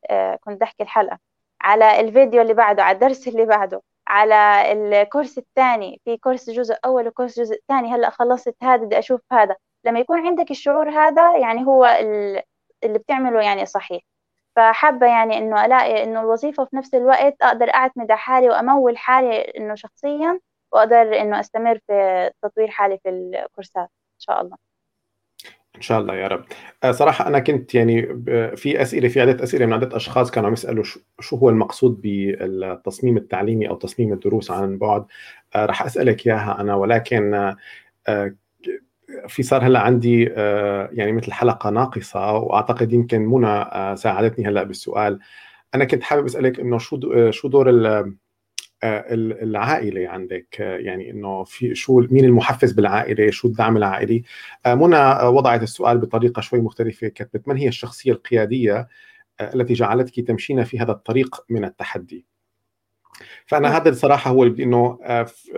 آه 0.09 0.35
كنت 0.41 0.61
أحكي 0.63 0.83
الحلقة. 0.83 1.19
على 1.61 1.99
الفيديو 1.99 2.41
اللي 2.41 2.53
بعده 2.53 2.83
على 2.83 2.95
الدرس 2.95 3.27
اللي 3.27 3.45
بعده 3.45 3.81
على 4.07 4.71
الكورس 4.73 5.37
الثاني. 5.37 6.01
في 6.05 6.17
كورس 6.17 6.49
جزء 6.49 6.75
أول 6.85 7.07
وكورس 7.07 7.39
جزء 7.39 7.59
ثاني. 7.67 7.87
هلأ 7.95 8.09
خلصت 8.09 8.55
هذا 8.63 8.83
بدي 8.83 8.99
أشوف 8.99 9.21
هذا. 9.31 9.55
لما 9.85 9.99
يكون 9.99 10.27
عندك 10.27 10.51
الشعور 10.51 10.89
هذا 10.89 11.37
يعني 11.37 11.65
هو 11.65 11.85
اللي 12.83 12.99
بتعمله 12.99 13.41
يعني 13.41 13.65
صحيح. 13.65 14.01
فحابة 14.55 15.07
يعني 15.07 15.37
إنه 15.37 15.65
ألاقي 15.65 16.03
إنه 16.03 16.21
الوظيفة 16.21 16.65
في 16.65 16.75
نفس 16.75 16.93
الوقت 16.95 17.35
أقدر 17.41 17.73
أعتمد 17.73 18.11
على 18.11 18.19
حالي 18.19 18.49
وأمول 18.49 18.97
حالي 18.97 19.41
إنه 19.41 19.75
شخصيا 19.75 20.39
وأقدر 20.71 21.21
إنه 21.21 21.39
أستمر 21.39 21.79
في 21.87 22.31
تطوير 22.41 22.67
حالي 22.67 22.99
في 23.03 23.09
الكورسات. 23.09 23.89
إن 24.15 24.19
شاء 24.19 24.41
الله. 24.41 24.57
إن 25.75 25.81
شاء 25.81 25.99
الله 25.99 26.15
يا 26.15 26.27
رب. 26.27 26.45
آه، 26.83 26.91
صراحة 26.91 27.27
أنا 27.27 27.39
كنت 27.39 27.75
يعني 27.75 28.01
في 28.55 28.81
أسئلة 28.81 29.07
في 29.07 29.21
عدة 29.21 29.43
أسئلة 29.43 29.65
من 29.65 29.73
عدة 29.73 29.95
أشخاص 29.95 30.31
كانوا 30.31 30.47
عم 30.47 30.53
يسألوا 30.53 30.83
شو 31.19 31.35
هو 31.35 31.49
المقصود 31.49 32.01
بالتصميم 32.01 33.17
التعليمي 33.17 33.69
أو 33.69 33.75
تصميم 33.75 34.13
الدروس 34.13 34.51
عن 34.51 34.77
بعد. 34.77 35.05
آه، 35.55 35.65
رح 35.65 35.83
أسألك 35.85 36.27
إياها 36.27 36.61
أنا 36.61 36.75
ولكن 36.75 37.33
آه، 38.07 38.35
في 39.27 39.43
صار 39.43 39.67
هلا 39.67 39.79
عندي 39.79 40.23
يعني 40.91 41.11
مثل 41.11 41.31
حلقة 41.31 41.69
ناقصة 41.69 42.31
وأعتقد 42.31 42.93
يمكن 42.93 43.21
منى 43.21 43.65
ساعدتني 43.97 44.47
هلا 44.47 44.63
بالسؤال. 44.63 45.19
أنا 45.75 45.85
كنت 45.85 46.03
حابب 46.03 46.25
أسألك 46.25 46.59
إنه 46.59 46.77
شو 46.77 46.99
شو 47.31 47.47
دور 47.47 47.69
العائلة 48.83 50.09
عندك؟ 50.09 50.59
يعني 50.59 51.11
إنه 51.11 51.43
في 51.43 51.75
شو 51.75 51.99
مين 52.11 52.25
المحفز 52.25 52.71
بالعائلة؟ 52.71 53.31
شو 53.31 53.47
الدعم 53.47 53.77
العائلي؟ 53.77 54.23
منى 54.67 55.27
وضعت 55.27 55.63
السؤال 55.63 55.97
بطريقة 55.97 56.41
شوي 56.41 56.61
مختلفة. 56.61 57.07
كتبت 57.07 57.47
من 57.47 57.57
هي 57.57 57.67
الشخصية 57.67 58.11
القيادية 58.11 58.87
التي 59.41 59.73
جعلتك 59.73 60.27
تمشين 60.27 60.63
في 60.63 60.79
هذا 60.79 60.91
الطريق 60.91 61.45
من 61.49 61.65
التحدي. 61.65 62.25
فأنا 63.45 63.77
هذا 63.77 63.89
الصراحة 63.89 64.31
هو 64.31 64.43
اللي 64.43 64.63
إنه 64.63 64.99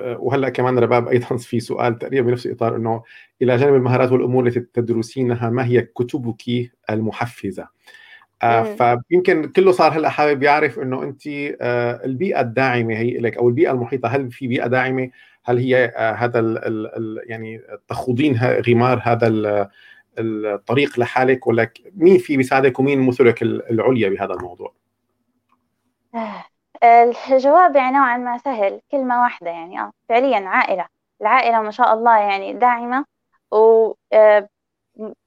وهلأ 0.01 0.49
كمان 0.49 0.79
رباب 0.79 1.07
أيضا 1.07 1.37
في 1.37 1.59
سؤال 1.59 1.97
تقريبا 1.97 2.27
بنفس 2.27 2.45
الاطار 2.45 2.75
إنه 2.75 3.03
إلى 3.41 3.57
جانب 3.57 3.75
المهارات 3.75 4.11
والأمور 4.11 4.47
التي 4.47 4.59
تدرسينها 4.59 5.49
ما 5.49 5.65
هي 5.65 5.81
كتبك 5.81 6.71
المحفزة؟ 6.89 7.67
آه 8.43 8.99
فيمكن 9.09 9.49
كله 9.49 9.71
صار 9.71 9.91
هلأ 9.97 10.09
حابب 10.09 10.43
يعرف 10.43 10.79
إنه 10.79 11.03
أنت 11.03 11.27
آه 11.27 12.05
البيئة 12.05 12.41
الداعمة 12.41 12.97
هي 12.97 13.17
لك 13.17 13.37
أو 13.37 13.49
البيئة 13.49 13.71
المحيطة 13.71 14.07
هل 14.09 14.31
في 14.31 14.47
بيئة 14.47 14.67
داعمة؟ 14.67 15.09
هل 15.45 15.57
هي 15.57 15.85
آه 15.85 16.11
هذا 16.11 16.39
ال 16.39 16.57
ال 16.97 17.21
يعني 17.25 17.61
تخوضين 17.87 18.37
غمار 18.67 19.01
هذا 19.03 19.69
الطريق 20.19 20.99
لحالك؟ 20.99 21.47
ولا 21.47 21.69
مين 21.95 22.17
في 22.17 22.37
بيساعدك 22.37 22.79
ومين 22.79 23.01
مثلك 23.01 23.41
العليا 23.43 24.09
بهذا 24.09 24.33
الموضوع؟ 24.33 24.73
آه، 26.83 27.03
الجواب 27.31 27.75
يعني 27.75 27.97
نوعا 27.97 28.17
ما 28.17 28.37
سهل 28.37 28.81
كلمة 28.91 29.21
واحدة 29.21 29.49
يعني 29.49 29.79
آه 29.81 29.91
فعليا 30.09 30.47
عائلة. 30.49 30.87
العائلة 31.21 31.61
ما 31.61 31.71
شاء 31.71 31.93
الله 31.93 32.17
يعني 32.19 32.53
داعمة 32.53 33.05
و 33.51 33.93
آه، 34.13 34.49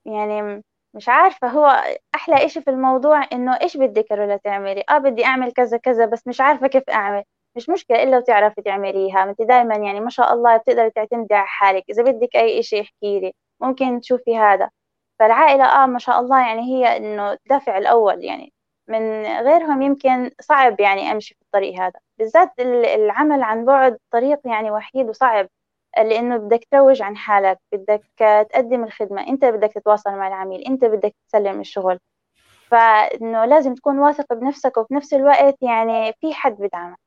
يعني 0.07 0.63
مش 0.95 1.09
عارفة 1.09 1.49
هو 1.49 1.83
أحلى 2.15 2.47
إشي 2.47 2.61
في 2.63 2.71
الموضوع 2.71 3.27
إنه 3.33 3.59
إيش 3.63 3.77
بدك 3.77 4.05
كارولا 4.05 4.37
تعملي 4.37 4.85
آه 4.91 4.99
بدي 4.99 5.25
أعمل 5.25 5.53
كذا 5.53 5.77
كذا 5.79 6.07
بس 6.07 6.27
مش 6.27 6.41
عارفة 6.41 6.67
كيف 6.67 6.91
أعمل. 6.91 7.25
مش 7.57 7.69
مشكلة 7.71 8.03
إلا 8.03 8.19
وتعرفي 8.19 8.63
تعمليها. 8.63 9.23
أنت 9.25 9.43
دايما 9.43 9.77
يعني 9.77 10.01
ما 10.01 10.11
شاء 10.11 10.35
الله 10.35 10.57
بتقدري 10.57 10.91
تعتمدي 10.91 11.35
على 11.35 11.47
حالك. 11.47 11.85
إذا 11.91 12.03
بدك 12.03 12.37
أي 12.37 12.59
إشي 12.61 12.81
احكي 12.81 13.21
لي. 13.21 13.33
ممكن 13.61 14.01
تشوفي 14.01 14.39
هذا. 14.39 14.71
فالعائلة 15.19 15.65
آه 15.65 15.87
ما 15.87 15.99
شاء 15.99 16.21
الله 16.21 16.41
يعني 16.49 16.63
هي 16.63 16.97
إنه 16.97 17.33
الدافع 17.33 17.79
الأول 17.79 18.25
يعني 18.25 18.53
من 18.91 19.23
غيرهم 19.27 19.83
يمكن 19.83 20.31
صعب 20.41 20.81
يعني 20.81 21.13
أمشي 21.13 21.35
في 21.35 21.43
الطريق 21.43 21.81
هذا. 21.81 22.01
بالذات 22.19 22.53
العمل 22.61 23.43
عن 23.43 23.65
بعد 23.65 23.99
طريق 24.11 24.41
يعني 24.45 24.71
وحيد 24.71 25.09
وصعب 25.09 25.49
لأنه 25.99 26.37
بدك 26.37 26.65
تروج 26.71 27.03
عن 27.03 27.17
حالك 27.17 27.59
بدك 27.73 28.03
تقدم 28.51 28.85
الخدمة 28.85 29.29
أنت 29.29 29.45
بدك 29.45 29.73
تتواصل 29.73 30.11
مع 30.11 30.29
العميل 30.29 30.65
أنت 30.67 30.85
بدك 30.85 31.15
تسلم 31.29 31.61
الشغل. 31.61 31.99
فإنه 32.71 33.45
لازم 33.45 33.75
تكون 33.75 33.99
واثق 33.99 34.35
بنفسك 34.35 34.77
وفي 34.79 34.95
نفس 34.95 35.15
الوقت 35.15 35.57
يعني 35.63 36.13
في 36.21 36.35
حد 36.35 36.57
بدعمك 36.59 36.99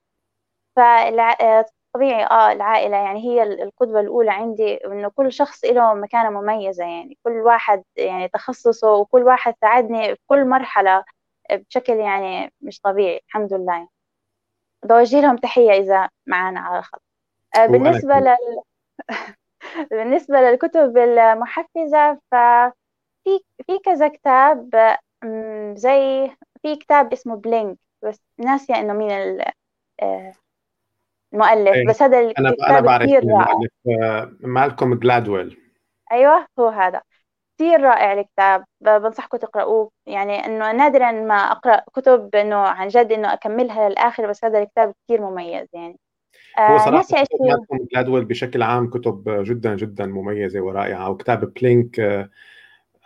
طبيعي 1.94 2.24
آه 2.26 2.52
العائلة 2.52 2.98
يعني 2.98 3.20
هي 3.24 3.44
القدوة 3.44 4.00
الأولى 4.00 4.32
عندي 4.32 4.76
إنه 4.86 5.10
كل 5.10 5.32
شخص 5.34 5.66
له 5.66 5.94
مكانة 5.94 6.30
مميزة 6.42 6.84
يعني 6.86 7.18
كل 7.24 7.32
واحد 7.32 7.84
يعني 7.96 8.28
تخصصه 8.28 8.94
وكل 8.94 9.24
واحد 9.24 9.54
ساعدني 9.62 10.16
في 10.16 10.22
كل 10.28 10.46
مرحلة. 10.46 11.04
بشكل 11.56 11.94
يعني 11.94 12.54
مش 12.62 12.80
طبيعي 12.80 13.22
الحمد 13.28 13.54
لله. 13.54 13.88
بوجه 14.86 15.22
لهم 15.22 15.38
تحية 15.38 15.72
إذا 15.72 16.10
معنا 16.28 16.60
على 16.60 16.80
الخط. 16.80 17.02
آه، 17.56 17.66
بالنسبة 17.66 18.16
لل 18.16 18.62
بالنسبة 19.92 20.42
للكتب 20.42 20.98
المحفزة 20.98 22.20
ففي 22.32 23.40
في 23.68 23.80
كذا 23.86 24.08
كتاب 24.08 24.70
زي 25.76 26.32
في 26.62 26.76
كتاب 26.76 27.14
اسمه 27.14 27.36
بلينك 27.36 27.78
بس 28.04 28.20
ناسية 28.38 28.76
إنه 28.76 28.94
مين 28.94 29.12
آه، 30.02 30.34
المؤلف 31.34 31.76
إيه، 31.76 31.88
بس 31.88 32.02
هذا 32.02 32.20
الكتاب 32.20 32.56
أنا 32.70 32.80
بعرف 32.80 33.10
المؤلف 33.10 33.72
آه، 34.04 34.32
مالكوم 34.40 34.94
جلادويل. 34.94 35.58
أيوه 36.12 36.48
هو 36.60 36.68
هذا. 36.68 37.02
كثير 37.58 37.82
رائع 37.82 38.14
الكتاب 38.14 38.64
بنصحكم 38.82 39.38
تقرأوه 39.38 39.92
يعني 40.06 40.46
إنه 40.46 40.72
نادرا 40.72 41.12
ما 41.12 41.36
أقرأ 41.36 41.82
كتب 41.94 42.36
إنه 42.36 42.56
عن 42.56 42.88
جد 42.88 43.12
إنه 43.12 43.34
أكملها 43.34 43.90
للآخر 43.90 44.30
بس 44.30 44.46
هذا 44.46 44.60
الكتاب 44.60 44.94
كثير 45.08 45.22
مميز 45.22 45.68
يعني. 45.74 45.98
هو 46.60 46.78
صراحة 46.78 47.24
جلادويل 47.92 48.26
بشكل 48.26 48.64
عام 48.64 48.90
كتب 48.90 49.44
جدا 49.44 49.76
جدا 49.76 50.06
مميزة 50.06 50.62
ورائعة 50.62 51.10
وكتاب 51.10 51.54
بلينك 51.54 52.00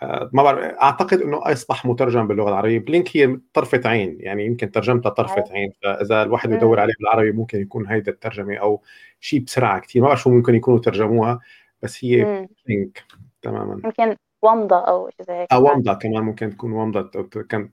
آه، 0.02 0.30
ما 0.34 0.44
بعرف 0.44 0.60
أعتقد 0.60 1.22
إنه 1.22 1.52
أصبح 1.52 1.86
مترجم 1.86 2.28
باللغة 2.28 2.50
العربية. 2.50 2.80
بلينك 2.80 3.18
هي 3.18 3.40
طرفة 3.54 3.82
عين 3.86 4.18
يعني 4.20 4.46
يمكن 4.46 4.72
ترجمتها 4.72 5.10
طرفة 5.10 5.44
عين. 5.52 5.72
فإذا 5.84 6.24
الواحد 6.24 6.52
يدور 6.52 6.80
عليه 6.80 6.94
بالعربي 7.00 7.32
ممكن 7.32 7.62
يكون 7.62 7.88
هيدا 7.88 8.12
الترجمة 8.12 8.56
أو 8.56 8.82
شيء 9.20 9.40
بسرعة 9.40 9.80
كثير 9.80 10.02
ما 10.02 10.08
بعرف 10.08 10.22
شو 10.22 10.30
ممكن 10.30 10.56
يكونوا 10.56 10.80
ترجموها 10.80 11.40
بس 11.82 12.06
هي 12.06 12.48
بلينك 12.66 13.04
تماما. 13.42 13.82
يمكن 13.86 14.16
ومضه 14.42 14.80
أو 14.80 15.10
شيء 15.10 15.26
زي 15.26 15.34
هيك 15.34 15.54
أو 15.54 15.72
ومضه 15.72 15.94
كمان 15.94 16.24
ممكن 16.24 16.50
تكون 16.50 16.72
ومضه 16.72 17.10
كان 17.50 17.70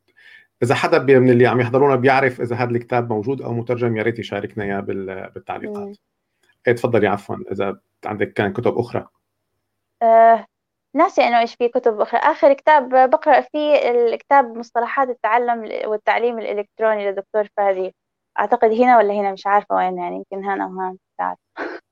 إذا 0.63 0.75
حدا 0.75 0.99
من 0.99 1.31
اللي 1.31 1.47
عم 1.47 1.61
يحضرونا 1.61 1.97
بيعرف 1.97 2.41
إذا 2.41 2.57
هذا 2.57 2.71
الكتاب 2.71 3.13
موجود 3.13 3.43
أو 3.43 3.53
مترجم 3.53 3.97
يا 3.97 4.03
ريت 4.03 4.19
يشاركنا 4.19 4.65
إياه 4.65 4.81
بالتعليقات. 4.81 5.97
إيه 6.69 6.75
تفضلي 6.75 7.07
عفوا 7.07 7.37
إذا 7.53 7.81
عندك 8.07 8.33
كان 8.33 8.53
كتب 8.53 8.79
أخرى. 8.79 9.07
أه 10.03 10.47
ناسي 10.95 11.23
انه 11.23 11.41
إيش 11.41 11.55
في 11.55 11.69
كتب 11.69 12.01
أخرى. 12.01 12.21
آخر 12.21 12.53
كتاب 12.53 13.11
بقرأ 13.11 13.41
فيه 13.41 13.91
الكتاب 13.91 14.59
مصطلحات 14.59 15.09
التعلم 15.09 15.89
والتعليم 15.89 16.39
الإلكتروني 16.39 17.07
للدكتور 17.07 17.49
فادي. 17.57 17.95
أعتقد 18.39 18.71
هنا 18.71 18.97
ولا 18.97 19.15
هنا؟ 19.15 19.33
مش 19.33 19.47
عارفة 19.47 19.75
وين 19.75 19.99
يعني 19.99 20.17
يمكن 20.17 20.45
هنا 20.45 20.65
أو 20.65 20.71
هنا 20.71 20.97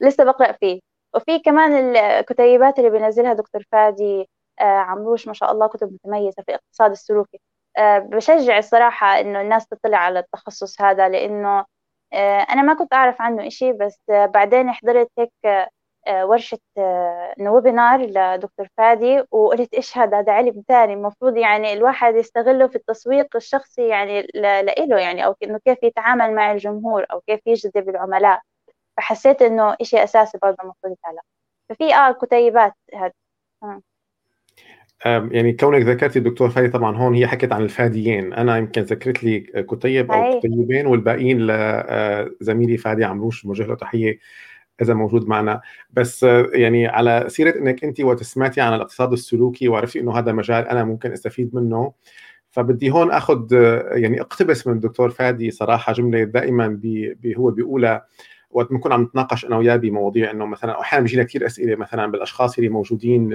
لسه 0.00 0.24
بقرأ 0.24 0.52
فيه. 0.52 0.87
وفي 1.14 1.38
كمان 1.38 1.96
الكتيبات 1.96 2.78
اللي 2.78 2.90
بينزلها 2.90 3.32
دكتور 3.32 3.62
فادي 3.72 4.28
آه 4.60 4.62
عمروش 4.64 5.26
ما 5.28 5.32
شاء 5.34 5.52
الله 5.52 5.66
كتب 5.68 5.92
متميزة 5.92 6.42
في 6.42 6.48
الاقتصاد 6.48 6.90
السلوكي. 6.90 7.40
آه 7.76 7.98
بشجع 7.98 8.58
الصراحة 8.58 9.20
إنه 9.20 9.40
الناس 9.40 9.66
تطلع 9.68 9.98
على 9.98 10.18
التخصص 10.18 10.80
هذا 10.80 11.08
لإنه 11.08 11.64
آه 12.12 12.40
أنا 12.40 12.62
ما 12.62 12.74
كنت 12.74 12.92
أعرف 12.94 13.22
عنه 13.22 13.46
إشي 13.46 13.72
بس 13.72 14.00
بعدين 14.08 14.72
حضرت 14.72 15.10
هيك 15.18 15.32
ورشة 16.10 16.58
ويبينار 17.40 18.00
لدكتور 18.00 18.68
فادي 18.76 19.22
وقلت 19.30 19.74
إيش 19.74 19.98
هذا؟ 19.98 20.18
هذا 20.20 20.32
علم 20.32 20.62
ثاني 20.68 20.92
المفروض 20.94 21.36
يعني 21.36 21.72
الواحد 21.72 22.14
يستغله 22.16 22.66
في 22.68 22.76
التسويق 22.76 23.36
الشخصي 23.36 23.88
يعني 23.88 24.22
لإله 24.34 24.98
يعني 24.98 25.26
أو 25.26 25.34
إنه 25.42 25.58
كيف 25.58 25.82
يتعامل 25.82 26.34
مع 26.34 26.52
الجمهور 26.52 27.06
أو 27.12 27.20
كيف 27.20 27.40
يجذب 27.46 27.88
العملاء. 27.88 28.42
فحسيت 28.98 29.42
إنه 29.42 29.76
إشي 29.80 30.04
أساسي 30.04 30.38
برضه 30.42 30.56
المفروض 30.62 30.92
يتعلم 30.92 31.20
ففي 31.68 31.94
آه 31.94 32.12
كتيبات 32.12 32.74
هذا 32.94 33.12
يعني 35.04 35.52
كونك 35.52 35.82
ذكرتي 35.82 36.18
الدكتور 36.18 36.50
فادي 36.50 36.68
طبعا 36.68 36.96
هون 36.96 37.14
هي 37.14 37.26
حكت 37.26 37.52
عن 37.52 37.62
الفاديين. 37.62 38.32
أنا 38.32 38.56
يمكن 38.56 38.82
ذكرت 38.82 39.24
لي 39.24 39.40
كتيب 39.40 40.12
أو 40.12 40.38
كتيبين 40.38 40.86
والباقيين 40.86 41.46
لزميلي 41.46 42.74
آه، 42.74 42.76
فادي 42.76 43.04
عمروش 43.04 43.46
موجه 43.46 43.66
له 43.66 43.74
تحية 43.74 44.18
إذا 44.82 44.94
موجود 44.94 45.28
معنا. 45.28 45.60
بس 45.90 46.22
يعني 46.52 46.86
على 46.86 47.24
سيرة 47.28 47.58
إنك 47.58 47.84
انت 47.84 48.00
وقت 48.00 48.22
سمعتي 48.22 48.60
عن 48.60 48.74
الاقتصاد 48.74 49.12
السلوكي 49.12 49.68
وعرفتي 49.68 50.00
إنه 50.00 50.18
هذا 50.18 50.32
مجال 50.32 50.68
أنا 50.68 50.84
ممكن 50.84 51.12
أستفيد 51.12 51.54
منه 51.54 51.92
فبدي 52.50 52.90
هون 52.90 53.10
أخذ 53.10 53.52
يعني 53.92 54.20
اقتبس 54.20 54.66
من 54.66 54.72
الدكتور 54.72 55.10
فادي 55.10 55.50
صراحة 55.50 55.92
جملة 55.92 56.24
دائما 56.24 56.68
بي 56.68 57.34
هو 57.36 57.50
بيقولها. 57.50 58.06
وقت 58.50 58.70
بنكون 58.70 58.92
عم 58.92 59.02
نتناقش 59.02 59.44
أنا 59.44 59.56
وياه 59.56 59.76
بمواضيع 59.76 60.30
إنه 60.30 60.46
مثلا 60.46 60.80
أحيانا 60.80 61.04
بيجينا 61.04 61.22
كثير 61.22 61.46
أسئلة 61.46 61.76
مثلا 61.76 62.06
بالأشخاص 62.06 62.58
اللي 62.58 62.70
موجودين 62.70 63.34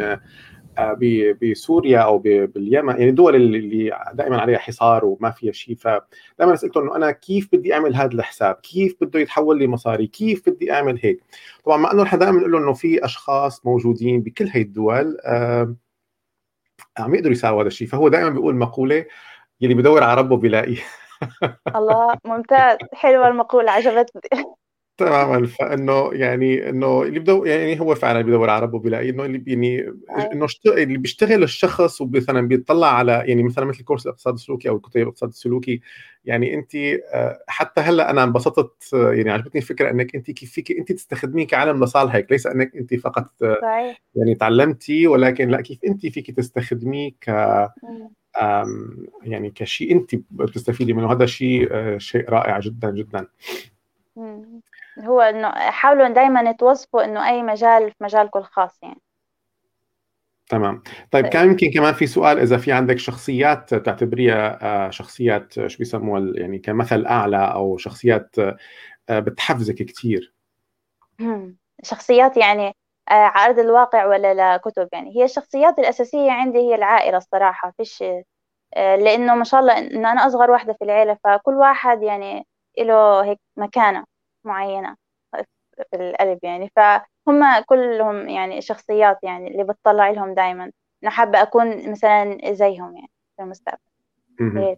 آه، 0.77 0.97
بسوريا 1.41 1.99
أو 1.99 2.17
باليمن 2.17 2.97
يعني 2.97 3.09
الدول 3.09 3.35
اللي 3.35 3.99
دائما 4.13 4.41
عليها 4.41 4.57
حصار 4.57 5.05
وما 5.05 5.31
فيها 5.31 5.51
شيء 5.51 5.75
فدائما 5.75 6.55
سالته 6.55 6.81
إنه 6.81 6.95
أنا 6.95 7.11
كيف 7.11 7.49
بدي 7.53 7.73
أعمل 7.73 7.95
هذا 7.95 8.13
الحساب؟ 8.13 8.55
كيف 8.55 8.95
بده 9.01 9.19
يتحول 9.19 9.59
لي 9.59 9.67
مصاري؟ 9.67 10.07
كيف 10.07 10.49
بدي 10.49 10.71
أعمل 10.71 10.99
هيك؟ 11.03 11.23
طبعا 11.65 11.77
مع 11.77 11.91
إنه 11.91 12.03
نحن 12.03 12.17
دائما 12.17 12.37
بنقول 12.37 12.55
إنه 12.55 12.73
في 12.73 13.05
أشخاص 13.05 13.65
موجودين 13.65 14.21
بكل 14.21 14.47
هي 14.47 14.61
الدول 14.61 15.17
آه 15.25 15.75
عم 16.99 17.15
يقدروا 17.15 17.31
يساووا 17.31 17.61
هذا 17.61 17.67
الشيء 17.67 17.87
فهو 17.87 18.07
دائما 18.07 18.29
بيقول 18.29 18.55
مقولة 18.55 19.05
يلي 19.61 19.73
بدور 19.73 20.03
على 20.03 20.21
ربه 20.21 20.37
بيلاقيه 20.37 20.77
الله 21.75 22.17
ممتاز 22.25 22.77
حلوة 22.93 23.27
المقولة 23.27 23.71
عجبتني 23.71 24.43
تماما 24.97 25.47
فانه 25.47 26.09
يعني 26.13 26.69
إنه 26.69 27.01
اللي 27.03 27.19
بدو 27.19 27.45
يعني 27.45 27.79
هو 27.79 27.95
فعلا 27.95 28.21
بيدور 28.21 28.49
على 28.49 28.63
ربه 28.63 28.79
بيلاقي 28.79 29.09
إنه 29.09 29.25
اللي 29.25 29.43
يعني 29.47 29.93
إنه 30.33 30.47
اللي 30.67 30.97
بيشتغل 30.97 31.43
الشخص 31.43 32.01
ومثلا 32.01 32.47
بيطلع 32.47 32.87
على 32.87 33.23
يعني 33.25 33.43
مثلا 33.43 33.65
مثل 33.65 33.83
كورس 33.83 34.05
الاقتصاد 34.05 34.33
السلوكي 34.33 34.69
أو 34.69 34.79
كتيب 34.79 35.01
الاقتصاد 35.01 35.29
السلوكي 35.29 35.81
يعني 36.25 36.53
انت 36.53 36.75
آه، 36.75 37.43
حتى 37.47 37.81
هلأ 37.81 38.09
أنا 38.09 38.23
انبسطت 38.23 38.93
يعني 38.93 39.31
عجبتني 39.31 39.61
الفكرة 39.61 39.89
إنك 39.89 40.15
انت 40.15 40.31
كيف 40.31 40.51
فيك 40.51 40.71
انت 40.71 40.91
تستخدميه 40.91 41.47
كعلم 41.47 41.83
لصالحك 41.83 42.27
ليس 42.31 42.47
إنك 42.47 42.75
انت 42.75 42.93
فقط 42.93 43.29
صحيح. 43.41 44.01
يعني 44.15 44.35
تعلمتي 44.35 45.07
ولكن 45.07 45.49
لأ 45.49 45.61
كيف 45.61 45.79
انت 45.87 46.05
فيك 46.05 46.31
تستخدميه 46.31 47.11
ك 47.21 47.27
يعني 49.23 49.51
كشيء 49.55 49.91
انت 49.91 50.15
بتستفيدي 50.31 50.93
منه. 50.93 51.11
هذا 51.11 51.25
شيء 51.25 51.67
آه، 51.71 51.97
شيء 51.97 52.29
رائع 52.29 52.59
جدا 52.59 52.91
جدا. 52.91 53.27
هو 54.99 55.21
إنه 55.21 55.49
حاولوا 55.51 56.07
دائما 56.07 56.51
توصفوا 56.51 57.03
إنه 57.03 57.29
أي 57.29 57.43
مجال 57.43 57.91
في 57.91 58.03
مجالكم 58.03 58.39
الخاص 58.39 58.79
يعني. 58.83 59.01
تمام. 60.49 60.83
طيب 61.11 61.27
كان 61.27 61.47
يمكن 61.47 61.71
كمان 61.71 61.93
في 61.93 62.07
سؤال 62.07 62.39
إذا 62.39 62.57
في 62.57 62.71
عندك 62.71 62.97
شخصيات 62.97 63.75
تعتبريها 63.75 64.59
آه، 64.61 64.89
شخصيات 64.89 65.67
شو 65.67 65.77
بيسموها 65.77 66.33
يعني 66.35 66.59
كمثل 66.59 67.05
أعلى 67.05 67.53
أو 67.53 67.77
شخصيات 67.77 68.35
آه، 69.09 69.19
بتحفزك 69.19 69.75
كثير 69.75 70.33
شخصيات 71.83 72.37
يعني 72.37 72.67
آه، 73.09 73.13
على 73.13 73.45
أرض 73.45 73.59
الواقع 73.59 74.05
ولا 74.05 74.55
لكتب 74.55 74.89
يعني. 74.93 75.17
هي 75.17 75.23
الشخصيات 75.23 75.79
الأساسية 75.79 76.31
عندي 76.31 76.59
هي 76.59 76.75
العائلة 76.75 77.17
الصراحة. 77.17 77.73
فيش 77.77 78.03
لأنه 78.75 79.35
ما 79.35 79.43
شاء 79.43 79.59
الله 79.59 79.77
إن 79.77 80.05
أنا 80.05 80.27
أصغر 80.27 80.51
واحدة 80.51 80.73
في 80.73 80.83
العيلة 80.85 81.17
فكل 81.23 81.53
واحد 81.53 82.03
يعني 82.03 82.47
له 82.79 83.25
هيك 83.25 83.39
مكانة. 83.57 84.05
معينة 84.45 84.95
في 85.91 85.95
القلب 85.95 86.39
يعني. 86.43 86.71
فهم 86.75 87.63
كلهم 87.65 88.29
يعني 88.29 88.61
شخصيات 88.61 89.19
يعني 89.23 89.47
اللي 89.47 89.63
بتطلع 89.63 90.09
لهم 90.09 90.33
دائما 90.33 90.71
أنا 91.03 91.11
حابة 91.11 91.41
أكون 91.41 91.91
مثلا 91.91 92.53
زيهم 92.53 92.95
يعني 92.95 93.11
في 93.37 93.43
المستقبل. 93.43 94.77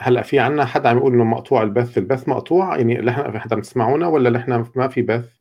هلأ 0.00 0.22
في 0.22 0.38
عنا 0.38 0.64
حدا 0.64 0.88
عم 0.88 0.98
يقول 0.98 1.12
إنه 1.12 1.24
مقطوع 1.24 1.62
البث 1.62 1.98
البث 1.98 2.28
مقطوع؟ 2.28 2.76
يعني 2.76 2.94
نحن 2.94 3.32
في 3.32 3.38
حدا 3.38 3.56
بتسمعونا 3.56 4.06
ولا 4.06 4.30
نحن 4.30 4.64
ما 4.76 4.88
في 4.88 5.02
بث؟ 5.02 5.38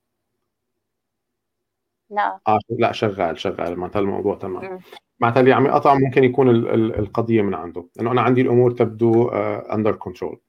لا. 2.09 2.39
آه 2.47 2.59
لا 2.69 2.91
شغال 2.91 3.39
شغال. 3.39 3.79
معناتها 3.79 3.99
الموضوع 3.99 4.35
تمام. 4.35 4.79
معناتها 5.19 5.39
اللي 5.39 5.53
عم 5.53 5.65
يقطع 5.65 5.93
ممكن 5.93 6.23
يكون 6.23 6.49
ال 6.49 6.69
ال 6.69 6.99
القضية 6.99 7.41
من 7.41 7.53
عنده. 7.53 7.87
لأنه 7.95 8.11
أنا 8.11 8.21
عندي 8.21 8.41
الأمور 8.41 8.71
تبدو 8.71 9.29
under 9.29 9.93
uh, 9.93 9.97
control 9.97 10.39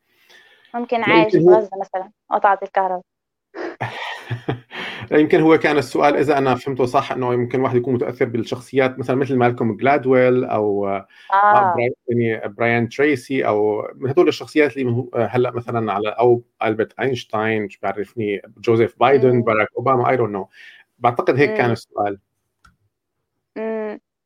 ممكن 0.74 1.02
عايش 1.02 1.32
في 1.32 1.38
غزة 1.38 1.70
مثلا 1.80 2.10
قطعت 2.30 2.62
الكهرباء. 2.62 3.02
يمكن 5.10 5.40
هو 5.40 5.58
كان 5.58 5.78
السؤال 5.78 6.16
إذا 6.16 6.38
أنا 6.38 6.54
فهمته 6.54 6.84
صح 6.84 7.12
إنه 7.12 7.32
يمكن 7.34 7.60
واحد 7.60 7.76
يكون 7.76 7.94
متأثر 7.94 8.24
بالشخصيات 8.24 8.98
مثلا 8.98 9.16
مثل 9.16 9.36
مالكوم 9.36 9.76
جلادويل 9.76 10.44
أو 10.44 10.88
آه. 10.88 11.74
يعني 12.08 12.48
براين 12.48 12.88
تريسي 12.88 13.46
أو 13.46 13.88
من 13.94 14.10
هدول 14.10 14.28
الشخصيات 14.28 14.76
اللي 14.76 15.08
هلأ 15.14 15.50
مثلا 15.50 15.92
على 15.92 16.08
أو 16.08 16.42
ألبرت 16.62 17.00
أينشتاين 17.00 17.62
مش 17.62 17.78
بعرفني 17.78 18.42
جوزيف 18.58 18.98
بايدن 19.00 19.42
باراك 19.42 19.68
أوباما 19.76 20.10
I 20.11 20.16
don't 20.16 20.32
know 20.32 20.48
بعتقد 20.98 21.36
هيك 21.36 21.54
كان 21.54 21.70
السؤال. 21.70 22.18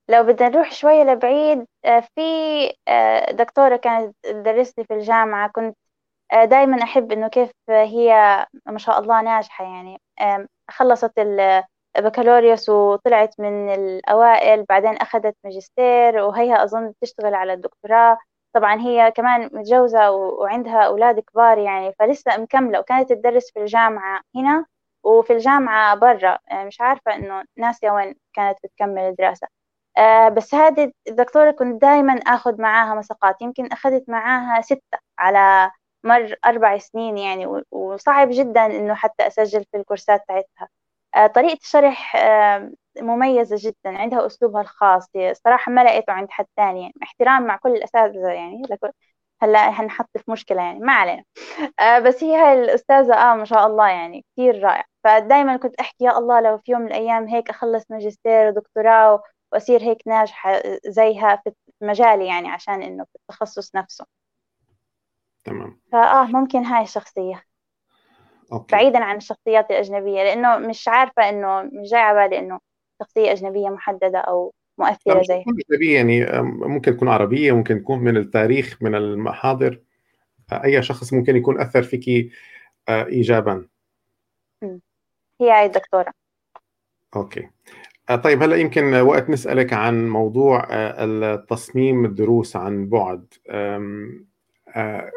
لو 0.08 0.22
بدنا 0.22 0.48
نروح 0.48 0.72
شوية 0.72 1.02
لبعيد 1.02 1.66
آه، 1.84 2.00
في 2.00 2.22
آه، 2.88 3.32
دكتورة 3.32 3.76
كانت 3.76 4.14
تدرسني 4.22 4.84
في 4.84 4.94
الجامعة 4.94 5.48
كنت 5.48 5.76
دائما 6.32 6.82
أحب 6.82 7.12
إنه 7.12 7.28
كيف 7.28 7.50
هي 7.68 8.46
ما 8.66 8.78
شاء 8.78 8.98
الله 9.00 9.22
ناجحة 9.22 9.64
يعني. 9.64 10.00
خلصت 10.70 11.12
البكالوريوس 11.98 12.68
وطلعت 12.68 13.34
من 13.40 13.74
الأوائل 13.74 14.64
بعدين 14.68 14.96
أخذت 14.96 15.36
ماجستير 15.44 16.18
وهي 16.18 16.64
أظن 16.64 16.92
تشتغل 17.00 17.34
على 17.34 17.52
الدكتوراه. 17.52 18.18
طبعا 18.54 18.80
هي 18.80 19.10
كمان 19.12 19.50
متجوزة 19.52 20.10
وعندها 20.10 20.82
أولاد 20.82 21.20
كبار 21.20 21.58
يعني 21.58 21.92
فلسه 21.98 22.36
مكملة 22.38 22.80
وكانت 22.80 23.12
تدرس 23.12 23.50
في 23.52 23.60
الجامعة 23.60 24.20
هنا 24.36 24.66
وفي 25.04 25.32
الجامعة 25.32 25.94
برا. 25.96 26.38
يعني 26.48 26.64
مش 26.66 26.80
عارفة 26.80 27.14
إنه 27.14 27.44
ناسية 27.58 27.90
وين 27.90 28.14
كانت 28.34 28.58
بتكمل 28.64 29.02
الدراسة. 29.02 29.46
آه 29.98 30.28
بس 30.28 30.54
هذه 30.54 30.92
الدكتورة 31.08 31.50
كنت 31.50 31.82
دائما 31.82 32.14
آخذ 32.14 32.60
معاها 32.62 32.94
مساقات. 32.94 33.42
يمكن 33.42 33.66
أخذت 33.72 34.08
معاها 34.08 34.60
ستة 34.62 34.98
على 35.18 35.70
مر 36.04 36.36
أربع 36.46 36.78
سنين 36.78 37.18
يعني 37.18 37.62
وصعب 37.70 38.28
جدا 38.32 38.66
إنه 38.66 38.94
حتى 38.94 39.26
أسجل 39.26 39.64
في 39.72 39.76
الكورسات 39.76 40.24
تاعتها 40.28 40.68
آه 41.16 41.26
طريقة 41.26 41.58
الشرح 41.62 42.16
آه 42.16 42.72
مميزة 43.00 43.56
جدا 43.58 43.98
عندها 43.98 44.26
أسلوبها 44.26 44.60
الخاص. 44.62 45.06
صراحة 45.44 45.72
ما 45.72 45.84
لقيته 45.84 46.12
عند 46.12 46.30
حد 46.30 46.46
ثاني 46.56 46.80
يعني 46.82 46.94
احترام 47.02 47.42
مع 47.46 47.56
كل 47.56 47.70
الأساتذة 47.72 48.28
يعني 48.32 48.62
هلا 49.42 49.68
هنحط 49.80 50.10
في 50.18 50.30
مشكلة 50.30 50.62
يعني 50.62 50.80
ما 50.80 50.92
علينا. 50.92 51.24
آه 51.80 51.98
بس 51.98 52.24
هي 52.24 52.36
هاي 52.36 52.52
الأستاذة 52.64 53.14
آه 53.14 53.34
ما 53.36 53.44
شاء 53.44 53.66
الله 53.66 53.88
يعني 53.88 54.24
كثير 54.36 54.62
رائع 54.64 54.84
فدايما 55.04 55.56
كنت 55.56 55.74
أحكي 55.80 56.04
يا 56.04 56.18
الله 56.18 56.40
لو 56.40 56.58
في 56.58 56.72
يوم 56.72 56.80
من 56.80 56.86
الأيام 56.88 57.28
هيك 57.28 57.50
أخلص 57.50 57.84
ماجستير 57.90 58.48
ودكتوراه 58.48 59.22
وأصير 59.52 59.82
هيك 59.82 59.98
ناجحة 60.08 60.62
زيها 60.86 61.36
في 61.44 61.52
مجالي 61.80 62.26
يعني 62.26 62.48
عشان 62.48 62.82
إنه 62.82 63.04
في 63.04 63.10
التخصص 63.20 63.74
نفسه. 63.76 64.06
تمام. 65.44 65.80
فآه 65.92 66.26
ممكن 66.26 66.58
هاي 66.58 66.82
الشخصية. 66.82 67.44
أوكي. 68.52 68.76
بعيدا 68.76 68.98
عن 68.98 69.16
الشخصيات 69.16 69.70
الأجنبية 69.70 70.22
لأنه 70.22 70.58
مش 70.58 70.88
عارفة 70.88 71.28
إنه 71.28 71.62
مش 71.62 71.90
جاي 71.90 72.00
على 72.00 72.28
بالي 72.28 72.38
إنه 72.38 72.58
شخصية 73.02 73.32
أجنبية 73.32 73.68
محددة 73.68 74.18
أو 74.18 74.54
مؤثرة 74.78 75.22
زي 75.22 75.44
أجنبية 75.48 75.96
يعني 75.96 76.42
ممكن 76.42 76.96
تكون 76.96 77.08
عربية 77.08 77.52
ممكن 77.52 77.80
تكون 77.82 77.98
من 77.98 78.16
التاريخ 78.16 78.78
من 78.80 78.94
المحاضر. 78.94 79.80
أي 80.52 80.82
شخص 80.82 81.12
ممكن 81.12 81.36
يكون 81.36 81.60
أثر 81.60 81.82
فيك 81.82 82.32
آه، 82.88 83.06
إيجابا. 83.06 83.66
هي 85.40 85.50
هاي 85.50 85.66
الدكتورة. 85.66 86.12
أوكي. 87.16 87.48
آه، 88.10 88.16
طيب 88.16 88.42
هلأ 88.42 88.56
يمكن 88.56 88.94
وقت 88.94 89.30
نسألك 89.30 89.72
عن 89.72 90.08
موضوع 90.08 90.66
آه، 90.70 91.04
التصميم 91.04 92.04
الدروس 92.04 92.56
عن 92.56 92.88
بعد. 92.88 93.34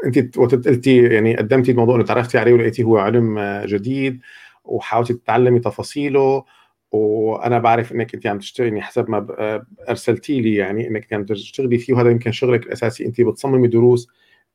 انت 0.06 0.38
وقت 0.38 0.68
قلتي 0.68 1.04
يعني 1.04 1.38
قدمتي 1.38 1.72
الموضوع 1.72 1.96
انه 1.96 2.04
تعرفتي 2.04 2.38
عليه 2.38 2.54
ولقيتي 2.54 2.84
هو 2.84 2.98
علم 2.98 3.40
جديد 3.66 4.20
وحاولتي 4.66 5.14
تتعلمي 5.14 5.60
تفاصيله 5.60 6.44
وأنا 6.92 7.60
بعرف 7.60 7.92
انك 7.92 8.14
انت 8.14 8.28
عم 8.28 8.40
تشتغلي 8.40 8.70
يعني 8.70 8.82
حسب 8.82 9.10
ما 9.10 9.28
ارسلتي 9.90 10.42
لي 10.42 10.56
يعني 10.56 10.88
انك 10.88 11.14
عم 11.14 11.26
تشتغلي 11.26 11.78
فيه 11.78 11.94
وهذا 11.94 12.10
يمكن 12.10 12.32
شغلك 12.32 12.64
الأساسي 12.66 13.06
انت 13.06 13.22
بتصممي 13.22 13.68
دروس 13.68 14.08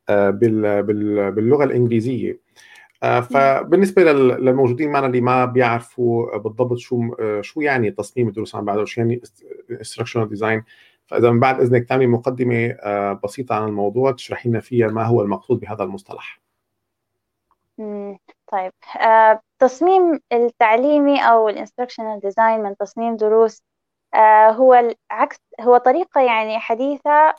آه، 0.09 0.29
باللغة 0.29 1.63
الإنجليزية. 1.63 2.39
آه، 3.03 3.21
فبالنسبة 3.21 4.03
للموجودين 4.13 4.91
معنا 4.91 5.07
اللي 5.07 5.21
ما 5.21 5.45
بيعرفوا 5.45 6.37
بالضبط 6.37 6.77
شو 6.77 7.15
آه، 7.19 7.41
شو 7.41 7.61
يعني 7.61 7.91
تصميم 7.91 8.27
الدروس 8.27 8.55
عن 8.55 8.65
بعد 8.65 8.79
وشو 8.79 9.01
يعني 9.01 9.21
instructional 9.71 10.27
design 10.29 10.63
فإذا 11.11 11.31
من 11.31 11.39
بعد 11.39 11.59
إذنك 11.59 11.89
تعملي 11.89 12.07
مقدمة 12.07 12.77
بسيطة 13.23 13.55
عن 13.55 13.67
الموضوع 13.67 14.11
تشرحي 14.11 14.49
لنا 14.49 14.59
فيها 14.59 14.87
ما 14.87 15.03
هو 15.03 15.21
المقصود 15.21 15.59
بهذا 15.59 15.83
المصطلح. 15.83 16.39
طيب. 18.51 18.71
التصميم 19.61 20.19
التعليمي 20.33 21.19
أو 21.19 21.49
ال 21.49 21.54
instructional 21.54 22.19
design 22.19 22.59
من 22.63 22.77
تصميم 22.77 23.15
دروس 23.15 23.63
هو 24.49 24.73
العكس 25.11 25.37
هو 25.61 25.77
طريقة 25.77 26.21
يعني 26.21 26.59
حديثة 26.59 27.35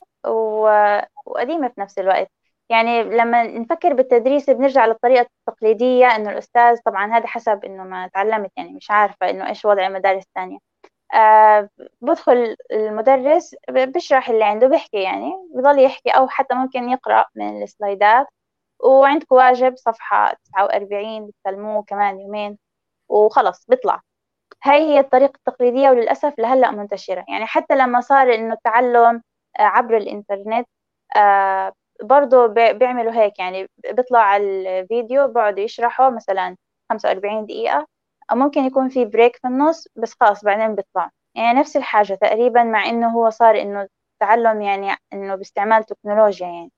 وقديمة 1.26 1.68
في 1.68 1.80
نفس 1.80 1.98
الوقت. 1.98 2.30
يعني 2.70 3.02
لما 3.02 3.42
نفكر 3.42 3.92
بالتدريس 3.92 4.50
بنرجع 4.50 4.86
للطريقة 4.86 5.26
التقليدية 5.48 6.06
إنه 6.06 6.30
الأستاذ 6.30 6.78
طبعا 6.84 7.12
هذا 7.16 7.26
حسب 7.26 7.64
إنه 7.64 7.84
ما 7.84 8.08
تعلمت 8.08 8.50
يعني 8.56 8.72
مش 8.72 8.90
عارفة 8.90 9.30
إنه 9.30 9.48
إيش 9.48 9.64
وضع 9.64 9.86
المدارس 9.86 10.22
الثانية. 10.24 10.58
آه 11.14 11.68
بدخل 12.00 12.56
المدرس 12.72 13.54
بشرح 13.70 14.28
اللي 14.30 14.44
عنده 14.44 14.66
بيحكي 14.68 15.02
يعني 15.02 15.32
بضل 15.54 15.78
يحكي 15.84 16.10
أو 16.10 16.28
حتى 16.28 16.54
ممكن 16.54 16.88
يقرأ 16.90 17.24
من 17.36 17.62
السلايدات. 17.62 18.26
وعندكم 18.84 19.36
واجب 19.36 19.76
صفحة 19.76 20.34
49 20.44 21.26
بتسلموه 21.28 21.82
كمان 21.84 22.20
يومين 22.20 22.58
وخلص 23.10 23.66
بيطلع. 23.68 24.00
هاي 24.64 24.80
هي 24.82 25.00
الطريقة 25.00 25.32
التقليدية 25.36 25.90
وللأسف 25.90 26.34
لهلأ 26.38 26.70
منتشرة. 26.70 27.24
يعني 27.28 27.46
حتى 27.46 27.74
لما 27.76 28.00
صار 28.00 28.34
إنه 28.34 28.54
التعلم 28.54 29.22
آه، 29.60 29.62
عبر 29.62 29.96
الإنترنت 29.96 30.68
آه، 31.16 31.72
برضه 32.02 32.46
بيعملوا 32.48 33.12
هيك. 33.12 33.38
يعني 33.38 33.68
بيطلع 33.92 34.36
الفيديو 34.36 35.28
بقعدوا 35.28 35.60
يشرحوا 35.64 36.10
مثلا 36.10 36.56
45 36.90 37.46
دقيقة 37.46 37.86
ممكن 38.34 38.64
يكون 38.64 38.88
في 38.88 39.04
بريك 39.04 39.36
في 39.36 39.48
النص 39.48 39.88
بس 39.96 40.14
خلاص 40.20 40.44
بعدين 40.44 40.74
بيطلع. 40.74 41.10
يعني 41.34 41.60
نفس 41.60 41.76
الحاجة 41.76 42.14
تقريبا 42.14 42.62
مع 42.62 42.86
إنه 42.88 43.08
هو 43.08 43.30
صار 43.30 43.60
إنه 43.62 43.88
التعلم 44.22 44.62
يعني 44.62 44.96
إنه 45.12 45.34
باستعمال 45.34 45.84
تكنولوجيا 45.84 46.46
يعني. 46.46 46.72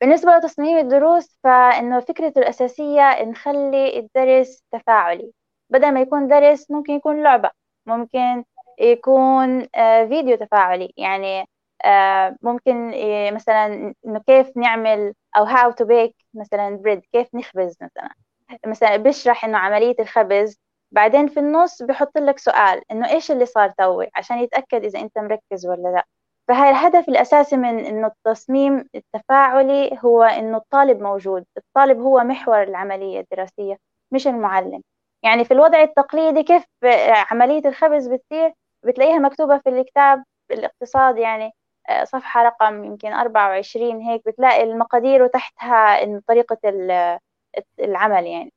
بالنسبة 0.00 0.36
لتصميم 0.36 0.78
الدروس 0.78 1.38
فإنه 1.44 2.00
فكرته 2.00 2.38
الأساسية 2.38 3.22
نخلي 3.24 3.98
الدرس 3.98 4.62
تفاعلي. 4.72 5.32
بدل 5.70 5.94
ما 5.94 6.00
يكون 6.00 6.28
درس 6.28 6.70
ممكن 6.70 6.92
يكون 6.92 7.22
لعبة. 7.22 7.50
ممكن 7.86 8.44
يكون 8.80 9.66
آه، 9.76 10.04
فيديو 10.06 10.36
تفاعلي. 10.36 10.92
يعني 10.96 11.46
آه، 11.84 12.36
ممكن 12.42 12.92
آه، 12.94 13.30
مثلا 13.30 13.94
إنه 14.06 14.20
كيف 14.26 14.56
نعمل 14.56 15.14
أو 15.36 15.46
how 15.46 15.72
to 15.74 15.86
bake 15.86 16.14
مثلا 16.34 16.76
بريد 16.76 17.02
كيف 17.12 17.34
نخبز 17.34 17.76
مثلا. 17.82 18.14
مثلا 18.66 18.96
بيشرح 18.96 19.44
إنه 19.44 19.58
عملية 19.58 19.94
الخبز 20.00 20.58
بعدين 20.92 21.28
في 21.28 21.40
النص 21.40 21.82
بحط 21.82 22.18
لك 22.18 22.38
سؤال 22.38 22.82
إنه 22.92 23.10
إيش 23.10 23.30
اللي 23.30 23.46
صار 23.46 23.70
توي؟ 23.70 24.08
عشان 24.16 24.38
يتأكد 24.38 24.84
إذا 24.84 25.00
أنت 25.00 25.18
مركز 25.18 25.66
ولا 25.66 25.88
لا. 25.88 26.04
فهي 26.48 26.70
الهدف 26.70 27.08
الأساسي 27.08 27.56
من 27.56 27.78
إنه 27.86 28.06
التصميم 28.06 28.88
التفاعلي 28.94 29.98
هو 30.04 30.22
إنه 30.22 30.56
الطالب 30.56 31.00
موجود. 31.00 31.44
الطالب 31.56 32.00
هو 32.00 32.20
محور 32.24 32.62
العملية 32.62 33.20
الدراسية 33.20 33.76
مش 34.12 34.26
المعلم. 34.28 34.82
يعني 35.24 35.44
في 35.44 35.54
الوضع 35.54 35.82
التقليدي 35.82 36.42
كيف 36.42 36.64
عملية 37.30 37.68
الخبز 37.68 38.08
بتصير؟ 38.08 38.52
بتلاقيها 38.84 39.18
مكتوبة 39.18 39.58
في 39.58 39.68
الكتاب 39.68 40.24
الاقتصاد 40.50 41.18
يعني 41.18 41.50
آه، 41.88 42.04
صفحة 42.04 42.42
رقم 42.42 42.84
يمكن 42.84 43.12
24 43.12 44.00
هيك 44.02 44.22
بتلاقي 44.26 44.62
المقادير 44.62 45.22
وتحتها 45.22 46.02
إنه 46.02 46.22
طريقة 46.26 46.58
العمل 47.80 48.26
يعني. 48.26 48.52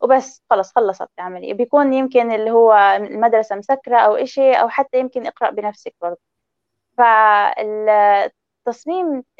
وبس 0.00 0.42
خلص 0.50 0.72
خلصت 0.76 1.08
العملية. 1.18 1.54
بيكون 1.54 1.92
يمكن 1.94 2.32
اللي 2.32 2.50
هو 2.50 2.74
المدرسة 2.74 3.56
مسكرة 3.56 3.96
أو 3.98 4.16
إشي 4.16 4.52
أو 4.54 4.68
حتى 4.68 4.98
يمكن 5.00 5.26
اقرأ 5.26 5.50
بنفسك 5.50 5.94
برضه. 6.02 6.20
فالتصميم 6.98 8.32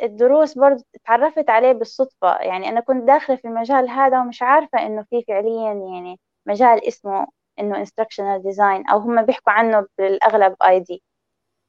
الدروس 0.03 0.59
برضه 0.59 0.85
تعرفت 1.07 1.51
عليه 1.51 1.73
بالصدفة. 1.73 2.37
يعني 2.39 2.69
أنا 2.69 2.81
كنت 2.81 3.05
داخلة 3.05 3.37
في 3.37 3.45
المجال 3.49 3.89
هذا 3.91 4.21
ومش 4.21 4.43
عارفة 4.43 4.87
إنه 4.87 5.05
في 5.11 5.25
فعليا 5.29 5.73
يعني 5.75 6.21
مجال 6.47 6.89
اسمه 6.89 7.27
إنه 7.59 7.85
instructional 7.85 8.43
design 8.43 8.91
أو 8.93 8.99
هم 8.99 9.23
بيحكوا 9.23 9.53
عنه 9.53 9.87
بالأغلب 9.99 10.57
دي 10.89 11.03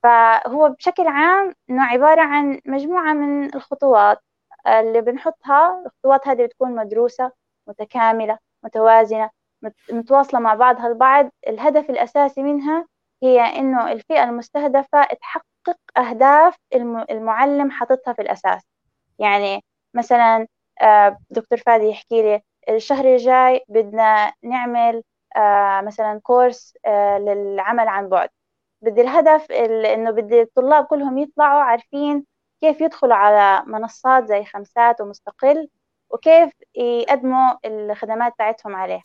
فهو 0.03 0.69
بشكل 0.69 1.07
عام 1.07 1.53
إنه 1.69 1.83
عبارة 1.83 2.21
عن 2.21 2.61
مجموعة 2.65 3.13
من 3.13 3.55
الخطوات 3.55 4.19
اللي 4.67 5.01
بنحطها 5.01 5.83
الخطوات 5.85 6.27
هذه 6.27 6.45
بتكون 6.45 6.75
مدروسة 6.75 7.31
متكاملة 7.67 8.37
متوازنة 8.63 9.29
متواصلة 9.91 10.39
مع 10.39 10.53
بعضها 10.53 10.87
البعض. 10.87 11.29
الهدف 11.47 11.89
الأساسي 11.89 12.43
منها 12.43 12.87
هي 13.23 13.41
إنه 13.41 13.91
الفئة 13.91 14.23
المستهدفة 14.23 15.03
تحقق 15.03 15.77
أهداف 15.97 16.55
المعلم 17.11 17.71
حاططها 17.71 18.13
في 18.13 18.21
الأساس. 18.21 18.63
يعني 19.19 19.63
مثلا 19.93 20.47
آه، 20.81 21.17
دكتور 21.29 21.57
فادي 21.59 21.85
يحكي 21.89 22.21
لي 22.21 22.41
الشهر 22.69 23.05
الجاي 23.05 23.63
بدنا 23.69 24.33
نعمل 24.43 25.03
آه، 25.37 25.81
مثلا 25.81 26.19
كورس 26.23 26.73
آه، 26.85 27.17
للعمل 27.17 27.87
عن 27.87 28.09
بعد. 28.09 28.29
بدي 28.81 29.01
الهدف 29.01 29.51
إنه 29.51 30.11
بدي 30.11 30.41
الطلاب 30.41 30.85
كلهم 30.85 31.17
يطلعوا 31.17 31.61
عارفين 31.61 32.25
كيف 32.61 32.81
يدخلوا 32.81 33.15
على 33.15 33.63
منصات 33.67 34.27
زي 34.27 34.45
خمسات 34.45 35.01
ومستقل 35.01 35.69
وكيف 36.09 36.53
يقدموا 36.75 37.53
الخدمات 37.65 38.33
تاعتهم 38.37 38.75
عليه. 38.75 39.01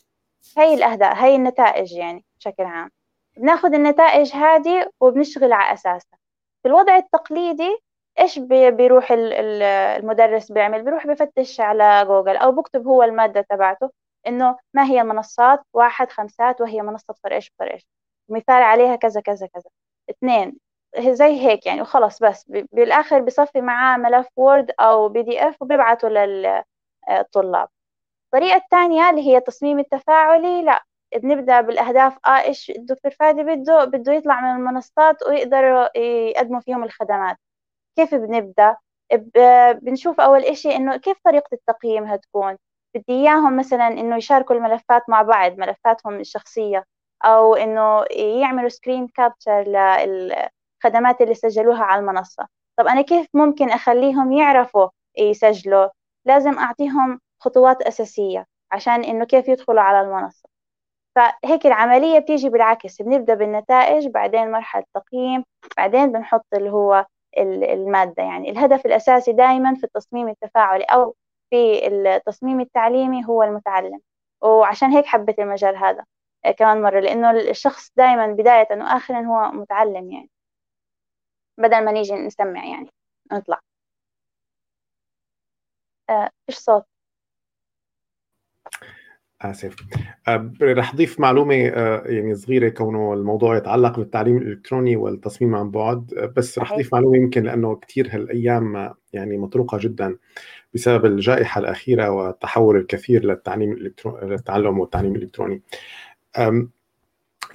هي 0.57 0.73
الأهداف 0.73 1.17
هي 1.17 1.35
النتائج 1.35 1.91
يعني 1.91 2.25
بشكل 2.39 2.63
عام. 2.63 2.91
بناخذ 3.37 3.73
النتائج 3.73 4.35
هذه 4.35 4.89
وبنشتغل 4.99 5.53
على 5.53 5.73
أساسها. 5.73 6.17
في 6.63 6.67
الوضع 6.69 6.97
التقليدي 6.97 7.77
إيش 8.19 8.39
بيروح 8.39 9.07
المدرس 9.11 10.51
بيعمل؟ 10.51 10.83
بيروح 10.83 11.07
بفتش 11.07 11.61
على 11.61 12.05
جوجل 12.07 12.37
أو 12.37 12.51
بكتب 12.51 12.87
هو 12.87 13.03
المادة 13.03 13.41
تبعته 13.41 13.91
إنه 14.27 14.57
ما 14.73 14.85
هي 14.85 15.01
المنصات 15.01 15.59
واحد 15.73 16.09
خمسات 16.11 16.61
وهي 16.61 16.81
منصة 16.81 17.13
بصر 17.13 17.31
إيش 17.31 17.49
بصر 17.49 17.71
إيش. 17.73 17.87
مثال 18.29 18.63
عليها 18.63 18.95
كذا 18.95 19.21
كذا 19.21 19.47
كذا. 19.47 19.69
اثنين 20.09 20.57
زي 20.99 21.41
هيك 21.47 21.65
يعني 21.65 21.81
وخلص 21.81 22.19
بس. 22.23 22.45
بالآخر 22.49 23.19
بصفي 23.21 23.61
معاه 23.61 23.97
ملف 23.97 24.27
Word 24.35 24.71
أو 24.79 25.09
PDF 25.09 25.61
وبيبعته 25.61 26.07
للطلاب 26.09 27.67
الطريقة 28.25 28.57
الثانية 28.57 29.09
اللي 29.09 29.21
هي 29.27 29.37
التصميم 29.37 29.79
التفاعلي 29.79 30.61
لا 30.63 30.83
بنبدأ 31.15 31.61
بالأهداف. 31.61 32.17
آه 32.27 32.29
إيش 32.29 32.69
الدكتور 32.69 33.11
فادي 33.11 33.43
بده؟ 33.43 33.85
بده 33.85 34.13
يطلع 34.13 34.41
من 34.41 34.51
المنصات 34.61 35.23
ويقدروا 35.27 35.97
يقدموا 35.99 36.59
فيهم 36.61 36.83
الخدمات. 36.83 37.37
كيف 37.97 38.15
بنبدأ؟ 38.15 38.77
بنشوف 39.81 40.19
أول 40.21 40.41
إشي 40.45 40.75
إنه 40.75 40.97
كيف 40.97 41.17
طريقة 41.25 41.49
التقييم 41.53 42.03
هتكون. 42.05 42.57
بدي 42.95 43.05
إياهم 43.13 43.57
مثلا 43.57 43.87
إنه 43.87 44.17
يشاركوا 44.17 44.55
الملفات 44.55 45.09
مع 45.09 45.21
بعض 45.21 45.59
ملفاتهم 45.59 46.19
الشخصية 46.19 46.83
أو 47.25 47.55
إنه 47.55 48.05
يعملوا 48.11 48.69
سكرين 48.69 49.07
كابتشر 49.07 49.63
للخدمات 50.75 51.21
اللي 51.21 51.33
سجلوها 51.33 51.83
على 51.83 51.99
المنصة. 51.99 52.47
طب 52.77 52.87
أنا 52.87 53.01
كيف 53.01 53.27
ممكن 53.33 53.69
أخليهم 53.69 54.31
يعرفوا 54.31 54.89
يسجلوا 55.17 55.87
لازم 56.25 56.59
أعطيهم 56.59 57.19
خطوات 57.39 57.81
أساسية 57.81 58.45
عشان 58.71 59.03
إنه 59.03 59.25
كيف 59.25 59.47
يدخلوا 59.47 59.81
على 59.81 60.01
المنصة. 60.01 60.49
فهيك 61.15 61.65
العملية 61.67 62.19
بتيجي 62.19 62.49
بالعكس 62.49 63.01
بنبدأ 63.01 63.33
بالنتائج 63.33 64.07
بعدين 64.07 64.51
مرحلة 64.51 64.83
تقييم 64.93 65.43
بعدين 65.77 66.11
بنحط 66.11 66.45
اللي 66.53 66.69
هو 66.69 67.05
المادة. 67.37 68.23
يعني 68.23 68.49
الهدف 68.49 68.85
الأساسي 68.85 69.31
دائما 69.33 69.75
في 69.75 69.83
التصميم 69.83 70.29
التفاعلي 70.29 70.83
أو 70.83 71.15
في 71.49 71.87
التصميم 71.87 72.59
التعليمي 72.59 73.25
هو 73.25 73.43
المتعلم. 73.43 73.99
وعشان 74.43 74.89
هيك 74.91 75.05
حبيت 75.05 75.39
المجال 75.39 75.77
هذا 75.77 76.05
كمان 76.57 76.81
مرة 76.81 76.99
لأنه 76.99 77.31
الشخص 77.31 77.91
دائما 77.95 78.27
بداية 78.27 78.67
وآخرا 78.71 79.21
هو 79.21 79.51
متعلم 79.51 80.11
يعني. 80.11 80.29
بدل 81.57 81.85
ما 81.85 81.91
نيجي 81.91 82.13
نسمع 82.13 82.65
يعني 82.65 82.89
نطلع. 83.31 83.59
آه، 86.09 86.29
إيش 86.49 86.57
صوت؟ 86.57 86.85
آسف. 89.41 89.75
أه، 90.27 90.53
رح 90.61 90.93
اضيف 90.93 91.19
معلومة 91.19 91.55
أه، 91.67 92.03
يعني 92.05 92.35
صغيرة 92.35 92.69
كونه 92.69 93.13
الموضوع 93.13 93.57
يتعلق 93.57 93.99
بالتعليم 93.99 94.37
الإلكتروني 94.37 94.95
والتصميم 94.95 95.55
عن 95.55 95.71
بعد. 95.71 96.13
أه، 96.13 96.25
بس 96.25 96.59
رح 96.59 96.71
اضيف 96.71 96.93
معلومة 96.93 97.17
يمكن 97.17 97.43
لأنه 97.43 97.75
كثير 97.75 98.09
هالأيام 98.15 98.93
يعني 99.13 99.37
مطروقة 99.37 99.77
جدا 99.81 100.17
بسبب 100.73 101.05
الجائحة 101.05 101.59
الأخيرة 101.59 102.09
والتحول 102.09 102.77
الكثير 102.77 103.25
للتعليم 103.25 103.71
الالكتروني 103.71 104.29
للتعلم 104.29 104.79
والتعليم 104.79 105.15
الإلكتروني. 105.15 105.61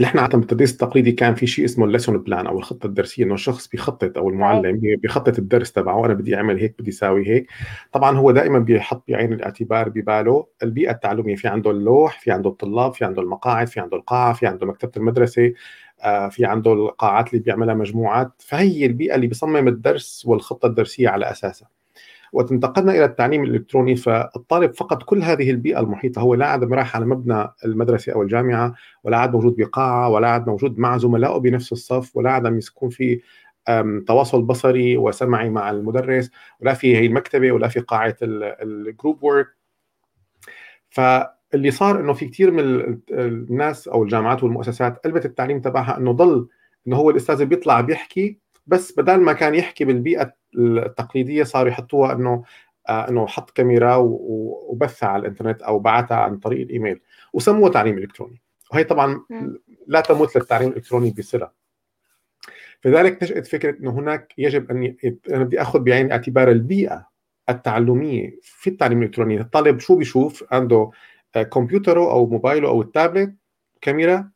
نحن 0.01 0.19
عادة 0.19 0.39
بالتدريس 0.39 0.73
التقليدي 0.73 1.13
كان 1.13 1.35
في 1.35 1.47
شيء 1.47 1.65
اسمه 1.65 1.85
ال 1.85 1.89
lesson 1.89 2.19
plan 2.19 2.47
أو 2.47 2.59
الخطة 2.59 2.87
الدرسية 2.87 3.25
إنه 3.25 3.35
الشخص 3.35 3.69
بيخطط 3.69 4.19
أو 4.19 4.29
المعلم 4.29 4.81
بيخطط 5.03 5.39
الدرس 5.39 5.73
تبعه 5.73 6.07
أنا 6.07 6.15
بدي 6.15 6.37
أعمل 6.37 6.59
هيك 6.61 6.75
بدي 6.79 6.91
أساوي 6.91 7.29
هيك. 7.29 7.47
طبعا 7.93 8.17
هو 8.17 8.31
دائما 8.31 8.59
بيحط 8.59 9.05
بعين 9.09 9.33
الاعتبار 9.33 9.89
بباله 9.89 10.47
البيئة 10.63 10.91
التعلمية 10.91 11.37
في 11.37 11.49
عنده 11.49 11.71
اللوح 11.71 12.21
في 12.21 12.31
عنده 12.31 12.51
الطلاب 12.51 12.95
في 12.95 13.05
عنده 13.05 13.23
المقاعد 13.23 13.67
في 13.69 13.81
عنده 13.81 13.97
القاعة 13.97 14.33
في 14.33 14.47
عنده 14.47 14.67
مكتبة 14.67 14.93
المدرسة 14.97 15.53
آه، 16.03 16.29
في 16.29 16.45
عنده 16.45 16.73
القاعات 16.73 17.29
اللي 17.33 17.45
بيعملها 17.45 17.75
مجموعات. 17.75 18.33
فهي 18.39 18.87
البيئة 18.87 19.15
اللي 19.15 19.27
بيصمم 19.27 19.69
الدرس 19.69 20.23
والخطة 20.27 20.67
الدرسية 20.67 21.09
على 21.09 21.31
أساسها. 21.31 21.80
وقت 22.33 22.53
انتقلنا 22.53 22.93
إلى 22.93 23.05
التعليم 23.05 23.45
الإلكتروني 23.45 23.97
فالطالب 23.97 24.75
فقد 24.75 25.03
كل 25.03 25.23
هذه 25.23 25.51
البيئة 25.51 25.81
المحيطة 25.81 26.21
هو 26.21 26.35
لا 26.35 26.47
عاد 26.47 26.73
راح 26.73 26.97
على 26.97 27.05
مبنى 27.07 27.49
المدرسة 27.65 28.13
أو 28.13 28.23
الجامعة 28.23 28.75
ولا 29.05 29.17
عاد 29.17 29.33
موجود 29.33 29.57
بقاعة 29.57 30.09
ولا 30.09 30.29
عاد 30.29 30.47
موجود 30.47 30.79
مع 30.79 30.99
زملائه 30.99 31.39
بنفس 31.39 31.73
الصف 31.73 32.17
ولا 32.17 32.31
عاد 32.31 32.61
يكون 32.69 32.91
في 32.91 33.21
تواصل 34.07 34.43
بصري 34.43 34.97
وسمعي 34.97 35.51
مع 35.51 35.71
المدرس 35.71 36.31
ولا 36.61 36.75
في 36.75 36.97
هي 36.97 37.07
المكتبة 37.07 37.53
ولا 37.53 37.69
في 37.69 37.81
قاعة 37.81 38.17
ال 38.23 38.39
group 38.39 39.23
work 39.23 39.49
فاللي 40.91 41.71
صار 41.71 42.01
إنه 42.01 42.13
في 42.13 42.27
كثير 42.27 42.51
من 42.51 42.99
الناس 43.11 43.89
أو 43.89 44.03
الجامعات 44.03 44.45
والمؤسسات 44.45 44.99
قلبت 44.99 45.25
التعليم 45.25 45.61
تبعها 45.61 45.99
إنه 45.99 46.13
ضل 46.13 46.49
إنه 46.87 46.97
هو 46.97 47.11
الأستاذ 47.11 47.45
بيطلع 47.45 47.81
بيحكي 47.81 48.39
بس 48.71 48.93
بدل 48.93 49.21
ما 49.21 49.33
كان 49.33 49.55
يحكي 49.55 49.85
بالبيئة 49.85 50.33
التقليدية 50.59 51.43
صاروا 51.43 51.71
يحطوها 51.71 52.13
إنه 52.13 52.45
آه 52.89 53.09
إنه 53.09 53.27
حط 53.27 53.51
كاميرا 53.51 53.97
وبثها 54.01 55.09
على 55.09 55.21
الإنترنت 55.21 55.63
أو 55.63 55.79
بعثها 55.79 56.17
عن 56.17 56.39
طريق 56.39 56.61
الإيميل 56.61 57.01
وسموه 57.33 57.71
تعليم 57.71 57.99
إلكتروني. 57.99 58.43
وهي 58.73 58.85
طبعا 58.85 59.21
لا 59.87 60.01
تمت 60.01 60.37
للتعليم 60.37 60.69
الإلكتروني 60.69 61.11
بصلة. 61.19 61.51
فذلك 62.81 63.23
نشأت 63.23 63.47
فكرة 63.47 63.79
إنه 63.79 63.91
هناك 63.91 64.35
يجب 64.39 64.71
أن 64.71 64.97
أنا 65.31 65.45
بدي 65.45 65.63
أخذ 65.63 65.79
بعين 65.81 66.07
الاعتبار 66.07 66.51
البيئة 66.51 67.07
التعلمية 67.49 68.39
في 68.43 68.71
التعليم 68.71 68.99
الإلكتروني. 68.99 69.41
الطالب 69.41 69.79
شو 69.81 69.97
بيشوف؟ 69.97 70.45
عنده 70.53 70.91
آه، 71.37 71.43
كمبيوتره 71.43 72.11
أو 72.11 72.27
موبايله 72.27 72.69
أو 72.69 72.83
التابلت 72.83 73.35
كاميرا 73.81 74.31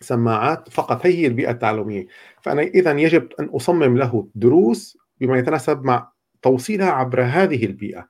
سماعات 0.00 0.68
فقط 0.68 1.06
هي 1.06 1.26
البيئة 1.26 1.50
التعلمية. 1.50 2.06
فأنا 2.42 2.62
إذا 2.62 2.92
يجب 2.92 3.28
أن 3.40 3.44
أصمم 3.44 3.96
له 3.98 4.28
دروس 4.34 4.98
بما 5.20 5.38
يتناسب 5.38 5.84
مع 5.84 6.12
توصيلها 6.42 6.90
عبر 6.90 7.22
هذه 7.22 7.66
البيئة. 7.66 8.08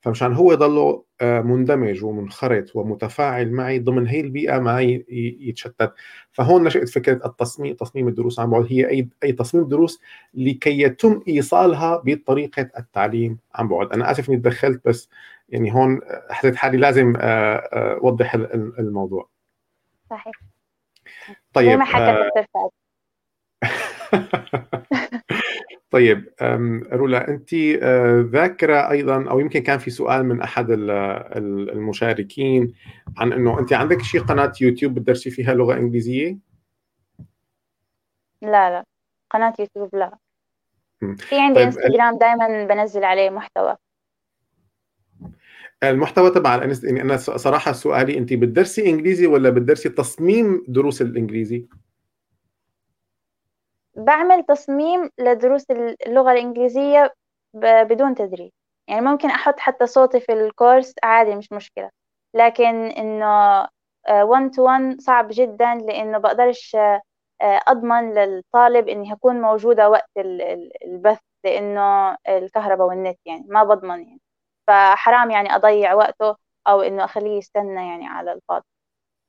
فمشان 0.00 0.32
هو 0.32 0.52
يضل 0.52 1.02
آه، 1.20 1.40
مندمج 1.40 2.04
ومنخرط 2.04 2.76
ومتفاعل 2.76 3.52
معي 3.52 3.78
ضمن 3.78 4.06
هي 4.06 4.20
البيئة 4.20 4.58
ما 4.58 4.80
يتشتت. 4.80 5.94
فهون 6.32 6.64
نشأت 6.64 6.88
فكرة 6.88 7.26
التصميم 7.26 7.74
تصميم 7.74 8.08
الدروس 8.08 8.40
عن 8.40 8.50
بعد. 8.50 8.66
هي 8.70 8.88
أي 8.88 9.08
أي 9.24 9.32
تصميم 9.32 9.68
دروس 9.68 10.00
لكي 10.34 10.80
يتم 10.80 11.20
إيصالها 11.28 12.02
بطريقة 12.04 12.70
التعليم 12.78 13.38
عن 13.54 13.68
بعد. 13.68 13.92
أنا 13.92 14.10
آسف 14.10 14.28
إني 14.28 14.38
تدخلت 14.38 14.88
بس 14.88 15.08
يعني 15.48 15.74
هون 15.74 16.00
حسيت 16.30 16.56
حالي 16.56 16.76
لازم 16.78 17.14
آه، 17.16 17.56
آه، 17.56 17.94
أوضح 17.94 18.34
الموضوع. 18.34 19.28
صحيح. 20.10 20.51
طيب 21.52 21.70
زي 21.70 21.76
ما 21.76 21.84
حكى 21.84 22.02
آه 22.02 22.30
طيب 25.90 26.34
رولا 26.92 27.28
أنت 27.28 27.54
آه، 27.54 28.28
ذاكرة 28.32 28.90
أيضا 28.90 29.30
أو 29.30 29.40
يمكن 29.40 29.62
كان 29.62 29.78
في 29.78 29.90
سؤال 29.90 30.26
من 30.26 30.42
أحد 30.42 30.66
المشاركين 30.70 32.74
عن 33.18 33.32
إنه 33.32 33.58
أنت 33.58 33.72
عندك 33.72 34.02
شيء 34.02 34.20
قناة 34.20 34.52
يوتيوب 34.60 34.94
بتدرسي 34.94 35.30
فيها 35.30 35.54
لغة 35.54 35.74
إنجليزية؟ 35.74 36.38
لا 38.42 38.70
لا. 38.70 38.84
قناة 39.30 39.54
يوتيوب 39.58 39.96
لا. 39.96 40.18
في 41.16 41.40
عندي 41.40 41.54
طيب 41.54 41.66
انستغرام 41.66 42.18
دائما 42.18 42.64
بنزل 42.64 43.04
عليه 43.04 43.30
محتوى. 43.30 43.76
المحتوى 45.82 46.30
تبع 46.30 46.54
الانست 46.54 46.84
يعني 46.84 47.02
أنا 47.02 47.16
صراحة 47.16 47.72
سؤالي 47.72 48.18
انت 48.18 48.32
بتدرسي 48.32 48.90
إنجليزي 48.90 49.26
ولا 49.26 49.50
بتدرسي 49.50 49.88
تصميم 49.88 50.64
دروس 50.68 51.02
الإنجليزي؟ 51.02 51.66
بعمل 53.96 54.44
تصميم 54.44 55.10
لدروس 55.18 55.70
اللغة 56.06 56.32
الإنجليزية 56.32 57.14
بدون 57.54 58.14
تدريب. 58.14 58.52
يعني 58.88 59.00
ممكن 59.00 59.28
أحط 59.28 59.60
حتى 59.60 59.86
صوتي 59.86 60.20
في 60.20 60.32
الكورس 60.32 60.94
عادي 61.02 61.34
مش 61.34 61.52
مشكلة. 61.52 61.90
لكن 62.34 62.74
إنه 62.74 63.66
1 64.10 64.50
تو 64.50 64.62
1 64.64 65.00
صعب 65.00 65.28
جدا 65.30 65.74
لأنه 65.74 66.18
بقدرش 66.18 66.76
آه، 67.42 67.60
أضمن 67.68 68.14
للطالب 68.14 68.88
إني 68.88 69.12
هكون 69.12 69.40
موجودة 69.40 69.90
وقت 69.90 70.10
البث 70.84 71.18
لأنه 71.44 72.16
الكهرباء 72.28 72.86
والنت 72.88 73.18
يعني 73.26 73.44
ما 73.48 73.64
بضمن 73.64 74.00
يعني. 74.02 74.20
فحرام 74.72 75.30
يعني 75.30 75.54
أضيع 75.56 75.94
وقته 75.94 76.36
أو 76.68 76.82
إنه 76.82 77.04
أخليه 77.04 77.38
يستنى 77.38 77.88
يعني 77.88 78.06
على 78.06 78.32
الفاضي. 78.32 78.64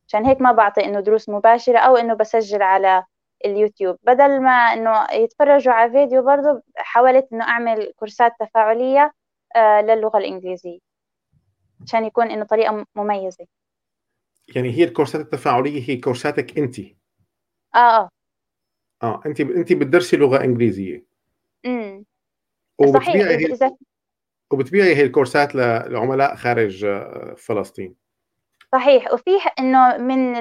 عشان 0.08 0.26
هيك 0.26 0.41
ما 0.41 0.52
بعطي 0.52 0.86
إنه 0.86 1.00
دروس 1.00 1.30
مباشرة 1.30 1.78
أو 1.78 1.98
إنه 1.98 2.14
بسجل 2.14 2.62
على 2.62 3.04
اليوتيوب. 3.46 3.98
بدل 4.04 4.41
ما 4.41 4.52
إنه 4.52 5.08
يتفرجوا 5.12 5.74
على 5.74 5.91
فيديو 5.91 6.24
برضو 6.24 6.62
حاولت 6.76 7.28
إنه 7.34 7.44
أعمل 7.44 7.94
كورسات 7.96 8.32
تفاعلية 8.39 9.12
آه، 9.56 9.82
للغة 9.82 10.18
الإنجليزية. 10.18 10.80
عشان 11.82 12.06
يكون 12.06 12.32
إنه 12.32 12.46
طريقة 12.46 12.86
مميزة. 12.96 13.46
يعني 14.56 14.72
هي 14.72 14.84
الكورسات 14.84 15.22
التفاعلية 15.22 15.89
هي 15.89 15.98
كورساتك 15.98 16.58
أنت؟ 16.58 16.80
آه 17.76 17.78
آه. 17.78 18.10
آه 19.04 19.22
انت 19.26 19.41
انت 19.41 19.74
بتدرسي 19.74 20.18
لغة 20.18 20.44
إنجليزية. 20.44 21.06
امم 21.66 22.06
صحيح 22.94 23.28
إذا 23.28 23.72
وبتبيعي 24.54 24.95
هي 24.95 25.01
الكورسات 25.01 25.56
لعملاء 25.56 26.36
خارج 26.36 26.86
آه، 26.86 27.34
فلسطين. 27.38 27.95
صحيح. 28.72 29.14
وفي 29.14 29.32
إنه 29.60 29.97
من 29.97 30.36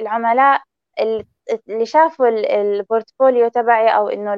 العملاء 0.00 0.62
اللي 1.68 1.86
شافوا 1.86 2.28
ال 2.28 2.40
portfolio 2.40 3.48
تبعي 3.48 3.88
أو 3.88 4.08
إنه 4.08 4.34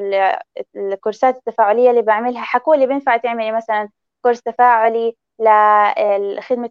الكورسات 0.77 1.37
التفاعلية 1.37 1.91
اللي 1.91 2.03
بعملها 2.03 2.43
حكوا 2.43 2.77
لي 2.77 2.87
بينفع 2.87 3.17
تعملي 3.17 3.53
مثلا 3.53 3.89
course 4.23 4.43
تفاعلي 4.43 5.17
لخدمه 5.41 6.71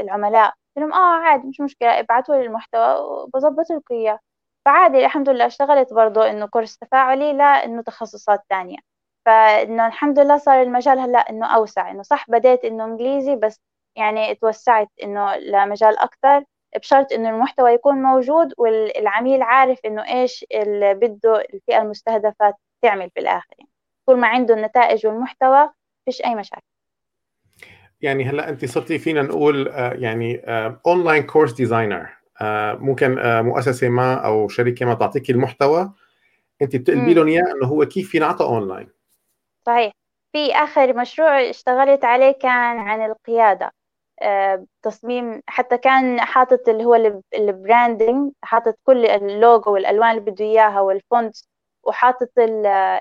العملاء. 0.00 0.48
قلت 0.48 0.78
لهم 0.78 0.92
آه 0.92 1.18
عادي 1.20 1.48
مش 1.48 1.60
مشكلة 1.60 2.00
ابعتوا 2.00 2.34
لي 2.36 2.42
المحتوى 2.42 2.96
وبظبط 3.00 3.70
لكم 3.70 3.94
إياه. 3.94 4.18
فعادي 4.64 5.04
الحمد 5.04 5.28
لله 5.28 5.46
اشتغلت 5.46 5.92
برضه 5.92 6.30
إنه 6.30 6.46
course 6.46 6.78
تفاعلي 6.78 7.32
لا 7.32 7.44
إنه 7.44 7.82
تخصصات 7.82 8.40
تانية. 8.48 8.87
فإنه 9.28 9.86
الحمد 9.86 10.18
لله 10.18 10.38
صار 10.38 10.62
المجال 10.62 10.98
هلأ 10.98 11.18
إنه 11.18 11.54
أوسع 11.54 11.90
إنه 11.90 12.02
صح 12.02 12.30
بديت 12.30 12.64
إنه 12.64 12.84
إنجليزي 12.84 13.36
بس 13.36 13.60
يعني 13.96 14.34
توسعت 14.34 14.88
إنه 15.02 15.36
لمجال 15.36 15.98
أكثر 15.98 16.44
بشرط 16.76 17.12
إنه 17.12 17.30
المحتوى 17.30 17.72
يكون 17.72 18.02
موجود 18.02 18.54
والعميل 18.58 19.42
عارف 19.42 19.78
إنه 19.84 20.08
إيش 20.08 20.44
اللي 20.54 20.94
بده 20.94 21.40
الفئة 21.54 21.82
المستهدفة 21.82 22.54
تعمل 22.82 23.10
في 23.10 23.20
الآخر 23.20 23.54
يعني. 23.58 23.70
طول 24.06 24.18
ما 24.18 24.28
عنده 24.28 24.54
النتائج 24.54 25.06
والمحتوى 25.06 25.70
فيش 26.04 26.22
أي 26.24 26.34
مشاكل. 26.34 26.62
يعني 28.00 28.24
هلأ 28.24 28.48
أنت 28.48 28.64
صرتي 28.64 28.98
فينا 28.98 29.22
نقول 29.22 29.68
آه، 29.68 29.92
يعني 29.92 30.42
online 30.86 31.22
course 31.22 31.52
designer 31.52 32.08
ممكن 32.80 33.18
آه، 33.18 33.42
مؤسسة 33.42 33.88
ما 33.88 34.14
أو 34.14 34.48
شركة 34.48 34.86
ما 34.86 34.94
تعطيكي 34.94 35.32
المحتوى 35.32 35.92
أنت 36.62 36.76
بتقلبي 36.76 37.14
لهم 37.14 37.26
إياه 37.26 37.52
إنه 37.56 37.66
هو 37.66 37.84
كيف 37.84 38.14
ينعطى 38.14 38.44
اونلاين 38.44 38.97
صحيح. 39.68 39.92
في 40.32 40.52
آخر 40.54 40.96
مشروع 40.96 41.50
اشتغلت 41.50 42.04
عليه 42.04 42.32
كان 42.32 42.78
عن 42.78 43.02
القيادة. 43.06 43.72
آه، 44.22 44.66
تصميم 44.82 45.42
حتى 45.48 45.78
كان 45.78 46.20
حاطط 46.20 46.68
اللي 46.68 46.84
هو 46.84 46.94
ال 47.34 47.45
branding 47.45 48.32
حاطط 48.42 48.74
كل 48.84 49.06
اللوجو 49.06 49.72
والألوان 49.74 50.10
اللي 50.10 50.30
بده 50.30 50.44
إياها 50.44 50.80
وال 50.80 50.99
font 50.99 51.36
وحاطط 51.84 52.30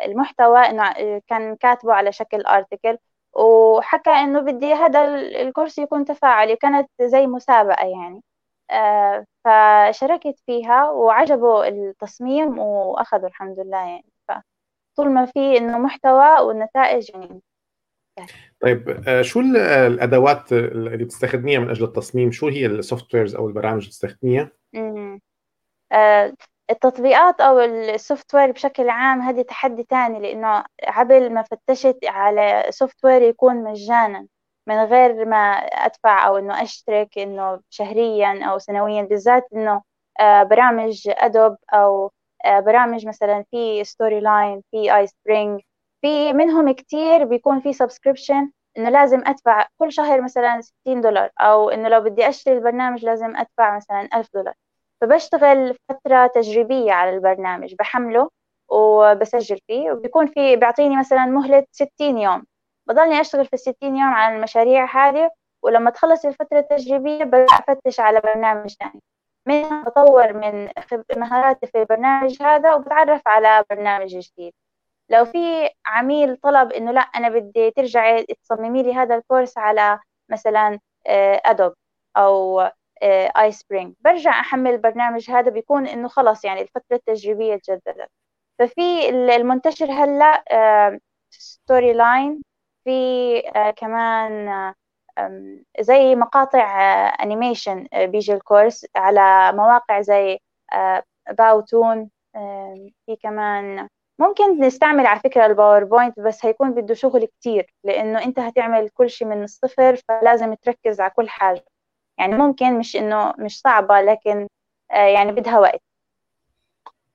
المحتوى 0.05 0.59
إنه 0.59 0.93
كان 1.27 1.55
كاتبه 1.55 1.93
على 1.93 2.11
شكل 2.11 2.41
article 2.45 2.97
وحكى 3.33 4.09
إنه 4.11 4.39
بدي 4.41 4.73
هذا 4.73 5.15
ال 5.41 5.46
course 5.46 5.77
يكون 5.79 6.05
تفاعلي 6.05 6.55
كانت 6.55 6.89
زي 7.01 7.27
مسابقة 7.27 7.85
يعني. 7.87 8.23
آه، 8.71 9.25
فشاركت 9.45 10.35
فيها 10.45 10.89
وعجبوا 10.91 11.67
التصميم 11.67 12.59
وأخذوا 12.59 13.27
الحمد 13.29 13.59
لله 13.59 13.77
يعني. 13.77 14.16
فطول 14.97 15.13
ما 15.13 15.25
في 15.25 15.57
إنه 15.57 15.77
محتوى 15.77 16.39
والنتائج 16.39 17.09
يعني. 17.09 17.41
طيب 18.59 19.03
آه، 19.07 19.21
شو 19.21 19.39
الأدوات 19.39 20.51
اللي 20.51 21.05
بتستخدميها 21.05 21.59
من 21.59 21.69
أجل 21.69 21.83
التصميم؟ 21.83 22.31
شو 22.31 22.47
هي 22.47 22.65
ال 22.65 23.15
softwares 23.15 23.35
أو 23.35 23.47
البرامج 23.47 23.77
اللي 23.77 23.87
بتستخدميها؟ 23.87 24.51
آه، 25.91 26.33
التطبيقات 26.69 27.41
أو 27.41 27.59
ال 27.59 28.35
software 28.35 28.51
بشكل 28.51 28.89
عام 28.89 29.21
هذه 29.21 29.41
تحدي 29.41 29.83
ثاني 29.89 30.19
لأنه 30.19 30.63
عبال 30.83 31.33
ما 31.33 31.41
فتشت 31.41 31.99
على 32.03 32.65
software 32.69 33.21
يكون 33.21 33.63
مجانا 33.63 34.27
من 34.67 34.83
غير 34.83 35.25
ما 35.25 35.51
أدفع 35.57 36.27
أو 36.27 36.37
إنه 36.37 36.63
أشترك 36.63 37.17
إنه 37.17 37.59
شهريا 37.69 38.45
أو 38.45 38.57
سنويا 38.57 39.01
بالذات 39.01 39.43
إنه 39.53 39.81
آه، 40.19 40.43
برامج 40.43 41.03
Adobe 41.07 41.55
أو 41.73 42.11
برامج 42.45 43.07
مثلا 43.07 43.45
في 43.51 43.83
Storyline 43.83 44.63
في 44.71 44.95
iSpring 44.95 45.61
في 46.01 46.33
منهم 46.33 46.71
كتير 46.71 47.23
بيكون 47.25 47.59
في 47.59 47.73
subscription 47.73 48.51
إنه 48.77 48.89
لازم 48.89 49.23
أدفع 49.25 49.67
كل 49.77 49.91
شهر 49.91 50.21
مثلا 50.21 50.61
60 50.61 51.01
دولار 51.01 51.29
أو 51.39 51.69
إنه 51.69 51.89
لو 51.89 52.01
بدي 52.01 52.29
أشتري 52.29 52.57
البرنامج 52.57 53.05
لازم 53.05 53.35
أدفع 53.35 53.75
مثلا 53.75 54.09
1000 54.15 54.29
دولار. 54.33 54.53
فبشتغل 55.01 55.75
فترة 55.89 56.27
تجريبية 56.27 56.91
على 56.91 57.09
البرنامج 57.09 57.75
بحمله 57.79 58.29
وبسجل 58.69 59.59
فيه 59.67 59.91
وبيكون 59.91 60.27
في 60.27 60.55
بيعطيني 60.55 60.97
مثلا 60.97 61.25
مهلة 61.25 61.65
60 61.71 62.17
يوم. 62.17 62.43
بضلني 62.87 63.21
أشتغل 63.21 63.45
في 63.45 63.53
الستين 63.53 63.95
يوم 63.95 64.13
على 64.13 64.35
المشاريع 64.35 64.85
هذه 64.85 65.31
ولما 65.63 65.89
تخلص 65.89 66.25
الفترة 66.25 66.59
التجريبية 66.59 67.23
برجع 67.23 67.59
أفتش 67.69 67.99
على 67.99 68.19
برنامج 68.21 68.75
ثاني 68.79 69.01
منها 69.47 69.83
بطور 69.83 70.33
من 70.33 70.69
مهاراتي 71.17 71.67
في 71.67 71.77
البرنامج 71.81 72.41
هذا 72.41 72.73
وبتعرف 72.73 73.21
على 73.27 73.63
برنامج 73.69 74.07
جديد. 74.17 74.53
لو 75.09 75.25
في 75.25 75.69
عميل 75.85 76.37
طلب 76.37 76.71
إنه 76.71 76.91
لا 76.91 77.01
أنا 77.01 77.29
بدي 77.29 77.71
ترجعي 77.71 78.25
تصممي 78.25 78.83
لي 78.83 78.93
هذا 78.93 79.15
ال 79.15 79.21
course 79.21 79.57
على 79.57 79.99
مثلا 80.29 80.79
Adobe 81.45 81.73
آه، 82.17 82.19
أو 82.21 82.61
i 82.61 82.71
آه، 83.47 83.49
Spring 83.49 83.95
برجع 84.01 84.31
أحمل 84.39 84.71
البرنامج 84.71 85.31
هذا 85.31 85.51
بيكون 85.51 85.87
إنه 85.87 86.07
خلص 86.07 86.45
يعني 86.45 86.61
الفترة 86.61 86.95
التجريبية 86.95 87.55
تجددت. 87.55 88.09
ففي 88.59 89.09
المنتشر 89.09 89.91
هلأ 89.91 90.43
Storyline 91.29 92.41
في 92.83 92.91
آه، 93.55 93.71
كمان 93.71 94.73
زي 95.79 96.15
مقاطع 96.15 96.65
animation 97.23 97.87
بيجي 97.93 98.33
ال 98.33 98.40
course 98.40 98.85
على 98.95 99.51
مواقع 99.57 100.01
زي 100.01 100.39
Powtoon 101.37 102.09
في 103.05 103.15
كمان. 103.23 103.87
ممكن 104.19 104.59
نستعمل 104.59 105.05
على 105.05 105.19
فكرة 105.19 105.45
ال 105.45 105.52
PowerPoint 105.52 106.19
بس 106.19 106.45
هيكون 106.45 106.73
بده 106.73 106.93
شغل 106.93 107.25
كتير 107.25 107.73
لأنه 107.83 108.23
أنت 108.23 108.39
هتعمل 108.39 108.89
كل 108.89 109.09
شيء 109.09 109.27
من 109.27 109.43
الصفر 109.43 109.95
فلازم 109.95 110.53
تركز 110.53 111.01
على 111.01 111.11
كل 111.11 111.29
حاجة. 111.29 111.65
يعني 112.19 112.35
ممكن 112.37 112.79
مش 112.79 112.95
إنه 112.95 113.33
مش 113.37 113.59
صعبة 113.61 114.01
لكن 114.01 114.47
آه 114.91 114.95
يعني 115.07 115.31
بدها 115.31 115.59
وقت. 115.59 115.81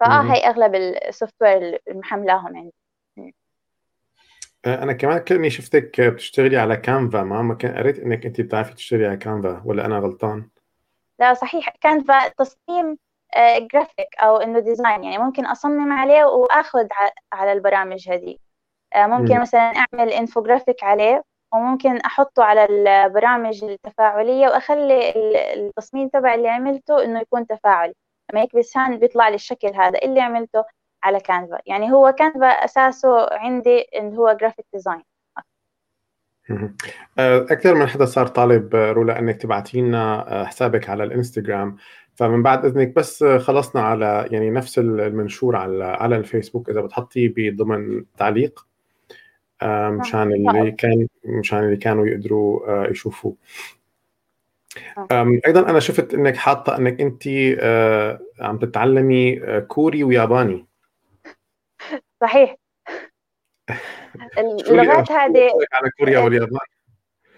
فآه 0.01 0.23
هي 0.23 0.47
أغلب 0.47 0.75
ال 0.75 1.35
software 1.43 1.83
المحملاهم 1.89 2.57
عندي. 2.57 2.75
آه، 4.65 4.83
أنا 4.83 4.93
كمان 4.93 5.19
كأني 5.19 5.51
شفتك 5.51 6.01
بتشتغلي 6.01 6.57
على 6.57 6.77
Canva 6.77 7.23
ما 7.23 7.43
ما 7.43 7.55
كان 7.55 7.77
قريت 7.77 7.99
إنك 7.99 8.27
أنت 8.27 8.41
بتعرفي 8.41 8.75
تشتغلي 8.75 9.07
على 9.07 9.17
Canva 9.17 9.63
ولا 9.65 9.87
أنا 9.87 9.99
غلطان؟ 9.99 10.49
لا 11.19 11.35
صحيح. 11.35 11.69
Canva 11.81 12.29
تصميم 12.29 12.99
جرافيك 13.73 14.09
أو 14.23 14.37
إنه 14.37 14.59
design 14.59 15.05
يعني 15.05 15.19
ممكن 15.19 15.47
أصمم 15.47 15.93
عليه 15.93 16.25
وأخذ 16.25 16.87
على 17.33 17.53
البرامج 17.53 18.09
هذه. 18.09 18.37
آه، 18.95 19.07
ممكن 19.07 19.41
مثلا 19.41 19.61
أعمل 19.61 20.13
انفوجرافيك 20.13 20.85
عليه 20.85 21.23
وممكن 21.55 21.97
أحطه 21.97 22.45
على 22.45 22.65
البرامج 22.65 23.65
التفاعلية 23.65 24.49
وأخلي 24.49 25.13
التصميم 25.55 26.09
تبع 26.09 26.35
اللي 26.35 26.49
عملته 26.49 27.05
إنه 27.05 27.21
يكون 27.21 27.47
تفاعلي. 27.47 27.95
لما 28.33 28.43
يكبس 28.43 28.77
hand 28.77 29.01
بيطلع 29.01 29.29
لي 29.29 29.35
الشكل 29.35 29.69
هذا 29.75 29.99
اللي 30.03 30.21
عملته. 30.21 30.65
على 31.05 31.21
Canva 31.21 31.59
يعني 31.67 31.93
هو 31.93 32.13
Canva 32.13 32.47
أساسه 32.47 33.29
عندي 33.33 33.81
انه 33.81 34.17
هو 34.17 34.37
graphic 34.41 34.67
design 34.73 35.03
أكثر 37.19 37.75
من 37.75 37.87
حدا 37.87 38.05
صار 38.05 38.27
طالب 38.27 38.75
رولا 38.75 39.19
إنك 39.19 39.37
تبعتي 39.37 39.81
لنا 39.81 40.33
آه، 40.41 40.45
حسابك 40.45 40.89
على 40.89 41.05
الإنستغرام. 41.05 41.77
فمن 42.15 42.43
بعد 42.43 42.65
إذنك 42.65 42.95
بس 42.97 43.25
خلصنا 43.25 43.83
على 43.83 44.29
يعني 44.31 44.51
نفس 44.51 44.79
المنشور 44.79 45.57
على 45.57 45.85
على 45.85 46.17
الفيسبوك 46.17 46.71
إذا 46.71 46.81
بتحطيه 46.81 47.33
بضمن 47.37 48.05
تعليق 48.17 48.67
مشان 49.67 50.33
اللي 50.33 50.73
كان 50.73 51.09
مشان 51.25 51.59
اللي 51.59 51.77
كانوا 51.77 52.07
يقدروا 52.07 52.69
آه، 52.69 52.91
يشوفوه. 52.91 53.37
أيضا 55.47 55.71
أنا 55.71 55.81
شفت 55.81 56.15
إنك 56.15 56.37
حاطة 56.37 56.77
إنك 56.77 57.01
انت 57.01 57.23
آه، 57.61 58.21
عم 58.41 58.59
تتعلمي 58.59 59.45
آه، 59.45 59.59
كوري 59.59 60.05
وياباني. 60.05 60.67
صحيح. 62.23 62.55
اللغات 64.39 65.13
هذه 65.13 65.51
على 65.73 65.91
كوريا 65.99 66.19
واليابان. 66.19 66.67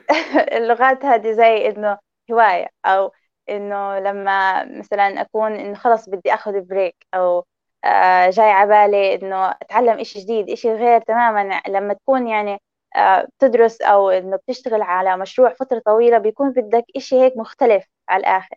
اللغات 0.59 1.05
هذه 1.05 1.33
زي 1.33 1.69
إنه 1.69 1.99
هواية 2.33 2.69
أو 2.87 3.13
إنه 3.49 3.99
لما 3.99 4.65
مثلا 4.65 5.21
أكون 5.21 5.53
إنه 5.53 5.75
خلص 5.75 6.09
بدي 6.09 6.35
أخذ 6.35 6.61
بريك 6.61 6.97
أو 7.15 7.45
آه، 7.85 8.31
جاي 8.31 8.51
على 8.51 8.69
بالي 8.69 9.15
إنه 9.15 9.51
أتعلم 9.51 10.01
إشي 10.01 10.21
جديد 10.21 10.51
إشي 10.51 10.73
غير 10.73 11.01
تماما. 11.01 11.63
لما 11.69 11.95
تكون 11.95 12.29
يعني 12.29 12.59
آه، 12.97 13.29
بتدرس 13.39 13.81
أو 13.83 14.11
إنه 14.11 14.37
بتشتغل 14.37 14.83
على 14.83 15.17
مشروع 15.17 15.55
فترة 15.55 15.83
طويلة 15.87 16.19
بيكون 16.19 16.51
بدك 16.53 16.85
إشي 16.97 17.21
هيك 17.21 17.37
مختلف 17.37 17.87
على 18.09 18.21
الآخر. 18.21 18.57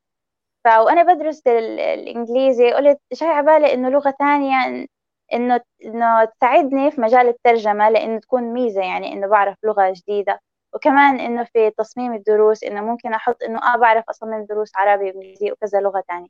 فوانا 0.66 1.14
بدرس 1.14 1.48
الإنجليزي 1.48 2.72
قلت 2.74 3.00
جاي 3.14 3.30
على 3.30 3.46
بالي 3.46 3.74
إنه 3.74 3.90
لغة 3.90 4.12
ثانية 4.20 4.88
إنه 5.34 5.62
إنه 5.86 6.26
تساعدني 6.26 6.92
في 6.92 7.02
مجال 7.02 7.28
الترجمة 7.28 7.90
لإنه 7.90 8.20
تكون 8.20 8.44
ميزة 8.44 8.82
يعني 8.82 9.14
إنه 9.14 9.28
بعرف 9.28 9.58
لغة 9.64 9.94
جديدة. 9.96 10.40
وكمان 10.74 11.20
إنه 11.20 11.44
في 11.44 11.70
تصميم 11.72 12.14
الدروس 12.14 12.64
إنه 12.64 12.82
ممكن 12.82 13.14
أحط 13.14 13.44
إنه 13.44 13.60
آه 13.74 13.78
بعرف 13.78 14.04
أصمم 14.10 14.46
دروس 14.46 14.72
عربي 14.76 15.06
وانجليزي 15.12 15.52
وكذا 15.52 15.80
لغة 15.80 16.04
تانية. 16.08 16.28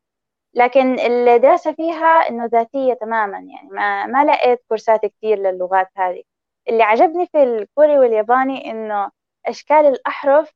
لكن 0.54 1.00
الدراسة 1.00 1.72
فيها 1.74 2.30
إنه 2.30 2.46
ذاتية 2.46 2.94
تماما 2.94 3.38
يعني 3.38 3.70
ما 3.72 4.06
ما 4.06 4.26
لقيت 4.26 4.60
كورسات 4.70 5.06
كتير 5.06 5.38
للغات 5.40 5.88
هذه. 5.98 6.24
اللي 6.70 6.84
عجبني 6.84 7.26
في 7.28 7.44
الكوري 7.44 8.00
والياباني 8.00 8.72
إنه 8.72 9.12
أشكال 9.46 9.86
الأحرف 9.86 10.54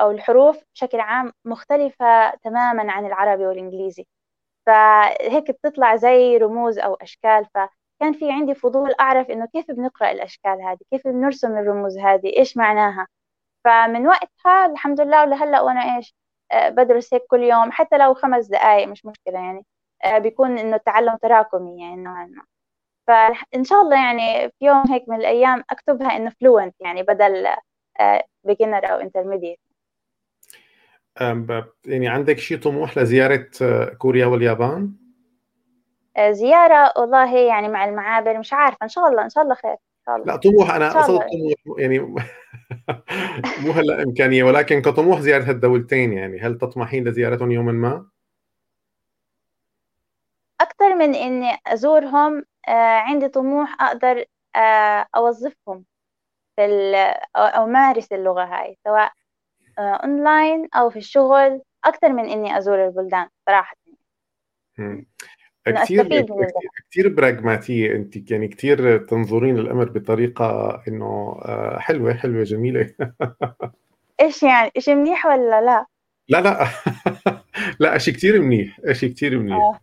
أو 0.00 0.10
الحروف 0.10 0.64
بشكل 0.74 1.00
عام 1.00 1.32
مختلفة 1.44 2.30
تماما 2.30 2.92
عن 2.92 3.06
العربي 3.06 3.46
والإنجليزي. 3.46 4.06
فهيك 4.66 5.50
بتطلع 5.50 5.96
زي 5.96 6.36
رموز 6.36 6.78
أو 6.78 6.94
أشكال. 6.94 7.46
فكان 7.54 8.12
في 8.12 8.32
عندي 8.32 8.54
فضول 8.54 8.94
أعرف 9.00 9.30
إنه 9.30 9.46
كيف 9.46 9.70
بنقرأ 9.70 10.10
الأشكال 10.10 10.62
هذه؟ 10.62 10.78
كيف 10.90 11.08
بنرسم 11.08 11.58
الرموز 11.58 11.98
هذه؟ 11.98 12.36
إيش 12.36 12.56
معناها؟ 12.56 13.06
فمن 13.64 14.06
وقتها 14.08 14.66
الحمد 14.66 15.00
لله 15.00 15.22
ولهلأ 15.22 15.60
وأنا 15.60 15.96
إيش 15.96 16.14
آه، 16.52 16.68
بدرس 16.68 17.14
هيك 17.14 17.22
كل 17.30 17.42
يوم 17.42 17.72
حتى 17.72 17.98
لو 17.98 18.14
خمس 18.14 18.46
دقائق 18.46 18.88
مش 18.88 19.06
مشكلة 19.06 19.34
يعني 19.38 19.66
آه، 20.04 20.18
بيكون 20.18 20.58
إنه 20.58 20.76
التعلم 20.76 21.16
تراكمي 21.16 21.82
يعني 21.82 21.96
نوعا 22.02 22.26
ما. 22.26 22.44
فإن 23.08 23.64
شاء 23.64 23.82
الله 23.82 23.96
يعني 23.96 24.50
في 24.50 24.66
يوم 24.66 24.84
هيك 24.92 25.08
من 25.08 25.16
الأيام 25.16 25.64
أكتبها 25.70 26.16
إنه 26.16 26.30
fluent 26.40 26.74
يعني 26.80 27.02
بدل 27.02 27.48
beginner 28.44 28.92
أو 28.92 29.00
intermediate 29.00 29.60
يعني 31.84 32.08
عندك 32.08 32.38
شيء 32.38 32.58
طموح 32.58 32.98
لزيارة 32.98 33.46
آه، 33.62 33.84
كوريا 33.84 34.26
واليابان؟ 34.26 34.92
زيارة 36.30 36.92
والله 36.96 37.36
يعني 37.36 37.68
مع 37.68 37.84
المعابر 37.84 38.38
مش 38.38 38.52
عارفة 38.52 38.78
إن 38.82 38.88
شاء 38.88 39.08
الله 39.08 39.24
إن 39.24 39.30
شاء 39.30 39.44
الله 39.44 39.54
خير 39.54 39.72
إن 39.72 40.04
شاء 40.06 40.16
الله 40.16 40.26
لا 40.26 40.36
طموح 40.36 40.74
أنا 40.74 40.90
أقصد 40.90 41.18
طموح 41.18 41.78
يعني 41.78 41.98
مو 43.62 43.72
هلا 43.72 44.02
إمكانية 44.02 44.44
ولكن 44.44 44.82
كطموح 44.82 45.20
زيارة 45.20 45.42
هالدولتين 45.42 46.12
يعني 46.12 46.40
هل 46.40 46.58
تطمحين 46.58 47.08
لزيارتهم 47.08 47.50
يوما 47.50 47.72
ما؟ 47.72 48.06
أكثر 50.60 50.94
من 50.94 51.14
إني 51.14 51.58
أزورهم 51.66 52.44
آه، 52.68 52.98
عندي 52.98 53.28
طموح 53.28 53.82
أقدر 53.82 54.24
آه، 54.56 55.06
أوظفهم 55.16 55.84
في 56.56 56.64
أو 57.36 57.64
أمارس 57.64 58.12
اللغة 58.12 58.44
هاي 58.44 58.78
سواء 58.84 59.12
أونلاين 59.78 60.68
أو 60.74 60.90
في 60.90 60.98
الشغل 60.98 61.60
أكثر 61.84 62.12
من 62.12 62.24
إني 62.24 62.58
أزور 62.58 62.86
البلدان 62.86 63.28
صراحة. 63.46 63.76
كثير 65.66 66.26
كثير 66.90 67.08
براغماتية 67.08 67.92
انت. 67.92 68.30
يعني 68.30 68.48
كثير 68.48 68.98
تنظرين 68.98 69.58
الامر 69.58 69.84
بطريقة 69.84 70.82
إنه 70.88 71.40
آه، 71.44 71.78
حلوة 71.78 72.14
حلوة 72.14 72.42
جميلة. 72.42 72.94
إيش 74.20 74.42
يعني؟ 74.42 74.70
شيء 74.78 74.94
منيح 74.94 75.26
ولا 75.26 75.60
لا؟ 75.60 75.86
لا 76.28 76.40
لا. 76.40 76.66
لا 77.80 77.98
شيء 77.98 78.14
كثير 78.14 78.40
منيح 78.40 78.80
شيء 78.92 79.12
كثير 79.12 79.38
منيح. 79.38 79.56
آه. 79.56 79.80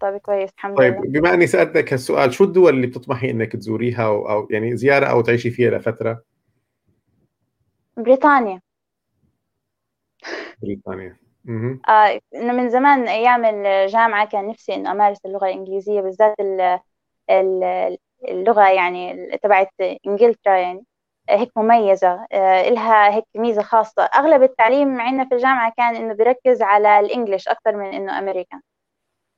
طيب 0.00 0.16
كويس 0.16 0.50
الحمد 0.50 0.76
طيب 0.76 0.94
لله. 0.94 1.20
بما 1.20 1.34
إني 1.34 1.46
سألتك 1.46 1.92
هالسؤال 1.92 2.34
شو 2.34 2.44
الدول 2.44 2.74
اللي 2.74 2.86
بتطمحي 2.86 3.30
إنك 3.30 3.52
تزوريها 3.52 4.06
أو, 4.06 4.30
أو 4.30 4.48
يعني 4.50 4.76
زيارة 4.76 5.06
أو 5.06 5.20
تعيشي 5.20 5.50
فيها 5.50 5.70
لفترة؟ 5.70 6.22
بريطانيا. 7.96 8.60
بريطانيا 10.64 11.16
آه 11.88 12.20
إنه 12.34 12.52
من 12.52 12.70
زمان 12.70 13.08
أيام 13.08 13.44
الجامعة 13.44 14.26
كان 14.26 14.48
نفسي 14.48 14.74
إنه 14.74 14.92
أمارس 14.92 15.18
اللغة 15.26 15.46
الإنجليزية 15.46 16.00
بالذات 16.00 16.34
اللغة 18.28 18.68
يعني 18.68 19.30
تبعت 19.42 19.68
إنجلترا 20.06 20.56
يعني. 20.56 20.84
هيك 21.30 21.50
مميزة. 21.56 22.26
آه، 22.32 22.68
إلها 22.68 23.14
هيك 23.14 23.24
ميزة 23.36 23.62
خاصة. 23.62 24.02
أغلب 24.02 24.42
التعليم 24.42 25.00
عندنا 25.00 25.24
في 25.28 25.34
الجامعة 25.34 25.72
كان 25.76 25.96
إنه 25.96 26.14
بيركز 26.14 26.62
على 26.62 27.00
الإنجليش 27.00 27.48
أكثر 27.48 27.76
من 27.76 27.86
إنه 27.94 28.18
أمريكان. 28.18 28.60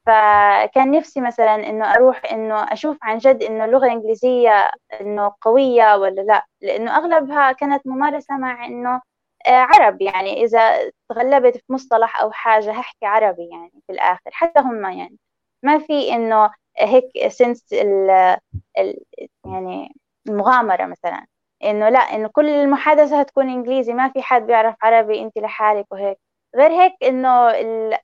فكان 0.07 0.91
نفسي 0.91 1.21
مثلا 1.21 1.55
إنه 1.55 1.95
أروح 1.95 2.23
إنه 2.33 2.55
أشوف 2.73 2.99
عن 3.03 3.19
جد 3.19 3.43
إنه 3.43 3.65
اللغة 3.65 3.87
الإنجليزية 3.87 4.71
إنه 5.01 5.33
قوية 5.41 5.97
ولا 5.97 6.21
لا. 6.21 6.47
لأنه 6.63 6.97
أغلبها 6.97 7.53
كانت 7.53 7.87
ممارسة 7.87 8.37
مع 8.39 8.67
إنه 8.67 9.01
آه، 9.47 9.51
عربي 9.51 10.05
يعني 10.05 10.43
إذا 10.45 10.91
تغلبت 11.11 11.57
في 11.57 11.73
مصطلح 11.73 12.21
أو 12.23 12.33
حاجة 12.33 12.71
هحكي 12.73 13.07
عربي 13.07 13.49
يعني 13.53 13.71
في 13.87 13.93
الآخر 13.93 14.31
حتى 14.33 14.61
هم 14.61 14.85
يعني. 14.85 15.19
ما 15.65 15.79
في 15.79 16.13
إنه 16.15 16.51
هيك 16.79 17.29
سنس 17.29 17.73
ال 17.73 18.11
يعني 19.47 19.95
المغامرة 20.29 20.87
مثلا. 20.87 21.27
إنه 21.65 21.89
لا 21.89 21.99
إنه 21.99 22.29
كل 22.33 22.49
المحادثة 22.51 23.21
هتكون 23.21 23.49
إنجليزي 23.51 23.93
ما 23.95 24.09
في 24.09 24.23
حد 24.23 24.47
بيعرف 24.47 24.77
عربي 24.83 25.23
أنت 25.23 25.39
لحالك 25.39 25.87
وهيك. 25.93 26.19
غير 26.57 26.71
هيك 26.73 26.93
إنه 27.05 27.29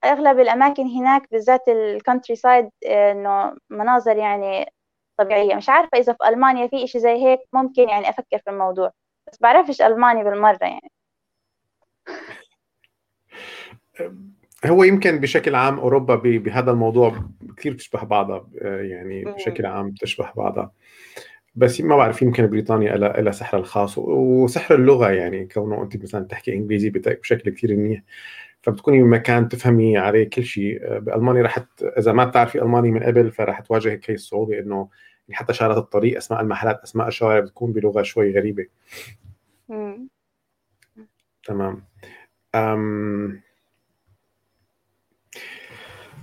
أغلب 0.05 0.41
الأماكن 0.41 0.87
هناك 0.89 1.23
بالذات 1.33 1.69
ال 1.69 2.37
countryside 2.37 2.71
إنه 2.87 3.57
مناظر 3.71 4.17
يعني 4.17 4.67
طبيعية. 5.19 5.55
مش 5.55 5.69
عارفة 5.69 5.99
إذا 5.99 6.13
في 6.13 6.29
ألمانيا 6.29 6.67
في 6.69 6.85
إشي 6.85 6.99
زي 7.01 7.11
هيك 7.25 7.41
ممكن 7.53 7.89
يعني 7.89 8.09
أفكر 8.11 8.39
في 8.39 8.51
الموضوع. 8.51 8.93
بس 9.33 9.39
بعرفش 9.43 9.83
ألماني 9.83 10.25
بالمرة 10.25 10.59
يعني. 10.63 10.91
هو 14.67 14.85
يمكن 14.85 15.21
بشكل 15.21 15.55
عام 15.55 15.79
أوروبا 15.79 16.15
بهذا 16.15 16.71
الموضوع 16.71 17.25
كثير 17.57 17.73
بتشبه 17.73 18.05
بعضها 18.05 18.49
يعني 18.63 19.25
بشكل 19.25 19.67
عام 19.67 19.91
بتشبه 19.91 20.33
بعضها. 20.37 20.73
بس 21.55 21.81
ما 21.81 21.97
بعرف 21.97 22.23
يمكن 22.23 22.47
بريطانيا 22.47 22.97
لها 22.97 23.21
لها 23.21 23.33
سحرها 23.33 23.61
الخاص 23.61 23.99
وسحر 23.99 24.75
اللغة 24.75 25.11
يعني 25.11 25.47
كونه 25.47 25.83
أنت 25.83 26.03
مثلا 26.03 26.25
تحكي 26.25 26.55
إنجليزي 26.55 26.91
بشكل 26.91 27.51
كثير 27.51 27.77
منيح 27.77 28.03
فبتكوني 28.63 29.03
بمكان 29.03 29.49
تفهمي 29.49 29.99
عليه 29.99 30.31
كل 30.31 30.45
شيء. 30.45 30.99
بالمانيا 30.99 31.43
رح 31.43 31.59
إذا 31.99 32.13
ما 32.13 32.25
بتعرفي 32.25 32.63
ألماني 32.63 32.91
من 32.91 33.03
قبل 33.03 33.31
فرح 33.31 33.61
تواجهك 33.61 34.11
هي 34.11 34.15
الصعوبه 34.15 34.59
إنه 34.59 34.89
حتى 35.33 35.53
شارات 35.53 35.77
الطريق 35.77 36.17
أسماء 36.17 36.41
المحلات 36.41 36.81
أسماء 36.83 37.09
الشوارع 37.09 37.41
بتكون 37.41 37.73
بلغة 37.73 38.03
شوي 38.03 38.35
غريبة. 38.35 38.67
تمام. 41.45 41.85
أم... 42.55 43.43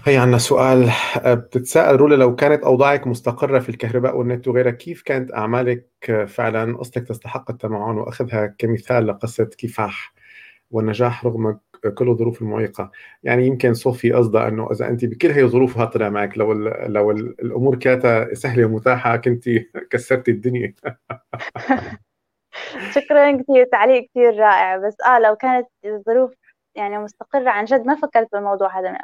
هي 0.06 0.18
عندنا 0.18 0.38
سؤال 0.38 0.92
بتتساءل 1.26 1.96
رولا 1.96 2.16
لو 2.16 2.36
كانت 2.36 2.64
أوضاعك 2.64 3.08
مستقرة 3.08 3.60
في 3.60 3.70
الكهرباء 3.70 4.18
والنت 4.18 4.48
وغيرها 4.48 4.72
كيف 4.72 5.02
كانت 5.02 5.34
أعمالك 5.34 5.88
فعلا؟ 6.28 6.78
قصتك 6.78 7.08
تستحق 7.08 7.52
التمعن 7.52 7.98
وأخذها 7.98 8.56
كمثال 8.58 9.08
لقصة 9.08 9.50
كفاح 9.58 10.14
والنجاح 10.72 11.26
رغم 11.26 11.60
كل 11.96 12.10
الظروف 12.10 12.42
المعيقة. 12.42 12.92
يعني 13.24 13.48
يمكن 13.48 13.74
صوفي 13.74 14.12
قصدها 14.12 14.48
أنه 14.48 14.72
إذا 14.72 14.90
أنت 14.90 15.06
بكل 15.06 15.32
هي 15.32 15.48
ظروفها 15.48 15.86
طلع 15.86 16.10
معك 16.10 16.38
لو 16.38 16.54
لو 16.88 17.12
الأمور 17.12 17.76
كانت 17.76 18.30
سهلة 18.34 18.66
ومتاحة 18.66 19.18
كنت 19.18 19.50
كسرتي 19.92 20.32
الدنيا. 20.32 20.74
شكرا 22.96 23.32
كثير 23.42 23.66
تعليق 23.72 24.10
كثير 24.10 24.40
رائع. 24.40 24.78
بس 24.78 25.02
آه 25.02 25.20
لو 25.20 25.36
كانت 25.36 25.68
الظروف 25.86 26.34
يعني 26.76 26.98
مستقرة 26.98 27.50
عن 27.50 27.66
جد 27.66 27.86
ما 27.86 27.96
فكرت 27.96 28.32
بالموضوع 28.32 28.80
هذا 28.80 28.98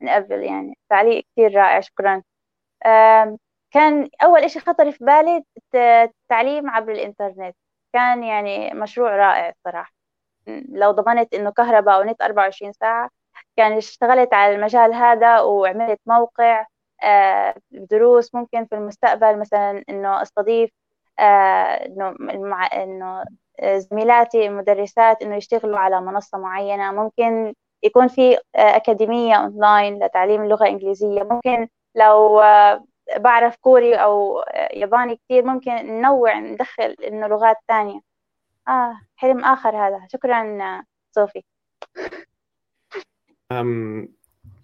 من 0.00 0.08
قبل 0.08 0.42
يعني. 0.42 0.78
تعليق 0.90 1.24
كثير 1.32 1.54
رائع 1.56 1.80
شكرا. 1.80 2.22
كان 3.72 4.08
أول 4.22 4.40
إشي 4.40 4.60
خطر 4.60 4.92
في 4.92 5.04
بالي 5.04 5.44
التعليم 5.74 6.70
عبر 6.70 6.92
الإنترنت. 6.92 7.56
كان 7.92 8.22
يعني 8.24 8.74
مشروع 8.74 9.16
رائع 9.16 9.48
الصراحة 9.48 9.92
لو 10.68 10.90
ضمنت 10.92 11.34
إنه 11.34 11.50
كهرباء 11.50 12.00
ونت 12.00 12.22
24 12.22 12.72
ساعة 12.72 13.10
كان 13.56 13.72
اشتغلت 13.72 14.34
على 14.34 14.54
المجال 14.56 14.94
هذا 14.94 15.40
وعملت 15.40 16.00
موقع 16.06 16.66
آه، 17.04 17.54
دروس 17.72 18.34
ممكن 18.34 18.66
في 18.66 18.74
المستقبل 18.74 19.38
مثلا 19.38 19.84
إنه 19.88 20.22
أستضيف 20.22 20.70
آه، 21.18 21.86
إنه 21.86 22.14
إنه 22.66 23.24
زميلاتي 23.76 24.46
المدرسات 24.46 25.22
إنه 25.22 25.36
يشتغلوا 25.36 25.78
على 25.78 26.00
منصة 26.00 26.38
معينة. 26.38 26.92
ممكن 26.92 27.54
يكون 27.82 28.08
في 28.08 28.36
آه، 28.36 28.76
أكاديمية 28.76 29.34
اونلاين 29.34 30.04
لتعليم 30.04 30.42
اللغة 30.42 30.64
الإنجليزية. 30.64 31.22
ممكن 31.22 31.68
لو 31.94 32.40
آه، 32.40 32.84
بعرف 33.16 33.56
كوري 33.56 33.94
أو 33.94 34.42
ياباني 34.74 35.16
كثير 35.16 35.44
ممكن 35.44 35.72
ننوع 35.72 36.38
ندخل 36.38 36.96
إنه 37.06 37.26
لغات 37.26 37.56
ثانية 37.68 38.00
آه 38.68 39.00
حلم 39.16 39.44
آخر 39.44 39.76
هذا. 39.76 40.06
شكرا 40.12 40.82
صوفي. 41.12 41.42
أم 43.52 44.08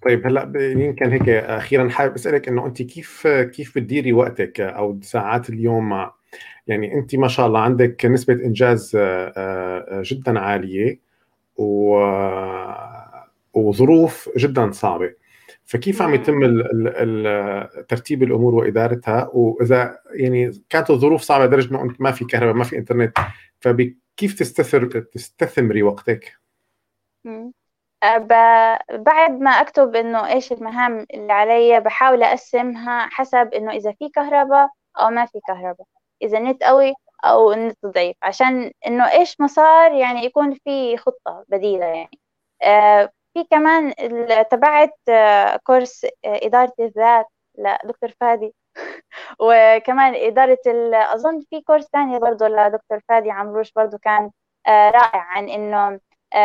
طيب 0.04 0.26
هلأ 0.26 0.52
يمكن 0.56 1.12
هيك 1.12 1.28
أخيرا 1.28 1.88
حابب 1.88 2.14
أسألك 2.14 2.48
إنه 2.48 2.66
أنت 2.66 2.82
كيف 2.82 3.26
كيف 3.26 3.78
بتديري 3.78 4.12
وقتك 4.12 4.60
أو 4.60 5.00
ساعات 5.02 5.48
اليوم 5.50 5.88
مع 5.88 6.14
يعني 6.66 6.94
أنت 6.94 7.14
ما 7.14 7.28
شاء 7.28 7.46
الله 7.46 7.60
عندك 7.60 8.06
نسبة 8.06 8.34
إنجاز 8.34 8.96
آه، 8.96 9.32
آه، 9.36 10.02
جدا 10.04 10.40
عالية 10.40 11.00
وظروف 13.54 14.30
جدا 14.36 14.70
صعبة. 14.70 15.14
فكيف 15.64 16.02
عم 16.02 16.14
يتم 16.14 16.40
ترتيب 17.88 18.22
الأمور 18.22 18.54
وإدارتها؟ 18.54 19.30
وإذا 19.32 19.98
يعني 20.14 20.52
كانت 20.70 20.90
الظروف 20.90 21.22
صعبة 21.22 21.44
لدرجة 21.46 21.70
إنه 21.70 21.82
أنت 21.82 22.00
ما 22.00 22.10
في 22.12 22.24
كهرباء 22.24 22.54
ما 22.54 22.64
في 22.64 22.78
إنترنت 22.78 23.18
فكيف 23.60 24.38
تستثر 24.38 25.00
تستثمري 25.00 25.82
وقتك؟ 25.82 26.36
أه، 27.26 27.46
بعد 28.90 29.40
ما 29.40 29.50
أكتب 29.50 29.96
إنه 29.96 30.26
إيش 30.26 30.52
المهام 30.52 31.06
اللي 31.14 31.32
علي 31.32 31.80
بحاول 31.80 32.22
أقسمها 32.22 33.06
حسب 33.06 33.50
إنه 33.54 33.72
إذا 33.72 33.92
في 33.92 34.08
كهرباء 34.08 34.68
أو 35.00 35.10
ما 35.10 35.26
في 35.26 35.40
كهرباء. 35.46 35.86
إذا 36.22 36.38
النت 36.38 36.62
قوي 36.64 36.94
أو 37.24 37.52
النت 37.52 37.78
ضعيف. 37.86 38.16
عشان 38.22 38.72
إنه 38.86 39.12
إيش 39.12 39.40
ما 39.40 39.46
صار 39.46 39.92
يعني 39.92 40.24
يكون 40.24 40.54
في 40.54 40.96
خطة 40.96 41.44
بديلة 41.48 41.86
يعني. 41.86 42.18
أه 42.62 43.12
في 43.34 43.44
كمان 43.44 43.94
تبعت 44.50 44.94
course 45.64 46.06
إدارة 46.24 46.72
الذات 46.80 47.26
لدكتور 47.58 48.10
فادي. 48.20 48.54
وكمان 49.40 50.14
إدارة 50.14 50.58
أظن 51.14 51.40
في 51.50 51.60
course 51.60 51.84
ثاني 51.92 52.18
برضه 52.18 52.48
لدكتور 52.48 53.00
فادي 53.08 53.30
عمروش 53.30 53.72
برضه 53.72 53.98
كان 53.98 54.30
رائع 54.68 55.20
عن 55.20 55.48
إنه 55.48 56.00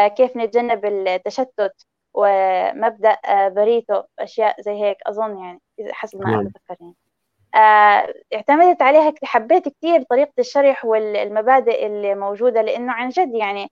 كيف 0.08 0.38
نتجنب 0.38 0.86
التشتت 0.86 1.86
ومبدأ 2.14 3.18
باريتو 3.50 4.04
أشياء 4.20 4.62
زي 4.62 4.72
هيك 4.72 4.98
أظن 5.08 5.38
يعني 5.38 5.62
حسب 5.92 6.22
ما 6.22 6.32
نعم. 6.32 6.40
أتذكر 6.40 6.76
يعني. 6.82 6.94
آه، 6.94 7.07
اعتمدت 8.34 8.82
عليها 8.82 9.14
حبيت 9.24 9.70
كثير 9.70 10.04
طريقة 10.04 10.32
الشرح 10.40 10.86
والمبادئ 10.86 11.86
اللي 11.86 12.16
موجودة 12.16 12.62
لأنه 12.62 12.94
عن 12.94 13.10
جد 13.10 13.36
يعني 13.36 13.72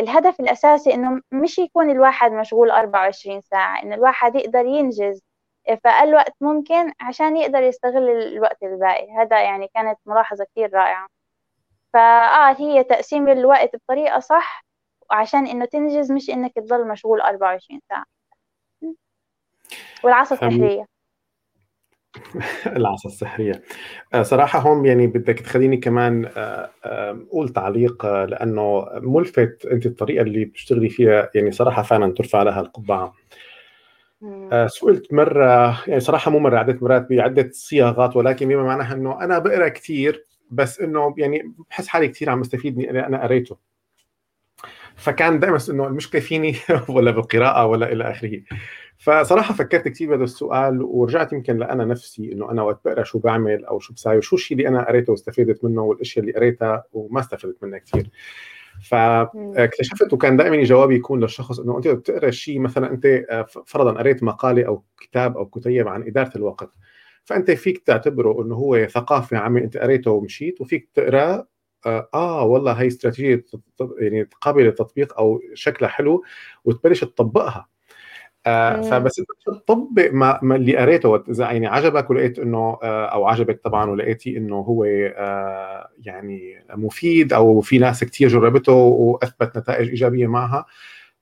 الهدف 0.00 0.40
الأساسي 0.40 0.94
إنه 0.94 1.20
مش 1.32 1.58
يكون 1.58 1.90
الواحد 1.90 2.32
مشغول 2.32 2.70
24 2.70 3.40
ساعة 3.40 3.82
إن 3.82 3.92
الواحد 3.92 4.36
يقدر 4.36 4.64
ينجز 4.64 5.22
في 5.66 5.88
أقل 5.88 6.14
وقت 6.14 6.34
ممكن 6.40 6.92
عشان 7.00 7.36
يقدر 7.36 7.62
يستغل 7.62 8.10
الوقت 8.10 8.62
الباقي. 8.62 9.08
هذا 9.18 9.42
يعني 9.42 9.68
كانت 9.74 9.98
ملاحظة 10.06 10.44
كثير 10.44 10.74
رائعة. 10.74 11.08
فآه 11.92 12.56
هي 12.58 12.84
تقسيم 12.84 13.28
الوقت 13.28 13.76
بطريقة 13.76 14.18
صح 14.20 14.64
وعشان 15.10 15.46
إنه 15.46 15.64
تنجز 15.64 16.12
مش 16.12 16.30
إنك 16.30 16.52
تضل 16.54 16.88
مشغول 16.88 17.20
24 17.20 17.80
ساعة. 17.88 18.04
والعصا 20.04 20.34
السحرية 20.34 20.86
العصا 22.76 23.08
السحرية. 23.08 23.62
آه، 24.14 24.22
صراحة 24.22 24.58
هون 24.58 24.86
يعني 24.86 25.06
بدك 25.06 25.40
تخليني 25.40 25.76
كمان 25.76 26.24
آه، 26.36 26.70
آه، 26.84 27.18
أقول 27.30 27.48
تعليق 27.48 28.06
لأنه 28.06 28.86
ملفت 28.94 29.66
أنت 29.72 29.86
الطريقة 29.86 30.22
اللي 30.22 30.44
بتشتغلي 30.44 30.88
فيها 30.88 31.30
يعني 31.34 31.52
صراحة 31.52 31.82
فعلا 31.82 32.14
ترفع 32.14 32.42
لها 32.42 32.60
القبعة. 32.60 33.14
سئلت 34.66 35.12
مرة 35.12 35.44
يعني 35.88 36.00
صراحة 36.00 36.30
مو 36.30 36.38
مرة 36.38 36.58
عدة 36.58 36.78
مرات 36.82 37.06
بعدة 37.10 37.50
صياغات 37.52 38.16
ولكن 38.16 38.48
بما 38.48 38.62
معناها 38.62 38.94
أنه 38.94 39.24
أنا 39.24 39.38
بقرأ 39.38 39.68
كثير 39.68 40.24
بس 40.50 40.80
أنه 40.80 41.14
يعني 41.18 41.54
بحس 41.70 41.88
حالي 41.88 42.08
كثير 42.08 42.30
عم 42.30 42.40
بستفيد 42.40 42.78
من 42.78 42.96
أنا 42.96 43.22
قريته. 43.22 43.69
فكان 45.00 45.40
دائما 45.40 45.58
إنه 45.70 45.86
المشكلة 45.86 46.20
فيني 46.20 46.56
ولا 46.88 47.10
بالقراءة 47.10 47.66
ولا 47.66 47.92
إلى 47.92 48.10
آخره. 48.10 48.40
فصراحة 48.98 49.54
فكرت 49.54 49.88
كثير 49.88 50.08
بهذا 50.08 50.24
السؤال 50.24 50.82
ورجعت 50.82 51.32
يمكن 51.32 51.56
لأنا 51.56 51.84
نفسي 51.84 52.32
إنه 52.32 52.50
أنا 52.50 52.62
وقت 52.62 52.80
بقرأ 52.84 53.02
شو 53.02 53.18
بعمل 53.18 53.64
أو 53.64 53.78
شو 53.78 53.94
بساوي 53.94 54.22
شو 54.22 54.36
الشيء 54.36 54.56
اللي 54.56 54.68
أنا 54.68 54.88
قريته 54.88 55.10
واستفدت 55.10 55.64
منه 55.64 55.82
والأشياء 55.82 56.24
اللي 56.24 56.36
قريتها 56.36 56.84
وما 56.92 57.20
استفدت 57.20 57.56
منها 57.62 57.78
كثير 57.78 58.10
فاكتشفت 58.82 60.12
وكان 60.12 60.36
دائما 60.36 60.62
جوابي 60.62 60.94
يكون 60.94 61.20
للشخص 61.20 61.60
إنه 61.60 61.76
أنت 61.76 61.88
بتقرأ 61.88 62.30
شيء 62.30 62.58
مثلا 62.58 62.90
أنت 62.90 63.06
آه، 63.06 63.46
فرضا 63.66 63.92
قريت 63.92 64.22
مقالة 64.22 64.66
أو 64.66 64.84
كتاب 65.00 65.36
أو 65.36 65.46
كتيب 65.46 65.88
عن 65.88 66.02
إدارة 66.02 66.32
الوقت. 66.36 66.70
فأنت 67.24 67.50
فيك 67.50 67.78
تعتبره 67.78 68.42
إنه 68.42 68.54
هو 68.54 68.86
ثقافة 68.86 69.36
عامة 69.36 69.60
أنت 69.60 69.76
قريته 69.76 70.10
ومشيت 70.10 70.60
وفيك 70.60 70.88
تقرأ 70.94 71.20
آه, 71.20 71.46
آه 71.86 72.44
والله 72.44 72.72
هي 72.72 72.86
استراتيجية 72.86 73.44
يعني 73.98 74.28
قابلة 74.40 74.64
للتطبيق 74.64 75.18
أو 75.18 75.40
شكلها 75.54 75.90
حلو 75.90 76.24
وتبلش 76.64 77.00
تطبقها. 77.00 77.68
آه 78.46 78.80
فبس 78.80 79.22
تطبق 79.46 80.10
ما, 80.12 80.38
ما 80.42 80.56
اللي 80.56 80.76
قريته 80.76 81.24
إذا 81.28 81.44
يعني 81.44 81.66
عجبك 81.66 82.10
ولقيت 82.10 82.38
إنه 82.38 82.78
آه 82.82 83.06
أو 83.06 83.26
عجبك 83.26 83.60
طبعا 83.64 83.90
ولقيتي 83.90 84.36
إنه 84.36 84.56
هو 84.56 84.84
آه 84.84 85.88
يعني 85.98 86.64
مفيد 86.74 87.32
أو 87.32 87.60
في 87.60 87.78
ناس 87.78 88.04
كثير 88.04 88.28
جربته 88.28 88.72
وأثبت 88.72 89.58
نتائج 89.58 89.88
إيجابية 89.88 90.26
معها 90.26 90.66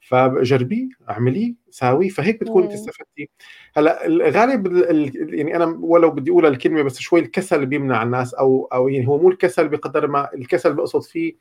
فجربيه 0.08 0.88
اعمليه 1.10 1.54
ساوي 1.70 2.08
فهيك 2.10 2.40
بتكون 2.40 2.62
انت 2.62 2.72
استفدتي. 2.72 3.30
هلأ 3.76 4.06
الغالب 4.06 4.76
يعني 5.16 5.56
أنا 5.56 5.78
ولو 5.80 6.10
بدي 6.10 6.30
أقول 6.30 6.46
الكلمة 6.46 6.82
بس 6.82 6.98
شوي 6.98 7.20
الكسل 7.20 7.66
بيمنع 7.66 8.02
الناس 8.02 8.34
أو 8.34 8.68
أو 8.72 8.88
يعني 8.88 9.08
هو 9.08 9.18
مو 9.18 9.28
الكسل 9.28 9.68
بقدر 9.68 10.06
ما 10.06 10.34
الكسل 10.34 10.72
بقصد 10.74 11.02
فيه 11.02 11.34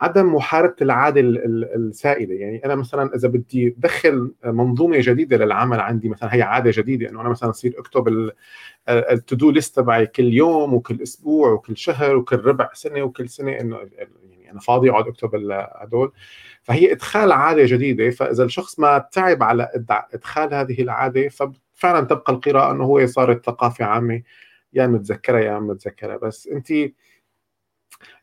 عدم 0.00 0.34
محاربة 0.34 0.76
العادة 0.82 1.20
السائدة. 1.20 2.34
يعني 2.34 2.64
أنا 2.64 2.74
مثلا 2.74 3.14
إذا 3.14 3.28
بدي 3.28 3.68
ادخل 3.78 4.32
منظومة 4.44 4.96
جديدة 5.00 5.36
للعمل 5.36 5.80
عندي 5.80 6.08
مثلا 6.08 6.34
هي 6.34 6.42
عادة 6.42 6.70
جديدة 6.74 7.08
إنه 7.08 7.20
أنا 7.20 7.28
مثلا 7.28 7.50
اصير 7.50 7.74
أكتب 7.78 8.32
التو 8.88 9.36
دو 9.36 9.50
ليست 9.50 9.76
تبعي 9.76 10.06
كل 10.06 10.34
يوم 10.34 10.74
وكل 10.74 11.02
أسبوع 11.02 11.52
وكل 11.52 11.76
شهر 11.76 12.16
وكل 12.16 12.36
ربع 12.36 12.70
سنة 12.72 13.02
وكل 13.02 13.28
سنة 13.28 13.52
إنه 13.52 13.78
يعني 14.32 14.41
أنا 14.52 14.60
فاضي 14.60 14.90
اقعد 14.90 15.08
اكتب 15.08 15.30
هدول. 15.52 16.12
فهي 16.62 16.92
إدخال 16.92 17.32
عادة 17.32 17.64
جديدة 17.66 18.10
فإذا 18.10 18.44
الشخص 18.44 18.78
ما 18.78 18.98
تعب 18.98 19.42
على 19.42 19.68
إدخال 20.14 20.54
هذه 20.54 20.82
العادة 20.82 21.28
ففعلا 21.28 22.06
تبقى 22.06 22.32
القراءة 22.32 22.72
إنه 22.72 22.84
هو 22.84 23.06
صارت 23.06 23.46
ثقافة 23.46 23.84
عامة 23.84 24.22
يا 24.72 24.86
متذكرها 24.86 25.40
يا 25.40 25.58
متذكرها 25.58 26.16
بس 26.16 26.46
أنت 26.46 26.70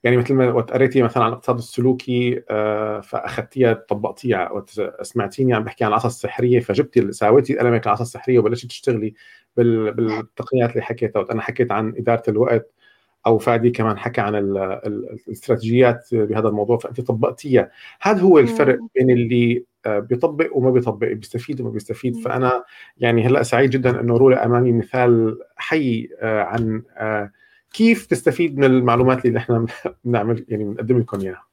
يعني 0.04 0.18
مثل 0.18 0.34
ما 0.34 0.52
وقت 0.52 0.72
قريتي 0.72 1.02
مثلا 1.04 1.24
عن 1.24 1.30
الاقتصاد 1.30 1.58
السلوكي 1.58 2.44
آه، 2.50 3.00
فأخذتيها 3.00 3.74
طبقتيها 3.74 4.52
وقت 4.52 4.82
سمعتيني 5.02 5.54
عم 5.54 5.64
بحكي 5.64 5.84
عن 5.84 5.90
العصا 5.90 6.08
السحرية 6.08 6.60
فجبتي 6.60 7.12
ساويتي 7.12 7.58
قلمك 7.58 7.86
العصا 7.88 8.04
السحرية 8.04 8.40
وبلشتي 8.40 8.68
تشتغلي 8.68 9.14
بالتقنيات 9.58 10.72
اللي 10.72 10.82
حكيتها. 10.82 11.20
وقت 11.20 11.30
أنا 11.32 11.42
حكيت 11.42 11.72
عن 11.72 11.94
إدارة 11.98 12.24
الوقت 12.28 12.72
أو 13.28 13.38
فادي 13.38 13.70
كمان 13.70 13.98
حكى 13.98 14.22
عن 14.22 14.36
الاستراتيجيات 14.36 16.08
بهذا 16.12 16.48
الموضوع 16.48 16.78
فأنت 16.78 17.02
طبقتيها. 17.02 17.72
هذا 18.02 18.22
هو 18.22 18.40
الفرق 18.40 18.80
بين 18.96 19.10
اللي 19.10 19.66
آه، 19.86 20.00
بيطبق 20.00 20.58
وما 20.58 20.72
بيطبق 20.72 21.08
بيستفيد 21.08 21.62
وما 21.62 21.70
بيستفيد. 21.70 22.18
فأنا 22.18 22.64
يعني 22.98 23.28
هلأ 23.28 23.44
سعيد 23.44 23.70
جدا 23.70 24.00
إنه 24.00 24.18
رولا 24.18 24.46
أمامي 24.46 24.72
مثال 24.72 25.40
حي 25.58 26.10
آه، 26.20 26.44
عن 26.44 26.84
آه، 26.98 27.32
كيف 27.74 28.06
تستفيد 28.06 28.58
من 28.58 28.64
المعلومات 28.64 29.26
اللي 29.26 29.40
إحنا 29.40 29.66
بنعمل 30.04 30.46
يعني 30.50 30.64
بنقدم 30.64 31.00
لكم 31.00 31.20
إياها. 31.22 31.46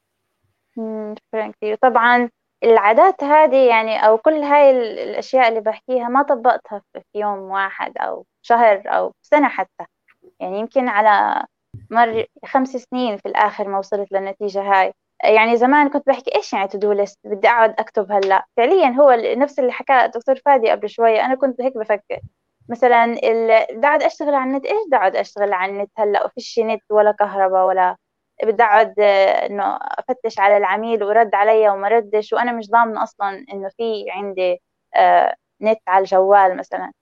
شكرا 1.19 1.53
كثير. 1.53 1.77
طبعا 1.83 2.29
العادات 2.65 3.25
هذه 3.25 3.69
يعني 3.69 4.07
أو 4.07 4.19
كل 4.19 4.33
هاي 4.35 4.71
الأشياء 4.71 5.49
اللي 5.49 5.61
بحكيها 5.61 6.09
ما 6.09 6.23
طبقتها 6.23 6.83
في 6.93 7.01
يوم 7.15 7.39
واحد 7.39 7.93
أو 7.99 8.27
شهر 8.43 8.83
أو 8.87 9.13
سنة 9.23 9.49
حتى. 9.49 9.85
يعني 10.41 10.59
يمكن 10.59 10.89
على 10.89 11.45
مر 11.91 12.27
خمس 12.45 12.69
سنين 12.77 13.17
في 13.17 13.27
الآخر 13.27 13.69
ما 13.69 13.79
وصلت 13.79 14.13
للنتيجة 14.13 14.63
هاي. 14.63 14.93
يعني 15.25 15.57
زمان 15.57 15.89
كنت 15.89 16.07
بحكي 16.07 16.37
إيش 16.37 16.53
يعني 16.53 16.69
تو 16.69 16.93
ليست 16.93 17.19
بدي 17.25 17.49
أقعد 17.49 17.75
أكتب 17.79 18.13
هلأ. 18.13 18.47
فعليا 18.57 18.89
هو 18.89 19.11
نفس 19.13 19.59
اللي 19.59 19.73
حكاه 19.73 20.05
الدكتور 20.05 20.37
فادي 20.37 20.71
قبل 20.71 20.89
شوية. 20.89 21.27
أنا 21.27 21.35
كنت 21.35 21.61
هيك 21.61 21.77
بفكر. 21.79 22.21
مثلا 22.69 23.07
بدي 23.15 23.87
اقعد 23.87 24.03
أشتغل 24.03 24.35
على 24.35 24.51
النت 24.51 24.67
إيش 24.67 24.77
بدي 24.87 24.97
اقعد 24.97 25.17
أشتغل 25.17 25.53
على 25.53 25.73
النت 25.73 25.91
هلأ؟ 25.99 26.27
وفيش 26.27 26.59
نت 26.59 26.83
ولا 26.91 27.13
كهرباء 27.13 27.67
ولا 27.67 27.97
بدي 28.45 28.63
أقعد 28.63 29.01
إنه 29.01 29.79
أفتش 29.83 30.39
على 30.41 30.57
العميل 30.57 31.05
ورد 31.05 31.35
علي 31.35 31.69
وما 31.69 31.89
ردش. 31.89 32.33
وأنا 32.33 32.53
مش 32.53 32.71
ضامنة 32.71 33.03
أصلا 33.03 33.47
إنه 33.53 33.69
في 33.69 34.07
عندي 34.11 34.63
آه، 34.97 35.35
نت 35.63 35.79
على 35.89 36.03
الجوال 36.03 36.57
مثلا. 36.57 36.93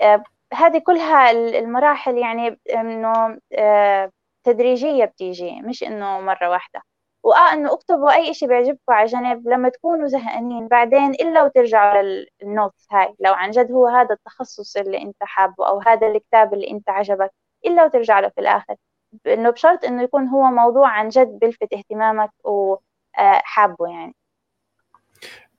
آه، 0.00 0.22
هذه 0.54 0.78
كلها 0.78 1.30
المراحل 1.30 2.18
يعني 2.18 2.60
إنه 2.74 3.38
آه، 3.54 4.10
تدريجية 4.52 5.04
بتيجي 5.04 5.60
مش 5.62 5.82
إنه 5.84 6.20
مرة 6.20 6.50
واحدة. 6.50 6.82
وآه 7.24 7.52
إنه 7.52 7.72
اكتبوا 7.72 8.12
أي 8.14 8.30
إشي 8.30 8.46
بيعجبكم 8.46 8.92
على 8.92 9.06
جنب 9.06 9.48
لما 9.48 9.68
تكونوا 9.68 10.06
زهقانين. 10.06 10.68
بعدين 10.68 11.10
إلا 11.10 11.42
وترجعوا 11.44 12.02
للنوتس 12.42 12.86
هاي 12.92 13.14
لو 13.20 13.32
عن 13.34 13.50
جد 13.50 13.72
هو 13.72 13.86
هذا 13.86 14.14
التخصص 14.14 14.76
اللي 14.76 15.02
أنت 15.02 15.16
حابه 15.20 15.68
أو 15.68 15.80
هذا 15.80 16.06
الكتاب 16.06 16.54
اللي 16.54 16.70
أنت 16.70 16.90
عجبك 16.90 17.30
إلا 17.66 17.84
وترجع 17.84 18.20
له 18.20 18.28
في 18.28 18.40
الآخر. 18.40 18.74
إنه 19.26 19.50
بشرط 19.50 19.84
إنه 19.84 20.02
يكون 20.02 20.26
هو 20.28 20.42
موضوع 20.42 20.88
عن 20.88 21.08
جد 21.08 21.38
بيلفت 21.38 21.72
اهتمامك 21.72 22.30
وحابه 22.44 23.86
آه، 23.86 23.90
يعني. 23.90 24.14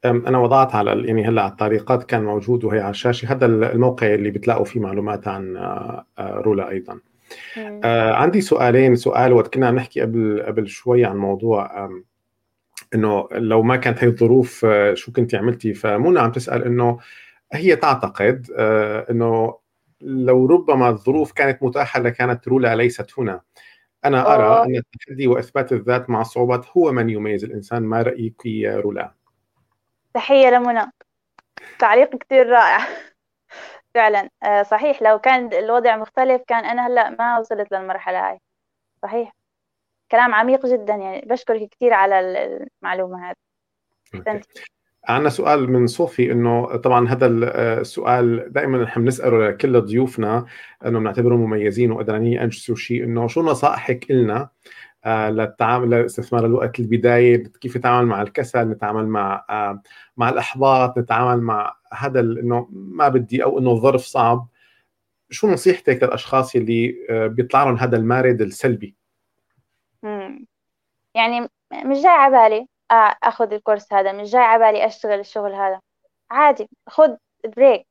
أنا 0.05 0.37
وضعت 0.37 0.75
على 0.75 1.07
يعني 1.07 1.25
هلأ 1.27 1.41
على 1.41 1.51
التعليقات 1.51 2.03
كان 2.03 2.23
موجود 2.23 2.63
وهي 2.63 2.79
على 2.79 2.89
الشاشة. 2.89 3.31
هذا 3.31 3.45
الموقع 3.45 4.07
اللي 4.07 4.31
بتلاقوا 4.31 4.65
فيه 4.65 4.79
معلومات 4.79 5.27
عن 5.27 5.57
آه، 5.57 6.05
آه، 6.19 6.31
رولا 6.31 6.69
أيضا. 6.69 6.99
آه 7.57 8.13
عندي 8.13 8.41
سؤالين 8.41 8.95
سؤال 8.95 9.33
وقت 9.33 9.53
كنا 9.53 9.67
عم 9.67 9.75
نحكي 9.75 10.01
قبل 10.01 10.43
قبل 10.47 10.67
شوي 10.67 11.05
عن 11.05 11.17
موضوع 11.17 11.89
إنه 12.95 13.27
لو 13.31 13.61
ما 13.61 13.75
كانت 13.75 14.03
هي 14.03 14.07
الظروف 14.07 14.65
آه 14.65 14.93
شو 14.93 15.11
كنت 15.11 15.35
عملتي؟ 15.35 15.73
فمنى 15.73 16.19
عم 16.19 16.31
تسأل 16.31 16.63
إنه 16.63 16.99
هي 17.53 17.75
تعتقد 17.75 18.47
آه 18.57 19.05
إنه 19.11 19.57
لو 20.01 20.45
ربما 20.45 20.89
الظروف 20.89 21.31
كانت 21.31 21.63
متاحة 21.63 21.99
لكانت 21.99 22.47
رولا 22.47 22.75
ليست 22.75 23.19
هنا. 23.19 23.41
أنا 24.05 24.35
أرى 24.35 24.43
أوه. 24.43 24.65
أن 24.65 24.75
التحدي 24.75 25.27
وإثبات 25.27 25.71
الذات 25.73 26.09
مع 26.09 26.21
الصعوبات 26.21 26.65
هو 26.77 26.91
من 26.91 27.09
يميز 27.09 27.43
الإنسان 27.43 27.83
ما 27.83 28.01
رأيك 28.01 28.45
يا 28.45 28.79
رولا 28.79 29.11
تحية 30.13 30.49
لمنى. 30.49 30.91
تعليق 31.79 32.15
كثير 32.15 32.49
رائع. 32.49 32.79
فعلا. 33.95 34.29
آه، 34.43 34.63
صحيح 34.63 35.01
لو 35.01 35.19
كان 35.19 35.53
الوضع 35.53 35.97
مختلف 35.97 36.41
كان 36.47 36.65
أنا 36.65 36.87
هلأ 36.87 37.09
ما 37.09 37.39
وصلت 37.39 37.71
للمرحلة 37.71 38.29
هاي. 38.29 38.39
صحيح. 39.01 39.35
كلام 40.11 40.35
عميق 40.35 40.65
جدا 40.65 40.93
يعني. 40.93 41.21
بشكرك 41.25 41.69
كثير 41.69 41.93
على 41.93 42.19
المعلومة 42.19 43.29
هذه. 43.29 44.41
عندنا 45.07 45.29
سؤال 45.29 45.71
من 45.71 45.87
صوفي 45.87 46.31
إنه 46.31 46.75
طبعا 46.75 47.09
هذا 47.09 47.27
السؤال 47.27 48.53
دائما 48.53 48.83
نحن 48.83 49.01
بنسأله 49.01 49.49
لكل 49.49 49.81
ضيوفنا 49.81 50.45
إنه 50.85 50.99
بنعتبرهم 50.99 51.39
مميزين 51.39 51.91
وقدرانين 51.91 52.33
ينجزوا 52.33 52.75
شيء 52.75 53.03
إنه 53.03 53.27
شو 53.27 53.41
نصائحك 53.41 54.11
لنا 54.11 54.39
آه، 54.41 54.49
للتعامل 55.05 55.89
لاستثمار 55.89 56.45
الوقت 56.45 56.79
البداية 56.79 57.43
كيف 57.43 57.77
نتعامل 57.77 58.07
مع 58.07 58.21
الكسل 58.21 58.69
نتعامل 58.69 59.07
مع 59.07 59.45
آه، 59.49 59.81
مع 60.17 60.29
الأحباط 60.29 60.97
نتعامل 60.97 61.41
مع 61.41 61.75
هذا 61.93 62.19
إنه 62.19 62.67
ما 62.71 63.07
بدي 63.07 63.43
أو 63.43 63.59
إنه 63.59 63.71
الظرف 63.71 64.01
صعب. 64.01 64.47
شو 65.29 65.47
نصيحتك 65.47 66.03
للأشخاص 66.03 66.55
اللي 66.55 66.95
آه، 67.09 67.27
بيطلع 67.27 67.63
لهم 67.63 67.75
هذا 67.77 67.97
المارد 67.97 68.41
السلبي؟ 68.41 68.95
يعني 71.15 71.41
مش 71.73 71.97
جاي 71.97 72.11
على 72.11 72.37
بالي 72.37 72.67
أخذ 73.23 73.53
ال 73.53 73.59
course 73.59 73.93
هذا 73.93 74.11
مش 74.11 74.31
جاي 74.31 74.41
على 74.41 74.65
بالي 74.65 74.85
أشتغل 74.85 75.19
الشغل 75.19 75.53
هذا. 75.53 75.79
عادي 76.31 76.69
خذ 76.87 77.15
break 77.57 77.87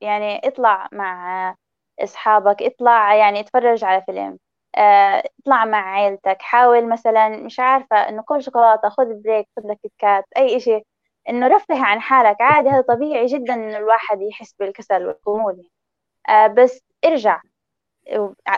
يعني 0.00 0.38
اطلع 0.48 0.88
مع 0.92 1.54
أصحابك 2.00 2.62
اطلع 2.62 3.14
يعني 3.14 3.40
اتفرج 3.40 3.84
على 3.84 4.02
فيلم. 4.06 4.18
آه، 4.18 4.45
اطلع 4.78 5.64
مع 5.64 5.92
عيلتك 5.94 6.42
حاول 6.42 6.88
مثلا 6.88 7.28
مش 7.28 7.60
عارفة 7.60 7.96
إنه 8.08 8.22
كل 8.22 8.42
شوكولاتة 8.42 8.88
خذ 8.88 9.14
break 9.22 9.48
خذ 9.56 9.62
لك 9.68 9.80
cut 9.98 10.24
أي 10.36 10.56
إشي 10.56 10.82
إنه 11.28 11.46
رفه 11.48 11.84
عن 11.84 12.00
حالك. 12.00 12.36
عادي 12.40 12.68
هذا 12.68 12.80
طبيعي 12.82 13.26
جدا 13.26 13.54
إنه 13.54 13.76
الواحد 13.78 14.22
يحس 14.22 14.54
بالكسل 14.58 15.06
والخمول. 15.06 15.70
آه 16.28 16.46
بس 16.46 16.82
ارجع 17.04 17.42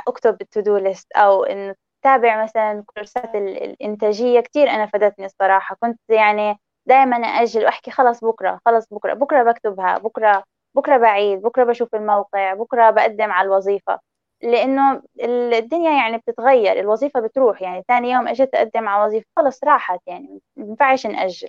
اكتب 0.09 0.37
ال 0.43 0.49
to 0.49 0.61
do 0.61 0.77
list 0.77 1.13
أو 1.13 1.45
إنه 1.45 1.75
تابع 2.03 2.43
مثلا 2.45 2.85
كورسات 2.87 3.35
الإنتاجية. 3.35 4.41
كتير 4.41 4.71
أنا 4.71 4.87
فادتني 4.87 5.27
الصراحة. 5.27 5.77
كنت 5.81 6.01
يعني 6.09 6.59
دائما 6.87 7.17
أجل 7.17 7.65
وأحكي 7.65 7.91
خلص 7.91 8.25
بكرة 8.25 8.61
خلص 8.67 8.87
بكرة 8.91 9.15
بكرة 9.15 9.43
بكتبها 9.43 9.99
بكرة 9.99 10.45
بكرة 10.75 10.97
بعيد 10.97 11.43
بكرة 11.43 11.65
بشوف 11.65 11.95
الموقع 11.95 12.55
بكرة 12.55 12.91
بقدم 12.91 13.31
على 13.33 13.47
الوظيفة. 13.47 14.01
لأنه 14.43 15.03
الدنيا 15.23 15.91
يعني 15.93 16.19
بتتغير 16.19 16.81
الوظيفة 16.81 17.21
بتروح 17.21 17.63
يعني 17.63 17.85
ثاني 17.89 18.11
يوم 18.11 18.29
أجيت 18.29 18.55
أقدم 18.55 18.89
على 18.89 19.05
وظيفة 19.07 19.27
خلص 19.37 19.65
راحت 19.65 20.01
يعني 20.07 20.41
ما 20.57 20.67
ينفعش 20.67 21.07
نأجل. 21.07 21.49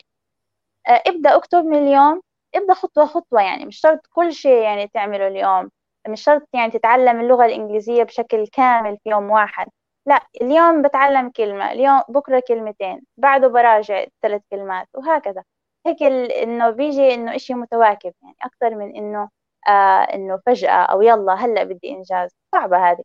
آه، 0.87 1.03
ابدأ 1.07 1.35
اكتب 1.35 1.65
من 1.65 1.77
اليوم 1.77 2.21
ابدأ 2.55 2.73
خطوة 2.73 3.05
خطوة 3.05 3.41
يعني 3.41 3.65
مش 3.65 3.77
شرط 3.79 4.07
كل 4.13 4.33
شيء 4.33 4.61
يعني 4.63 4.87
تعمله 4.87 5.27
اليوم 5.27 5.71
مش 6.07 6.23
شرط 6.23 6.47
يعني 6.53 6.71
تتعلم 6.71 7.19
اللغة 7.21 7.45
الإنجليزية 7.45 8.03
بشكل 8.03 8.47
كامل 8.47 8.97
في 9.03 9.09
يوم 9.09 9.31
واحد. 9.31 9.67
لا 10.07 10.21
اليوم 10.41 10.81
بتعلم 10.81 11.29
كلمة 11.29 11.71
اليوم 11.71 12.01
بكرة 12.09 12.43
كلمتين 12.47 13.01
بعده 13.17 13.47
براجع 13.47 14.05
ثلاث 14.21 14.41
كلمات 14.51 14.87
وهكذا. 14.93 15.43
هيك 15.85 16.03
إنه 16.03 16.69
بيجي 16.69 17.13
إنه 17.13 17.35
إشي 17.35 17.53
متواكب 17.53 18.13
يعني 18.23 18.35
أكثر 18.43 18.75
من 18.75 18.95
إنه 18.95 19.29
آه 19.67 19.71
إنه 20.13 20.39
فجأة 20.45 20.71
أو 20.71 21.01
يلا 21.01 21.33
هلأ 21.33 21.63
بدي 21.63 21.89
إنجاز. 21.91 22.31
صعبة 22.55 22.91
هذه. 22.91 23.03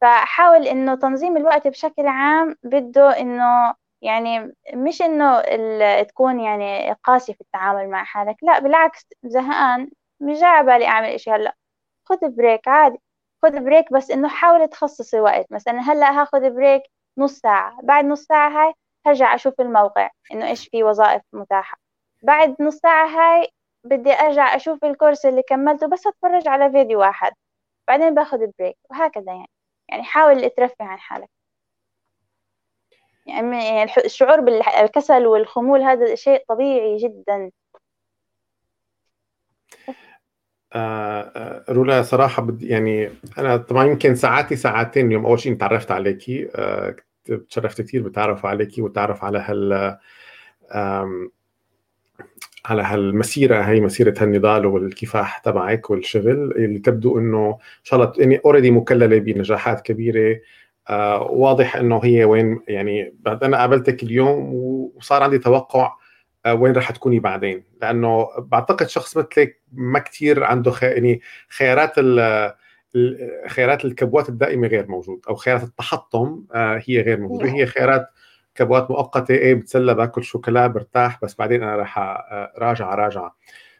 فحاول 0.00 0.66
إنه 0.68 0.94
تنظيم 0.94 1.36
الوقت 1.36 1.68
بشكل 1.68 2.06
عام 2.06 2.56
بده 2.62 3.20
إنه 3.20 3.74
يعني 4.02 4.54
مش 4.74 5.02
إنه 5.02 5.42
تكون 6.02 6.40
يعني 6.40 6.92
قاسي 7.04 7.34
في 7.34 7.40
التعامل 7.40 7.90
مع 7.90 8.04
حالك 8.04 8.36
لا 8.42 8.58
بالعكس 8.58 9.06
زهقان 9.24 9.90
مش 10.20 10.38
جاي 10.40 10.62
بالي 10.64 10.86
أعمل 10.86 11.08
إشي 11.08 11.30
هلأ. 11.30 11.54
خذ 12.04 12.18
break 12.30 12.68
عادي. 12.68 12.98
خذ 13.42 13.60
break 13.60 13.92
بس 13.92 14.10
إنه 14.10 14.28
حاول 14.28 14.68
تخصص 14.68 15.20
وقت 15.20 15.46
مثلا 15.52 15.80
هلأ 15.80 16.20
هاخذ 16.22 16.50
break 16.50 16.82
نص 17.18 17.38
ساعة. 17.40 17.78
بعد 17.82 18.04
نص 18.04 18.22
ساعة 18.26 18.50
هاي 18.50 18.74
هرجع 19.06 19.34
أشوف 19.34 19.60
الموقع 19.60 20.10
إنه 20.32 20.48
إيش 20.48 20.68
في 20.68 20.82
وظائف 20.84 21.22
متاحة. 21.32 21.78
بعد 22.22 22.56
نص 22.62 22.76
ساعة 22.76 23.06
هاي 23.08 23.48
بدي 23.88 24.12
أرجع 24.12 24.56
أشوف 24.56 24.84
الكورس 24.84 25.26
اللي 25.26 25.42
كملته 25.42 25.86
بس 25.86 26.06
أتفرج 26.06 26.48
على 26.48 26.70
فيديو 26.70 27.00
واحد. 27.00 27.32
بعدين 27.88 28.14
باخذ 28.14 28.38
break 28.58 28.76
وهكذا 28.90 29.32
يعني. 29.32 29.50
يعني 29.88 30.02
حاول 30.04 30.50
ترفه 30.50 30.84
عن 30.84 30.98
حالك. 30.98 31.28
يعني 33.26 33.84
الشعور 34.04 34.40
بالكسل 34.40 35.26
والخمول 35.26 35.82
هذا 35.82 36.14
شيء 36.14 36.44
طبيعي 36.48 36.96
جدا. 36.96 37.50
آه, 40.72 41.20
آه، 41.36 41.72
رولا 41.72 42.02
صراحة 42.02 42.42
بدي 42.42 42.68
يعني 42.68 43.10
أنا 43.38 43.56
طبعا 43.56 43.84
يمكن 43.84 44.14
ساعاتي 44.14 44.56
ساعتين 44.56 45.06
اليوم 45.06 45.26
أول 45.26 45.40
شيء 45.40 45.54
تعرفت 45.56 45.90
عليكي. 45.90 46.50
آه 46.54 46.96
تشرفت 47.48 47.82
كثير 47.82 48.02
بتعرف 48.02 48.46
عليكي 48.46 48.82
وتعرف 48.82 49.24
على 49.24 49.38
هال 49.38 49.98
على 52.70 52.82
هالمسيرة 52.82 53.60
هي 53.62 53.80
مسيرة 53.80 54.14
هالنضال 54.18 54.66
والكفاح 54.66 55.38
تبعك 55.38 55.90
والشغل 55.90 56.52
اللي 56.56 56.78
تبدو 56.78 57.18
إنه 57.18 57.48
إن 57.50 57.84
شاء 57.84 58.00
الله 58.00 58.12
يعني 58.18 58.40
اوريدي 58.44 58.70
مكللة 58.70 59.18
بنجاحات 59.18 59.80
كبيرة. 59.80 60.40
آه 60.88 61.22
واضح 61.22 61.76
إنه 61.76 62.00
هي 62.04 62.24
وين 62.24 62.60
يعني 62.68 63.14
بعد 63.20 63.44
أنا 63.44 63.56
قابلتك 63.58 64.02
اليوم 64.02 64.54
وصار 64.54 65.22
عندي 65.22 65.38
توقع 65.38 65.92
آه 66.46 66.54
وين 66.54 66.72
رح 66.72 66.90
تكوني 66.90 67.20
بعدين. 67.20 67.64
لأنه 67.82 68.28
بعتقد 68.38 68.88
شخص 68.88 69.16
مثلك 69.16 69.60
ما 69.72 69.98
كثير 69.98 70.44
عنده 70.44 70.70
خي... 70.70 70.86
يعني 70.86 71.20
خيارات 71.48 71.92
ال 71.98 72.52
خيارات 73.48 73.84
الكبوات 73.84 74.28
الدائمة 74.28 74.68
غير 74.68 74.88
موجود 74.88 75.20
أو 75.28 75.34
خيارات 75.34 75.62
التحطم 75.62 76.44
آه 76.54 76.82
هي 76.86 77.00
غير 77.00 77.20
موجودة. 77.20 77.48
هي 77.50 77.66
خيارات 77.66 78.06
كبوات 78.56 78.90
مؤقتة 78.90 79.34
إيه 79.34 79.54
بتسلى 79.54 79.94
باكل 79.94 80.24
شوكولا 80.24 80.66
برتاح 80.66 81.18
بس 81.22 81.34
بعدين 81.34 81.62
أنا 81.62 81.76
راح 81.76 81.98
راجع 82.58 82.94
راجع. 82.94 83.30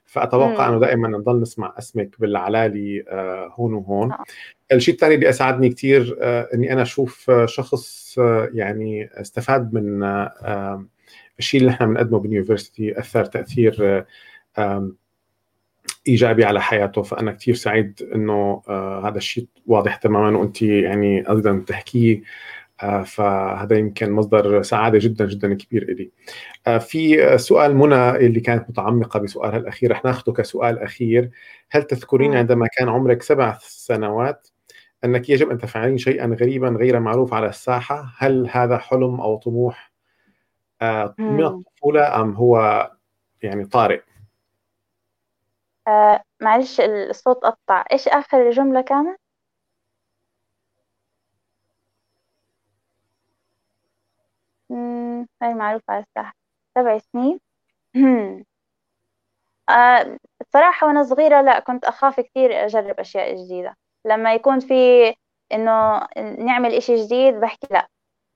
فأتوقع 0.06 0.68
إنه 0.68 0.80
دائما 0.80 1.08
نضل 1.08 1.40
نسمع 1.40 1.74
اسمك 1.78 2.20
بالعلالي 2.20 3.04
آه، 3.08 3.52
هون 3.54 3.74
وهون. 3.74 4.12
آه. 4.12 4.24
الشيء 4.72 4.94
الثاني 4.94 5.14
اللي 5.14 5.28
اسعدني 5.28 5.68
كثير 5.68 6.18
آه، 6.20 6.48
إني 6.54 6.72
أنا 6.72 6.82
أشوف 6.82 7.30
شخص 7.44 8.18
يعني 8.52 9.10
استفاد 9.12 9.74
من 9.74 10.02
الشيء 11.38 11.60
اللي 11.60 11.72
نحن 11.72 11.86
بنقدمه 11.86 12.18
باليونيفرستي 12.18 12.98
أثر 12.98 13.24
تأثير 13.24 14.04
إيجابي 16.08 16.44
على 16.44 16.62
حياته. 16.62 17.02
فأنا 17.02 17.32
كثير 17.32 17.54
سعيد 17.54 18.08
إنه 18.14 18.62
هذا 19.04 19.16
الشيء 19.18 19.46
واضح 19.66 19.96
تماما 19.96 20.38
وانت 20.38 20.62
يعني 20.62 21.30
أيضا 21.30 21.64
تحكيه. 21.66 22.22
فهذا 23.04 23.78
يمكن 23.78 24.12
مصدر 24.12 24.62
سعادة 24.62 24.98
جدا 24.98 25.26
جدا 25.26 25.54
كبير 25.54 25.84
لي. 25.84 26.10
آه، 26.66 26.78
في 26.78 27.38
سؤال 27.38 27.76
منى 27.76 28.10
اللي 28.10 28.40
كانت 28.40 28.70
متعمقة 28.70 29.20
بسؤالها 29.20 29.56
الأخير 29.56 29.90
رح 29.92 30.04
ناخذه 30.04 30.32
كسؤال 30.32 30.78
أخير. 30.78 31.30
هل 31.70 31.82
تذكرين 31.82 32.34
عندما 32.34 32.66
كان 32.66 32.88
عمرك 32.88 33.22
سبع 33.22 33.58
سنوات 33.60 34.48
أنك 35.04 35.30
يجب 35.30 35.50
أن 35.50 35.58
تفعلين 35.58 35.98
شيئا 35.98 36.26
غريبا 36.26 36.68
غير 36.68 37.00
معروف 37.00 37.34
على 37.34 37.46
الساحة؟ 37.46 38.14
هل 38.18 38.48
هذا 38.50 38.78
حلم 38.78 39.20
أو 39.20 39.36
طموح؟ 39.36 39.92
آه، 40.82 41.14
من 41.18 41.44
الطفولة 41.44 42.20
أم 42.20 42.34
هو 42.34 42.90
يعني 43.42 43.64
طارئ؟ 43.64 44.00
آه 45.88 46.22
معلش 46.40 46.80
الصوت 46.80 47.36
قطع. 47.36 47.84
إيش 47.92 48.08
آخر 48.08 48.50
جملة 48.50 48.80
كانت؟ 48.80 49.18
هاي 55.42 55.54
معروفة 55.54 55.84
على 55.94 56.04
الساحة. 56.04 56.34
سبع 56.78 56.98
سنين. 56.98 57.40
الصراحة 60.40 60.86
وأنا 60.86 61.02
صغيرة 61.04 61.40
لا 61.42 61.60
كنت 61.60 61.84
أخاف 61.84 62.20
كثير 62.20 62.64
أجرب 62.66 63.00
أشياء 63.00 63.36
جديدة. 63.44 63.76
لما 64.06 64.34
يكون 64.34 64.60
في 64.60 64.74
إنه 65.52 66.00
نعمل 66.38 66.74
إشي 66.74 66.94
جديد 67.04 67.34
بحكي 67.34 67.66
لا 67.70 67.88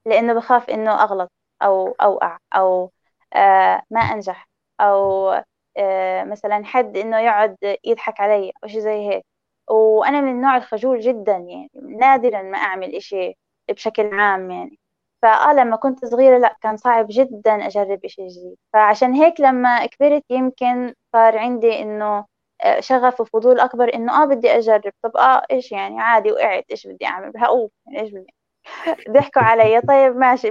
لأنه 0.06 0.34
بخاف 0.34 0.70
إنه 0.70 1.02
أغلط 1.04 1.32
أو 1.62 1.88
أوقع 2.02 2.38
أو 2.56 2.92
آه 3.34 3.82
ما 3.90 4.00
أنجح 4.00 4.48
أو 4.80 5.30
آه 5.78 6.24
مثلا 6.24 6.64
حد 6.64 6.96
إنه 6.96 7.20
يقعد 7.20 7.56
يضحك 7.84 8.20
علي 8.20 8.52
أو 8.64 8.68
شيء 8.68 8.80
زي 8.80 9.08
هيك. 9.10 9.24
وأنا 9.70 10.20
من 10.20 10.32
النوع 10.32 10.56
الخجول 10.56 11.00
جدا 11.00 11.32
يعني 11.32 11.70
نادرا 12.00 12.42
ما 12.42 12.58
أعمل 12.58 12.96
إشي 12.96 13.34
بشكل 13.70 14.14
عام 14.20 14.50
يعني. 14.50 14.78
فآه 15.22 15.52
لما 15.54 15.76
كنت 15.76 16.04
صغيرة 16.04 16.38
لا 16.38 16.56
كان 16.62 16.76
صعب 16.76 17.06
جدا 17.10 17.66
أجرب 17.66 18.04
إشي 18.04 18.26
جديد. 18.28 18.56
فعشان 18.72 19.12
هيك 19.14 19.40
لما 19.40 19.86
كبرت 19.86 20.24
يمكن 20.30 20.94
صار 21.12 21.38
عندي 21.38 21.82
إنه 21.82 22.24
آه، 22.62 22.80
شغف 22.80 23.20
وفضول 23.20 23.60
أكبر 23.60 23.94
إنه 23.94 24.22
آه 24.22 24.26
بدي 24.26 24.50
أجرب. 24.50 24.92
طب 25.02 25.16
آه 25.16 25.42
إيش 25.50 25.72
يعني؟ 25.72 26.00
عادي 26.00 26.32
وقعت. 26.32 26.64
إيش 26.70 26.86
بدي 26.86 27.06
أعمل؟ 27.06 27.32
هقوم 27.36 27.68
يعني 27.86 28.00
إيش 28.00 28.10
بدي؟ 28.12 28.34
ضحكوا 29.14 29.42
علي. 29.42 29.80
طيب 29.80 30.16
ماشي 30.16 30.50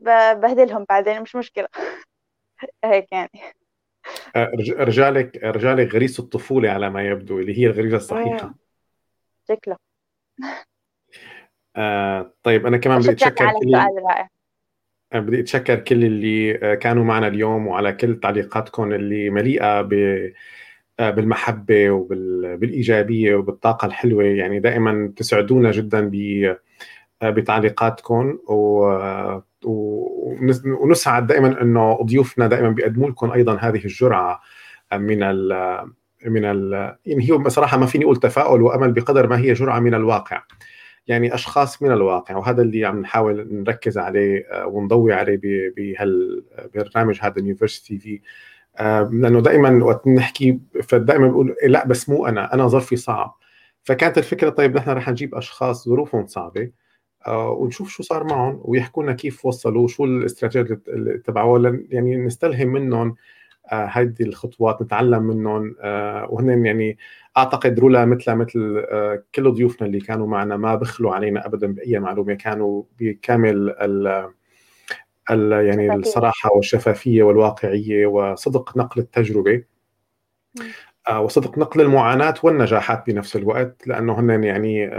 ببهدلهم 0.00 0.86
بعدين 0.88 1.22
مش 1.22 1.36
مشكلة. 1.36 1.68
هيك 2.84 3.12
يعني. 3.12 3.30
آه، 4.36 4.52
رجالك 4.78 5.36
رجالك 5.44 5.94
غريزة 5.94 6.22
الطفولة 6.24 6.70
على 6.70 6.90
ما 6.90 7.02
يبدو 7.06 7.38
اللي 7.38 7.58
هي 7.58 7.66
الغريزة 7.66 7.96
الصحيحة. 7.96 8.54
شكله. 9.48 9.76
آه 11.76 12.34
طيب 12.42 12.66
أنا 12.66 12.76
كمان 12.76 12.98
بدي 12.98 13.10
أتشكر 13.10 13.44
على 13.44 13.58
السؤال 13.58 13.98
الرائع 13.98 14.28
بدي 15.14 15.40
أتشكر 15.40 15.74
كل 15.74 16.04
اللي 16.04 16.76
كانوا 16.76 17.04
معنا 17.04 17.26
اليوم 17.26 17.66
وعلى 17.66 17.92
كل 17.92 18.20
تعليقاتكم 18.20 18.92
اللي 18.92 19.30
مليئة 19.30 19.82
ب 19.82 19.88
بالمحبة 20.98 21.90
وبالايجابيه 21.90 23.34
وبالطاقة 23.34 23.86
الحلوة. 23.86 24.24
يعني 24.24 24.60
دائما 24.60 25.12
تسعدونا 25.16 25.70
جدا 25.70 26.10
بتعليقاتكم 27.22 28.38
و 28.48 28.90
ونسعد 30.66 31.26
دائما 31.26 31.62
إنه 31.62 32.02
ضيوفنا 32.02 32.46
دائما 32.46 32.68
بيقدموا 32.68 33.10
لكم 33.10 33.30
أيضا 33.30 33.56
هذه 33.56 33.84
الجرعة 33.84 34.40
من 34.92 35.22
ال 35.22 35.52
من 36.26 36.44
ال 36.44 36.72
يعني 37.06 37.30
هي 37.30 37.32
بصراحة 37.32 37.78
ما 37.78 37.86
فيني 37.86 38.04
أقول 38.04 38.16
تفاؤل 38.16 38.62
وأمل 38.62 38.92
بقدر 38.92 39.26
ما 39.26 39.38
هي 39.38 39.52
جرعة 39.52 39.80
من 39.80 39.94
الواقع. 39.94 40.42
يعني 41.06 41.34
أشخاص 41.34 41.82
من 41.82 41.92
الواقع 41.92 42.36
وهذا 42.36 42.62
اللي 42.62 42.84
عم 42.84 43.00
نحاول 43.00 43.48
نركز 43.50 43.98
عليه 43.98 44.46
آه، 44.50 44.66
ونضوي 44.66 45.12
عليه 45.12 45.40
بهالبرنامج 45.76 47.18
هذا 47.20 47.34
اليونيفرستي 47.36 47.98
في 47.98 48.20
لأنه 49.12 49.40
دائما 49.40 49.84
وقت 49.84 50.06
نحكي 50.06 50.60
فدائما 50.82 51.28
بقول 51.28 51.56
لا 51.66 51.86
بس 51.86 52.08
مو 52.08 52.26
أنا 52.26 52.54
أنا 52.54 52.68
ظرفي 52.68 52.96
صعب. 52.96 53.36
فكانت 53.84 54.18
الفكرة 54.18 54.50
طيب 54.50 54.76
نحن 54.76 54.90
رح 54.90 55.08
نجيب 55.08 55.34
أشخاص 55.34 55.88
ظروفهم 55.88 56.26
صعبة 56.26 56.70
آه، 57.26 57.50
ونشوف 57.50 57.88
شو 57.90 58.02
صار 58.02 58.24
معهم 58.24 58.60
ويحكوا 58.64 59.02
لنا 59.02 59.12
كيف 59.12 59.46
وصلوا 59.46 59.88
شو 59.88 60.04
الاستراتيجيه 60.04 60.80
اللي 60.88 61.18
تبعوها 61.18 61.80
يعني 61.88 62.16
نستلهم 62.16 62.68
منهم 62.68 63.16
هذه 63.70 64.14
آه، 64.20 64.24
الخطوات 64.24 64.82
نتعلم 64.82 65.22
منهم 65.22 65.76
آه، 65.80 66.26
وهن 66.30 66.66
يعني 66.66 66.98
أعتقد 67.36 67.80
رولا 67.80 68.04
مثل 68.04 68.32
مثل 68.34 68.86
كل 69.34 69.52
ضيوفنا 69.52 69.86
اللي 69.86 70.00
كانوا 70.00 70.26
معنا 70.26 70.56
ما 70.56 70.74
بخلوا 70.74 71.14
علينا 71.14 71.46
ابدا 71.46 71.66
بأي 71.66 71.98
معلومة 71.98 72.34
كانوا 72.34 72.82
بكامل 73.00 73.70
ال 73.70 74.30
ال 75.30 75.66
يعني 75.66 75.94
الصراحة 75.94 76.50
والشفافية 76.56 77.22
والواقعية 77.22 78.06
وصدق 78.06 78.76
نقل 78.76 79.00
التجربة 79.00 79.64
وصدق 81.20 81.58
نقل 81.58 81.80
المعاناة 81.80 82.34
والنجاحات 82.42 83.06
بنفس 83.06 83.36
الوقت 83.36 83.86
لأنه 83.86 84.20
هن 84.20 84.44
يعني 84.44 84.90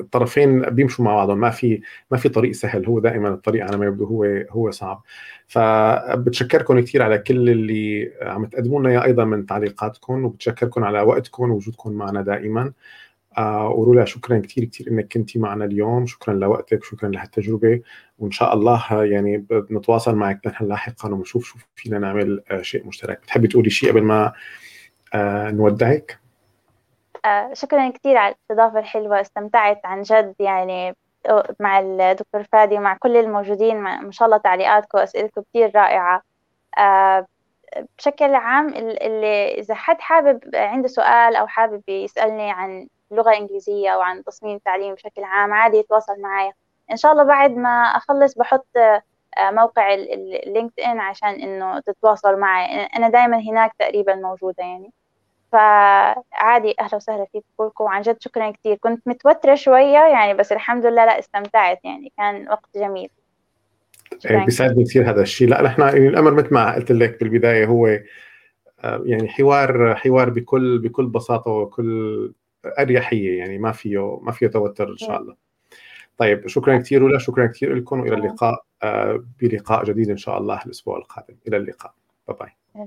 الطرفين 0.00 0.60
بيمشوا 0.62 1.04
مع 1.04 1.14
بعضهم 1.14 1.40
ما 1.40 1.50
في 1.50 1.80
ما 2.10 2.18
في 2.18 2.28
طريق 2.28 2.52
سهل 2.52 2.86
هو 2.86 2.98
دائما 3.00 3.28
الطريق 3.28 3.64
على 3.64 3.76
ما 3.76 3.86
يبدو 3.86 4.04
هو 4.04 4.44
هو 4.50 4.70
صعب. 4.70 5.02
فبتشكركم 5.46 6.80
كثير 6.80 7.02
على 7.02 7.18
كل 7.18 7.50
اللي 7.50 8.12
عم 8.22 8.44
تقدموا 8.44 8.80
لنا 8.80 9.04
أيضا 9.04 9.24
من 9.24 9.46
تعليقاتكم 9.46 10.24
وبتشكركم 10.24 10.84
على 10.84 11.00
وقتكم 11.00 11.50
ووجودكم 11.50 11.92
معنا 11.92 12.22
دائما. 12.22 12.72
آه 13.38 13.68
ورولا 13.68 14.04
شكرا 14.04 14.38
كثير 14.38 14.64
كثير 14.64 14.88
إنك 14.90 15.12
كنتي 15.12 15.38
معنا 15.38 15.64
اليوم. 15.64 16.06
شكرا 16.06 16.34
لوقتك 16.34 16.84
شكرا 16.84 17.08
لهالتجربة. 17.08 17.80
وإن 18.18 18.30
شاء 18.30 18.54
الله 18.54 19.04
يعني 19.04 19.46
نتواصل 19.70 20.14
معك 20.14 20.40
لاحقا 20.60 21.08
ونشوف 21.08 21.44
شو 21.44 21.58
فينا 21.74 21.98
نعمل 21.98 22.42
آه 22.50 22.62
شيء 22.62 22.86
مشترك. 22.86 23.20
بتحبي 23.22 23.48
تقولي 23.48 23.70
شيء 23.70 23.90
قبل 23.90 24.02
ما 24.02 24.32
آه 25.14 25.50
نودعك؟ 25.50 26.10
آه، 26.12 26.29
شكرا 27.52 27.88
كثير 27.90 28.16
على 28.16 28.34
الاستضافة 28.34 28.78
الحلوة 28.78 29.20
استمتعت 29.20 29.80
عن 29.86 30.02
جد 30.02 30.34
يعني 30.40 30.96
مع 31.60 31.78
الدكتور 31.80 32.42
فادي 32.52 32.74
ومع 32.78 32.96
كل 32.96 33.16
الموجودين 33.16 33.76
ما 33.80 34.10
شاء 34.10 34.26
الله 34.26 34.36
تعليقاتكم 34.38 34.98
وأسئلتكم 34.98 35.42
كثير 35.42 35.76
رائعة. 35.76 36.22
آه، 36.78 37.26
بشكل 37.98 38.34
عام 38.34 38.68
اللي 38.74 39.54
إذا 39.58 39.74
حد 39.74 40.00
حابب 40.00 40.40
عنده 40.54 40.88
سؤال 40.88 41.36
أو 41.36 41.46
حابب 41.46 41.82
يسألني 41.88 42.50
عن 42.50 42.88
اللغة 43.12 43.30
الإنجليزية 43.30 43.90
أو 43.90 44.00
عن 44.00 44.24
تصميم 44.24 44.56
التعليم 44.56 44.94
بشكل 44.94 45.24
عام 45.24 45.52
عادي 45.52 45.76
يتواصل 45.76 46.20
معي. 46.20 46.52
إن 46.90 46.96
شاء 46.96 47.12
الله 47.12 47.24
بعد 47.24 47.50
ما 47.50 47.68
أخلص 47.82 48.34
بحط 48.38 48.66
آه، 49.38 49.50
موقع 49.50 49.94
اللينكد 49.94 50.80
إن 50.80 51.00
عشان 51.00 51.28
إنه 51.28 51.80
تتواصل 51.80 52.36
معي. 52.36 52.84
أنا 52.86 53.08
دائما 53.08 53.38
هناك 53.38 53.72
تقريبا 53.78 54.14
موجودة 54.14 54.64
يعني. 54.64 54.92
فعادي 55.52 56.74
أهلا 56.80 56.96
وسهلا 56.96 57.26
فيكم 57.32 57.46
كلكم. 57.56 57.84
وعن 57.84 58.02
جد 58.02 58.16
شكرا 58.20 58.50
كثير 58.50 58.76
كنت 58.76 59.08
متوترة 59.08 59.54
شوية 59.54 59.98
يعني 59.98 60.34
بس 60.34 60.52
الحمد 60.52 60.86
لله 60.86 61.04
لا 61.04 61.18
استمتعت 61.18 61.84
يعني. 61.84 62.12
كان 62.18 62.48
وقت 62.48 62.68
جميل. 62.76 63.10
إيه، 64.30 64.44
بيسعدني 64.44 64.84
كثير 64.84 65.10
هذا 65.10 65.22
الشيء. 65.22 65.48
لا 65.48 65.62
نحن 65.62 65.82
يعني 65.82 66.08
الأمر 66.08 66.34
مثل 66.34 66.54
ما 66.54 66.74
قلت 66.74 66.92
لك 66.92 67.20
بالبداية 67.20 67.66
هو 67.66 67.86
آه، 67.86 69.02
يعني 69.04 69.28
حوار 69.28 69.94
حوار 69.94 70.30
بكل 70.30 70.78
بكل 70.78 71.06
بساطة 71.06 71.50
وكل 71.50 72.32
أريحية 72.78 73.38
يعني. 73.38 73.58
ما 73.58 73.72
فيه 73.72 74.20
ما 74.22 74.32
فيه 74.32 74.46
توتر 74.46 74.88
إن 74.88 74.96
شاء 74.96 75.20
الله. 75.20 75.36
طيب 76.18 76.46
شكرا 76.48 76.78
كثير 76.78 77.04
ولا 77.04 77.18
شكرا 77.18 77.46
كثير 77.46 77.74
لكم. 77.74 78.00
والى 78.00 78.14
اللقاء 78.14 78.64
آه، 78.82 79.24
بلقاء 79.40 79.84
جديد 79.84 80.10
إن 80.10 80.16
شاء 80.16 80.38
الله 80.38 80.62
الأسبوع 80.66 80.98
القادم. 80.98 81.36
إلى 81.48 81.56
اللقاء. 81.56 81.92
باي 82.28 82.36
باي 82.74 82.86